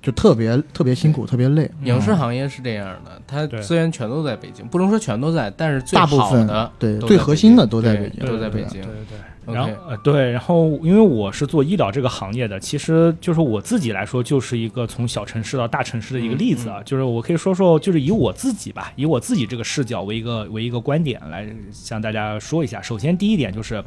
[0.00, 1.70] 就特别特别辛苦，特别累。
[1.84, 3.60] 影视嗯行业是这样的，它对。
[3.60, 8.80] 资源全都在北京，不能说全都在，但是最大部分好的对最核心的都在北京，都在北京。
[8.82, 8.90] 对。
[8.90, 9.18] 对
[9.52, 16.82] 然后呃对，然后因为我是做医疗这个行业的，其实就是我自己来说，就是一个从小城市到大城市的一个例子啊。
[16.84, 22.80] 就是我可以说说，就是以我自己吧，以我自己这个视角为一个为一个观点来向大家说一下。
[22.82, 23.82] 首先第一点就是，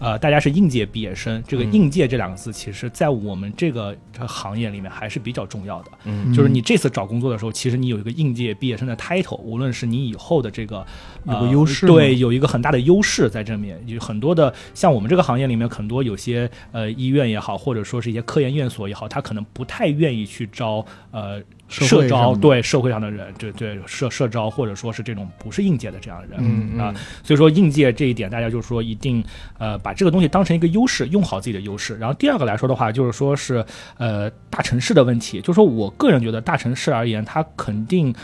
[0.00, 5.90] 呃，大家是应届毕业生，这个嗯应届这两个字，其实在我们这个这个行业里面还是比较重要的。
[6.04, 10.84] 嗯就是你这次找工作的时候，其实你有一个应届毕业生的 title，无论是你以后的这个
[11.26, 13.80] 有呃个优势吗对，有一个很大的优势在这面。
[13.86, 26.38] 有很多的像我们这个行业里面，很多有些呃医院也好，或者说是一些科研院所也好，他可能不太愿意去招呃社社招对社会上的人，对对社社招或者说是这种不是应届的这样的人。
[26.40, 29.24] 嗯啊，所以说应届这一点，大家就是说一定
[29.58, 31.96] 呃把这个东西当成一个优势，用好自己的优势。
[31.96, 33.64] 然后第二个来说的话，就是说是
[33.96, 38.14] 呃大城市的问题，就是说我个人觉得大城市而言，它肯定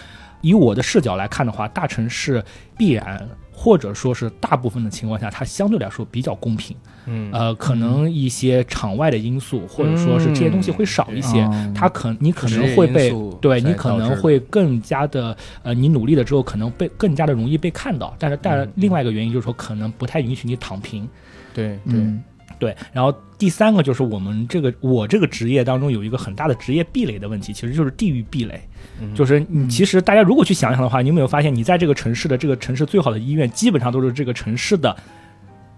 [0.40, 2.42] 以我的视角来看的话，大城市
[2.76, 3.28] 必然。
[3.52, 6.74] 或者说是大部分的情况下，它相对来说比较公平。
[7.04, 7.30] 嗯。
[7.30, 21.06] 呃，可能一些场外的因素，或者说是这些东西会少一些，嗯它可你可能会被对你可能会更加的呃，你努力了之后可能被更加的容易被看到，但是但另外一个原因就是说可能不太允许你躺平，
[21.52, 22.00] 对对。
[22.00, 22.24] 嗯
[22.60, 28.60] 对，然后第三个就是我们这个我这个职业当中有一个很大的职业壁垒的问题，其实就是地域壁垒。
[29.00, 34.94] 嗯就是你其实大家如果去想想的话，你有没有发现，你在这个城市的这个城市最好的医院，基本上都是这个城市的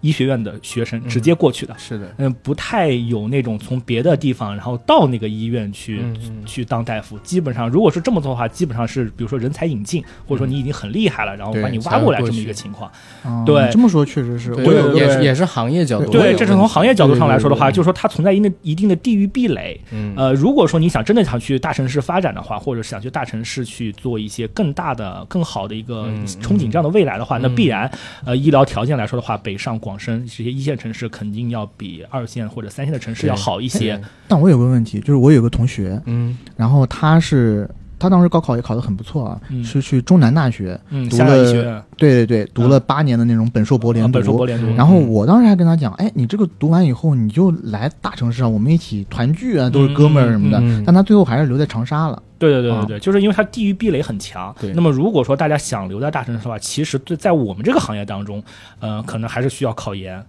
[0.02, 1.74] 医学院的学生直接过去的。
[1.78, 6.02] 是的，嗯，不太有那种从别的地方然后到那个医院去、
[6.44, 7.18] 去当大夫。
[7.20, 12.90] 基本上，如果是这么做的话，基本上是比如说人才引进，或者说你已经很厉害了，然后把你挖过来这么一个情况。
[13.24, 13.70] 哦对。
[13.70, 19.80] 这么说确实是，对我有也是也是行业角度，对，这是从行业角度上来说的话，就是说它存在一定的一定的地域壁垒。
[19.92, 20.12] 嗯。
[20.16, 27.90] 呃，如果说你想真的想去大城市发展的话，或者想去大城市去做一些更大的、更好的一个嗯憧憬这样的未来的话，那嗯必然
[28.24, 34.00] 呃医疗条件来说的话，北上广深这些一线城市肯定要比二线或者三线的城市要好一些。
[34.28, 37.68] 但我有个问题，就是我有个同学，嗯然后他是
[38.02, 44.08] 他当时高考也考得很不错啊，嗯是去中南大学，嗯，读湘雅医学了对对对，读了八年的那种本硕博连读。
[44.08, 50.58] 啊本硕博连读，然后我当时还跟他讲，哎，你这个读完以后，你就来大城市啊，我们一起团聚啊，都是哥们儿什么的。
[50.58, 52.20] 嗯嗯嗯但他最后还是留在长沙了。
[52.38, 54.52] 对对对对啊对，就是因为它地域壁垒很强。
[54.74, 58.42] 那么如果说大家想留在大城市的话，其实对在我们这个行业当中，
[58.80, 60.20] 呃，可能还是需要考研。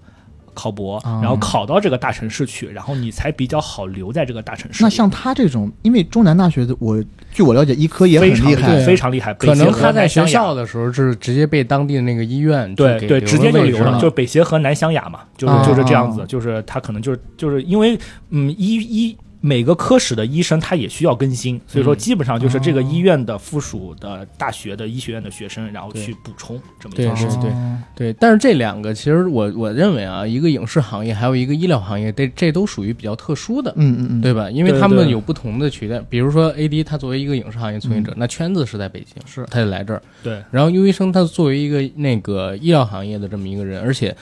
[0.54, 4.84] 考博，啊然后考到这个大城市去，然后你才比较好留在这个大城市。
[4.84, 9.34] 那像他这种，因为中南大学的，我据我了解，医科也很非常厉害，非常厉害。
[9.34, 17.98] 可能他在学校的时候是直接被当地的那个医院对对，直接就留了，就是北协和南湘雅嘛，就是啊就是这样子，就是他可能就是就是因为
[18.30, 21.98] 嗯医医每个科室的医生他也需要更新，所以说嗯。
[21.98, 22.90] 基本上就是这个哦。
[22.90, 27.28] 医院的附属的大学的医学院的学生，然后去补充这么一对件事。
[27.28, 27.42] 情。
[27.42, 27.78] 对哦。
[27.94, 34.50] 对，但是这两个其实我我认为啊，一个影视行业，还有一个医疗行业，这这都属于比较特殊的，嗯嗯嗯，对吧？
[34.50, 39.46] 因为他们有不同的渠道，比如说 AD，他作为一个影视行业从业者，那圈子是在北京，是。
[39.52, 40.02] 他就来这儿。
[40.24, 40.42] 对。
[40.52, 44.16] 然后优医生他作为一个那个医疗行业的这么一个人，而且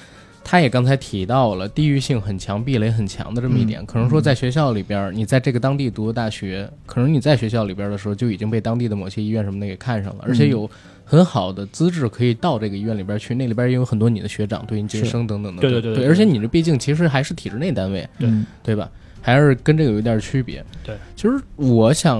[0.43, 3.85] 他也刚才提到了地域性很强、壁垒很强的这么一点。
[3.85, 10.69] 可能说在学校里边，你在这个当地读的大学，可能你在学校里边的时候就已经被当地的某些医院什么的给看上了，而且有
[11.05, 15.61] 很好的资质可以到这个医院里边去，那里边也有很多你的学长对你晋升等等的。
[15.61, 18.30] 对对对而且你这毕竟其实还是体制内单位，对
[18.63, 18.89] 对吧？
[19.22, 20.65] 还是跟这个有一点区别。
[20.84, 22.19] 对，其实我想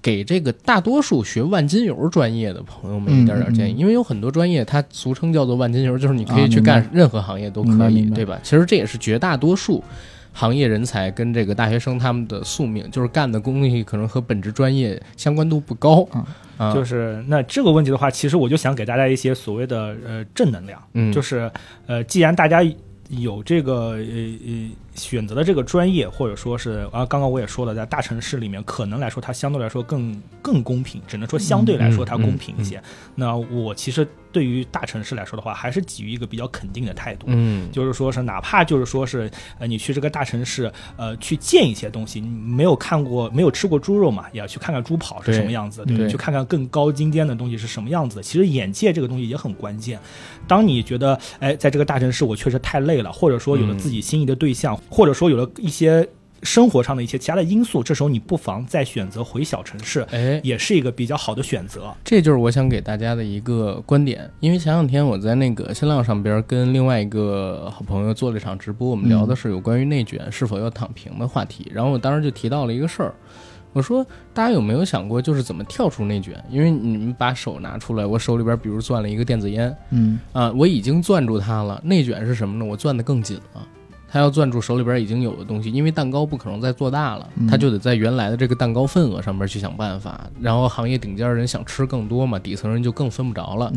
[0.00, 3.78] 给这个大多数学万金油专业的朋友们一点点建议，嗯嗯嗯。
[3.78, 8.38] 因为有很多专业它俗称叫做万金油，就是你可以去干任何行业都可以，对吧？
[8.42, 9.82] 其实这也是绝大多数
[10.32, 16.06] 行业人才跟这个大学生他们的宿命，就是干的东西可能和本职专业相关度不高。
[16.12, 16.74] 啊。
[16.74, 21.48] 就是那这个问题的话，其实我就想给大家一些所谓的呃正能量，嗯，就是
[21.86, 22.60] 呃，既然大家
[23.08, 23.96] 有这个呃
[24.46, 24.70] 呃。
[24.98, 32.82] 选择的这个专业，或者说是啊，刚刚我也说了，在大城市里面，可能来说它相对来说更更公平，只能说相对来说它公平一些。
[33.14, 37.26] 那我其实对于大城市来说的话，还是给予一个比较肯定的态度。
[37.28, 39.30] 嗯，就是说是哪怕就是说是
[39.60, 48.20] 呃，你去这个大城市呃去见一些东西，你没有看过没有吃过猪肉嘛，也要去看看猪跑是什么样子，对，去看看更高精尖的东西是什么样子。
[48.20, 50.00] 其实眼界这个东西也很关键。
[50.48, 54.76] 当你觉得哎，在这个大城市我确实太累了，或者说有了自己心仪的对象。
[54.88, 56.08] 或者说有了一些
[56.42, 61.92] 生活上的一些其他的因素，这时候你不妨再选择回小城市，哎，也是一个比较好的选择。
[62.04, 64.28] 这就是我想给大家的一个观点。
[64.40, 71.70] 因为前两天我在那个新浪上边跟另外一个好朋友做了一场直播，我们聊的是有关于内卷是否要躺平的话题。
[71.74, 73.14] 然后我当时就提到了一个事儿，
[73.78, 76.34] 我说大家有没有想过，就是怎么跳出内卷？
[76.50, 81.80] 因为你们把手拿出来，我手里边比如攥了一个电子烟，嗯啊，我已经攥住它了。
[81.84, 82.64] 内卷是什么呢？
[82.68, 83.64] 我攥得更紧了。
[84.10, 90.28] 他要攥住手里边已经有的东西，因为蛋糕不可能再做大了，他就得在原来的这个蛋糕份额上面去想办法。
[90.40, 93.70] 然后行业顶尖人想吃更多嘛，底层人就更分不着了。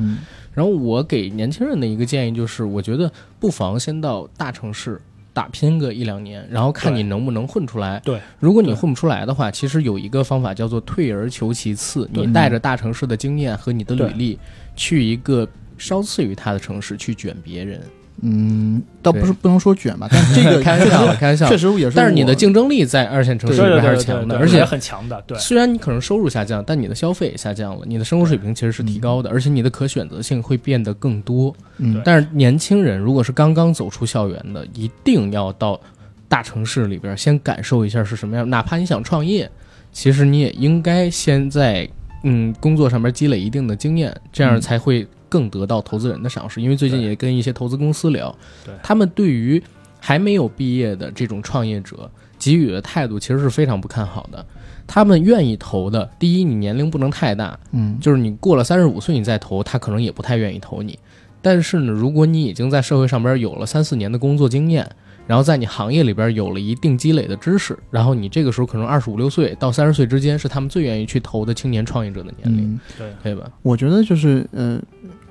[0.51, 4.99] 然后我给年轻人的一个建议就是，我觉得不妨先到大城市
[5.33, 7.99] 打拼个一两年，然后看你能不能混出来。
[8.03, 14.37] 对，如果你混不出来的话，其实有一个方法叫做退而求其次，你带着大城市的经验和你的履历，
[14.75, 15.47] 去一个
[15.77, 17.81] 稍次于他的城市去卷别人。
[18.23, 21.95] 嗯，倒不是不能说卷吧，但这个 开玩笑，开玩笑，确实也是。
[21.95, 25.19] 但是你的竞争力在二线城市里边还是强的，而且很强的。
[25.25, 31.51] 对，虽然你可能收入下降，但你的消费也下降了，你的生活水平其实是提高的，而且你的可选择性会变得更多。
[31.79, 35.79] 嗯，但是年轻人如果是刚刚走出校园的，一定要到
[36.27, 38.47] 大城市里边先感受一下是什么样。
[38.47, 39.49] 哪怕你想创业，
[39.91, 41.89] 其实你也应该先在
[42.23, 45.07] 嗯工作上面积累一定的经验，这样才会。
[45.31, 48.35] 更得到投资人的赏识，因为最近也跟一些投资公司聊，
[48.83, 49.63] 他们对于
[49.97, 54.45] 还没有毕业的这种创业者给予的态度其实是非常不看好的。
[54.85, 60.99] 他们愿意投的，第一，你年龄不能太大，嗯，就是你过了三十五岁你再投，他可能也不太愿意投你。
[61.41, 64.87] 但是呢，如果你已经在社会上边有了三四年的工作经验，
[65.27, 73.07] 然后在你行业里边有了一定积累的知识，然后你这个时候可能二十五六岁到三十岁之间是他们最愿意去投的青年创业者的年龄，对。
[73.23, 73.49] 对吧？
[73.61, 74.81] 我觉得就是呃，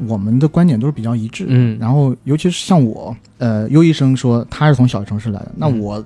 [0.06, 6.02] 我们的观点都是比较一致，嗯，然后尤其是像我，呃，优医生说他是从小城市来的，那我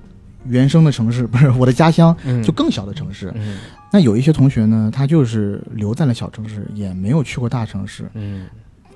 [0.48, 3.58] 原生的城市不是我的家乡，就更小的城市，嗯，
[3.92, 8.46] 那有一些同学呢，他就是留在了小城市，也没有去过大城市，嗯，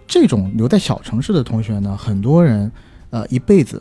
[0.08, 2.72] 这种留在小城市的同学呢，很多人
[3.10, 3.80] 呃一辈子。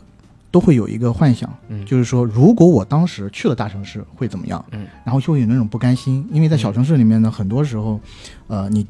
[0.58, 4.64] 都会有一个幻想，嗯，就是说，如果我当时去了大城市会怎么样？
[4.72, 8.00] 嗯，然后就会有那种不甘心，因为在小城市里面呢，很多时候，
[8.48, 8.84] 呃，你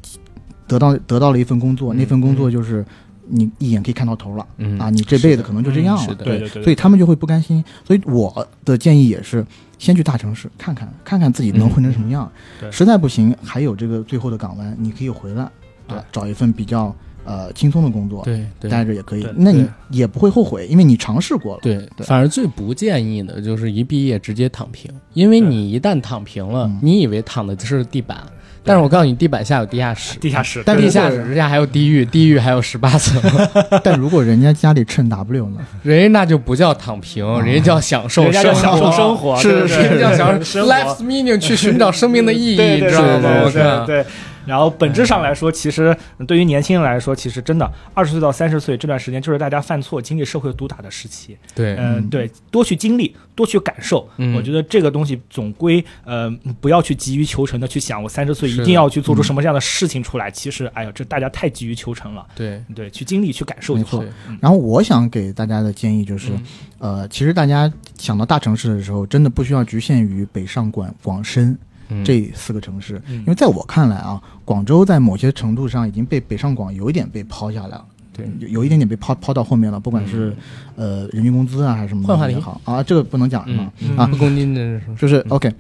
[0.66, 2.82] 得到得到了一份工作，那份工作就是
[3.27, 7.62] 你一眼可以看到头了，嗯啊，你这辈子可能就这样了，对对对，所以他们就会不甘心。
[7.85, 9.45] 所以我的建议也是，
[9.78, 12.32] 先去大城市看看，看看自己能混成什么样。
[12.59, 15.43] 对，实在不行，还有这个最后的港湾，你可以回来，
[15.89, 16.97] 啊，找一份比较。
[17.24, 21.61] 呃，轻松的工作，对，待着也可以，那你也不会后悔，因为你尝试过了。
[21.62, 28.16] 对，反而最不建议的就是一毕业直接躺平，因为你一旦躺平了，你以为躺的是地板，
[28.65, 33.20] 但是我告诉你，地板下有地下室，地下室，但地下室之下还有地狱， 地狱还有十八层。
[33.85, 43.43] 但如果人家家里趁 W 呢，人家那就不叫躺平，人家叫享受生活，享受生活，是是，人家叫享受 life's meaning，去寻找生命的意义，你知道吗？
[43.45, 44.03] 我看，对。
[44.48, 45.94] 然后本质上来说，其实
[46.26, 51.36] 对于年轻人来说，其实真的二十岁到三十岁这段时间，就是大家犯错、经历社会毒打的时期。
[51.54, 54.08] 对，嗯，对，多去经历，多去感受。
[54.34, 56.30] 我觉得这个东西总归，呃，
[56.62, 60.30] 不要去急于求成的去想，我三十岁一定要去做出什么这样的事情出来。
[60.30, 62.26] 其实，哎呀，这大家太急于求成了。
[62.34, 64.02] 对，对，去经历、去感受就好。
[64.40, 66.32] 然后我想给大家的建议就是，
[66.78, 71.58] 呃，其实大家想到大城市的时候，真的不需要局限于北上广广深。
[72.05, 79.81] 这四个城市，因为在我看来啊，广州在某些程度上已经被北上广有一点被抛下来了，对，有有一点点被抛抛到后面了。
[79.81, 80.35] 不管是
[80.77, 82.32] 呃人均工资啊还是什么的。
[82.32, 83.73] 也好啊，这个不能讲是吗？
[83.97, 85.52] 啊，公斤的就是 OK，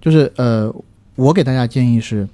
[0.00, 0.74] 就是呃，
[1.14, 2.28] 我给大家建议是，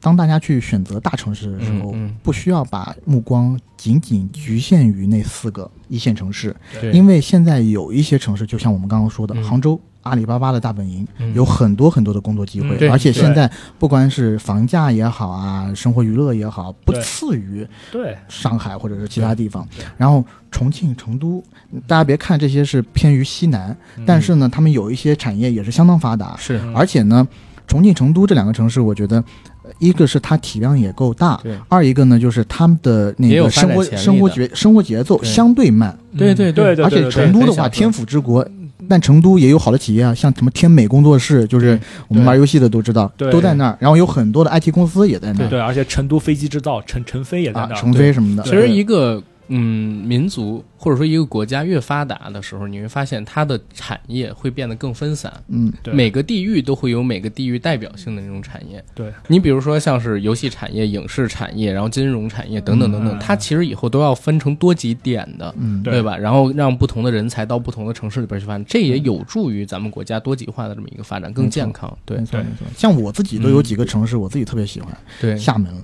[0.00, 6.54] 当大家去选择大城市的时候，不需要把目光仅仅局限于那四个一线城市，
[6.92, 9.80] 因为现在有一些城市，就像我们刚刚说的杭州。
[10.02, 11.34] 阿里巴巴的大本营，嗯。
[11.34, 19.66] 有很多很多的工作机会，嗯而且现在不管是房价也好啊，生活娱乐也好，不次于对，上海或者是其他地方。
[19.96, 21.42] 然后重庆、成都，
[21.86, 24.04] 大家别看这些是偏于西南，嗯。
[24.06, 26.58] 但是呢，他们有一些产业也是相当发达，是。
[26.64, 26.74] 嗯。
[26.74, 27.26] 而且呢，
[27.66, 29.22] 重庆、成都这两个城市，我觉得，
[29.62, 36.34] 呃一个是它体量也够大，二一个呢就是他们的那个生活生活节生活节奏相对慢，对。
[36.34, 38.46] 对对对而且成都的话，天府之国。
[38.88, 41.78] 但成都也有好的企业啊，像什么天美工作室，就是
[42.08, 43.76] 我们玩游戏的都知道，对都在那儿。
[43.80, 47.78] 然后有很多的 IT 公司也在那儿，对，而且成都飞机制造，陈陈飞也在啊，那儿。
[47.78, 48.42] 成飞什么的。
[48.42, 58.82] 其实一个嗯民族或者说一个国家越发达的时候，你会发现它的产业会变得更分散，嗯，对每个地域都会有每个地域代表性的那种产业。
[58.94, 65.54] 对你比如说像是游戏产业、影视产业，然后金融产业等等等等，嗯它其实以后都要分成多级点的。
[65.58, 66.16] 嗯，对对吧？
[66.16, 71.90] 然后让不同的人才到不同的城市里边去发展，这也有助于咱们国家多极化的这么一个发展，更健康。
[72.04, 72.66] 对对没错没错。
[72.76, 75.74] 像我自己都有几个城市，我自己特别喜欢，对，厦门、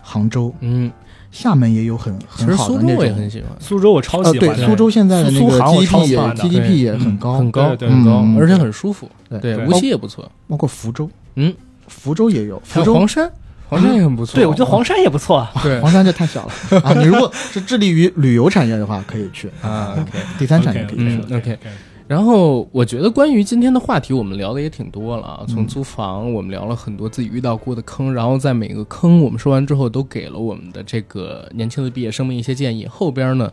[0.00, 0.90] 杭州，嗯，
[1.34, 2.96] 厦门也有很其实苏州很好的那种。
[2.96, 4.66] 我也很喜欢，苏州我超喜欢对。
[4.66, 8.22] 苏州现在的那个 GDP GDP 也很高，很高，很高。
[8.22, 9.10] 嗯，而且很舒服。
[9.28, 11.52] 对对，无锡也不错，包括福州，嗯，
[11.88, 13.28] 福州也有，还福州黄山，
[13.68, 14.36] 黄山也很不错。
[14.36, 15.50] 对，我觉得黄山也不错啊。
[15.64, 15.80] 对。
[15.80, 16.80] 黄山这太小了。
[16.80, 16.94] 啊！
[16.94, 19.50] 你如果是致力于旅游产业的话，可以去。
[19.60, 20.12] 啊，OK。
[20.38, 21.20] 第三产业可以去。
[21.28, 21.58] 嗯 OK
[22.06, 25.44] 然后我觉得关于今天的话题，我们聊的也挺多了啊。
[25.48, 32.86] 从租房，我们聊了很多自己遇到过的坑，然后在每个坑我们说完之后，都给了我们的这个年轻的毕业生们一些建议。
[32.86, 33.50] 后边呢，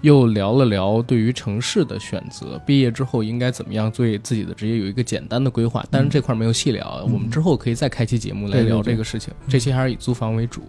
[0.00, 5.84] 又聊了聊对于城市的选择，毕业之后应该怎么样对自己的职业有一个简单的规划。
[5.88, 9.32] 但是这块没有细聊，我们之后可以再开期节目来聊这个事情。
[9.48, 10.62] 这期还是以租房为主。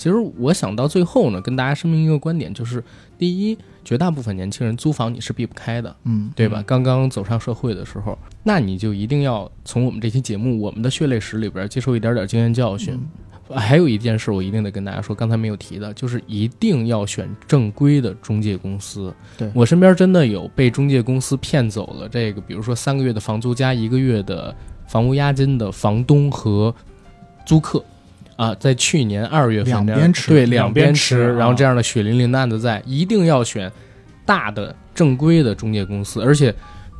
[0.00, 2.82] 其实我想到最后呢，跟大家声明一个观点，就是
[3.18, 6.62] 第一，绝大部分年轻人租房你是避不开的，嗯，对吧？
[6.62, 12.98] 嗯刚刚走上社会的时候，那你就一定要从我们这期节目、我们的血泪史里边接受一点点经验教训。
[13.54, 19.12] 还有一件事，我一定得跟大家说，刚才没有提的，就是一定要选正规的中介公司。
[19.36, 24.56] 对我身边真的有被中介公司骗走了这个，比如说三个月的房租加一个月的
[24.88, 26.74] 房屋押金的房东和
[27.44, 27.84] 租客。
[28.40, 33.70] 啊，在去年二月份两边吃对两两边边吃然后啊这样的血淋淋的案子在，一定要选
[34.24, 36.54] 大的正规的中介公司，而且，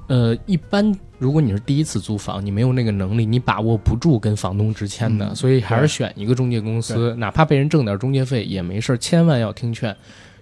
[0.09, 9.97] 呃，一般如果你是第一次租房，你没有那个能力，你把握不住跟房东之签的，嗯所以还是选一个中介公司，哪怕被人挣点中介费也没事儿，千万要听劝。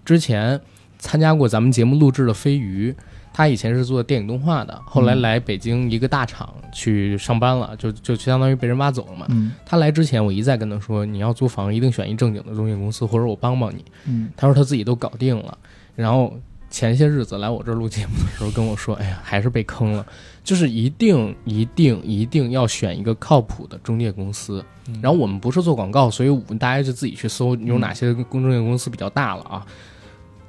[0.05, 0.61] 之前
[0.99, 2.93] 参加过咱们节目录制的飞鱼，
[3.39, 9.27] 他以前是做电影动画的，后来嗯来北京一个大厂去上班了，就就相当于被人挖走了嘛。
[9.29, 13.85] 嗯他来之前，我一再跟他说，你要租房一定选一正经的中介公司，或者我帮帮你。
[14.07, 15.57] 嗯他说他自己都搞定了，
[15.95, 16.37] 然后
[16.69, 20.05] 前些日子来我这儿录节目的时候跟我说，哎呀，还是被坑了，
[20.43, 24.65] 就是一定一定一定要选一个靠谱的中介公司。
[24.89, 29.65] 嗯然后我们不是做广告，所以我们大家就自己去搜有哪些公中介公司比较大了啊。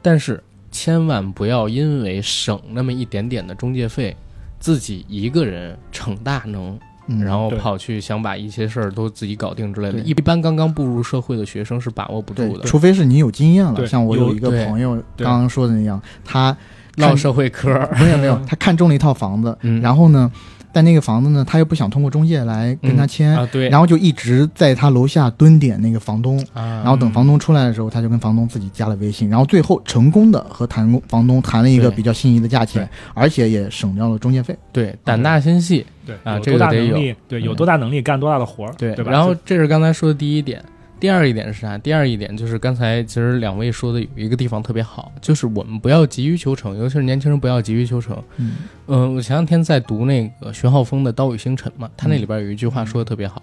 [0.01, 4.15] 但是千万不要因为省那么一点点的中介费，
[4.59, 6.77] 自己一个人逞大能，
[7.07, 9.99] 嗯，然后跑去想把一些事儿都自己搞定之类的。
[9.99, 16.55] 一般刚刚步入社会的学生是把握不住，的，除非是你有经验了，像我有有一个朋友刚刚说的那样，他
[16.97, 17.69] 唠社会嗑。
[17.99, 19.81] 没有没有，他看中了一套房子，嗯。
[19.81, 20.31] 然后呢，
[20.71, 34.55] 但那个房子呢，他又不想通过中介来跟他签，啊，对，然后就一直在他楼下蹲点那个房东，啊，然后等房东出来的时候，他就跟房东自己加了微信，然后最后成功的和谈房东谈了一个比较心仪的价钱，而且也省掉了中介费。
[34.71, 39.11] 对胆大心细，对啊有多大这个得有能力，对，有多大能力干多大的活儿，对对吧？
[39.11, 40.63] 然后这是刚才说的第一点，
[40.99, 41.77] 第二一点是啥？
[41.77, 48.21] 第二一点就是刚才其实两位说的有一个地方特别好，就是我们不要急于求成，尤其是年轻人不要急于求成。
[48.35, 48.55] 嗯
[48.87, 53.41] 嗯，我前两天在读那个徐浩峰的《刀与星辰》嘛，他那里边有一句话说的特别好，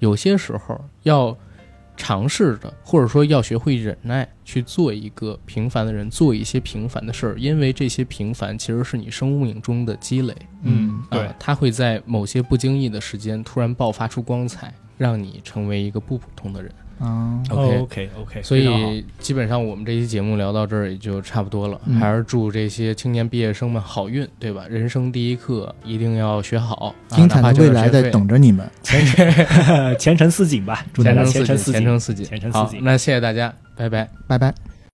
[0.00, 1.34] 有些时候要
[1.96, 10.36] 尝试着，或者说要学会忍耐，去做一个平凡的人，做一些平凡的事儿，因为这些平凡其实是你生命中的积累。
[10.62, 16.70] 嗯，对啊，它会在某些不经意的时间突然爆发出光彩，让你成为一个不普通的人。
[16.98, 24.64] 啊，OK OK OK，所以基本上我们这期节目聊到这儿也就差不多了，嗯还是祝这些青年毕业生们好运，对吧？
[24.68, 28.68] 人生第一课一定要学好，啊精彩的未来在等着你们。
[29.98, 34.08] 前程似锦吧，祝大家前程似锦，前程似锦，前程似锦，好前程似锦，那谢谢大家，拜拜。
[34.26, 34.77] 拜拜。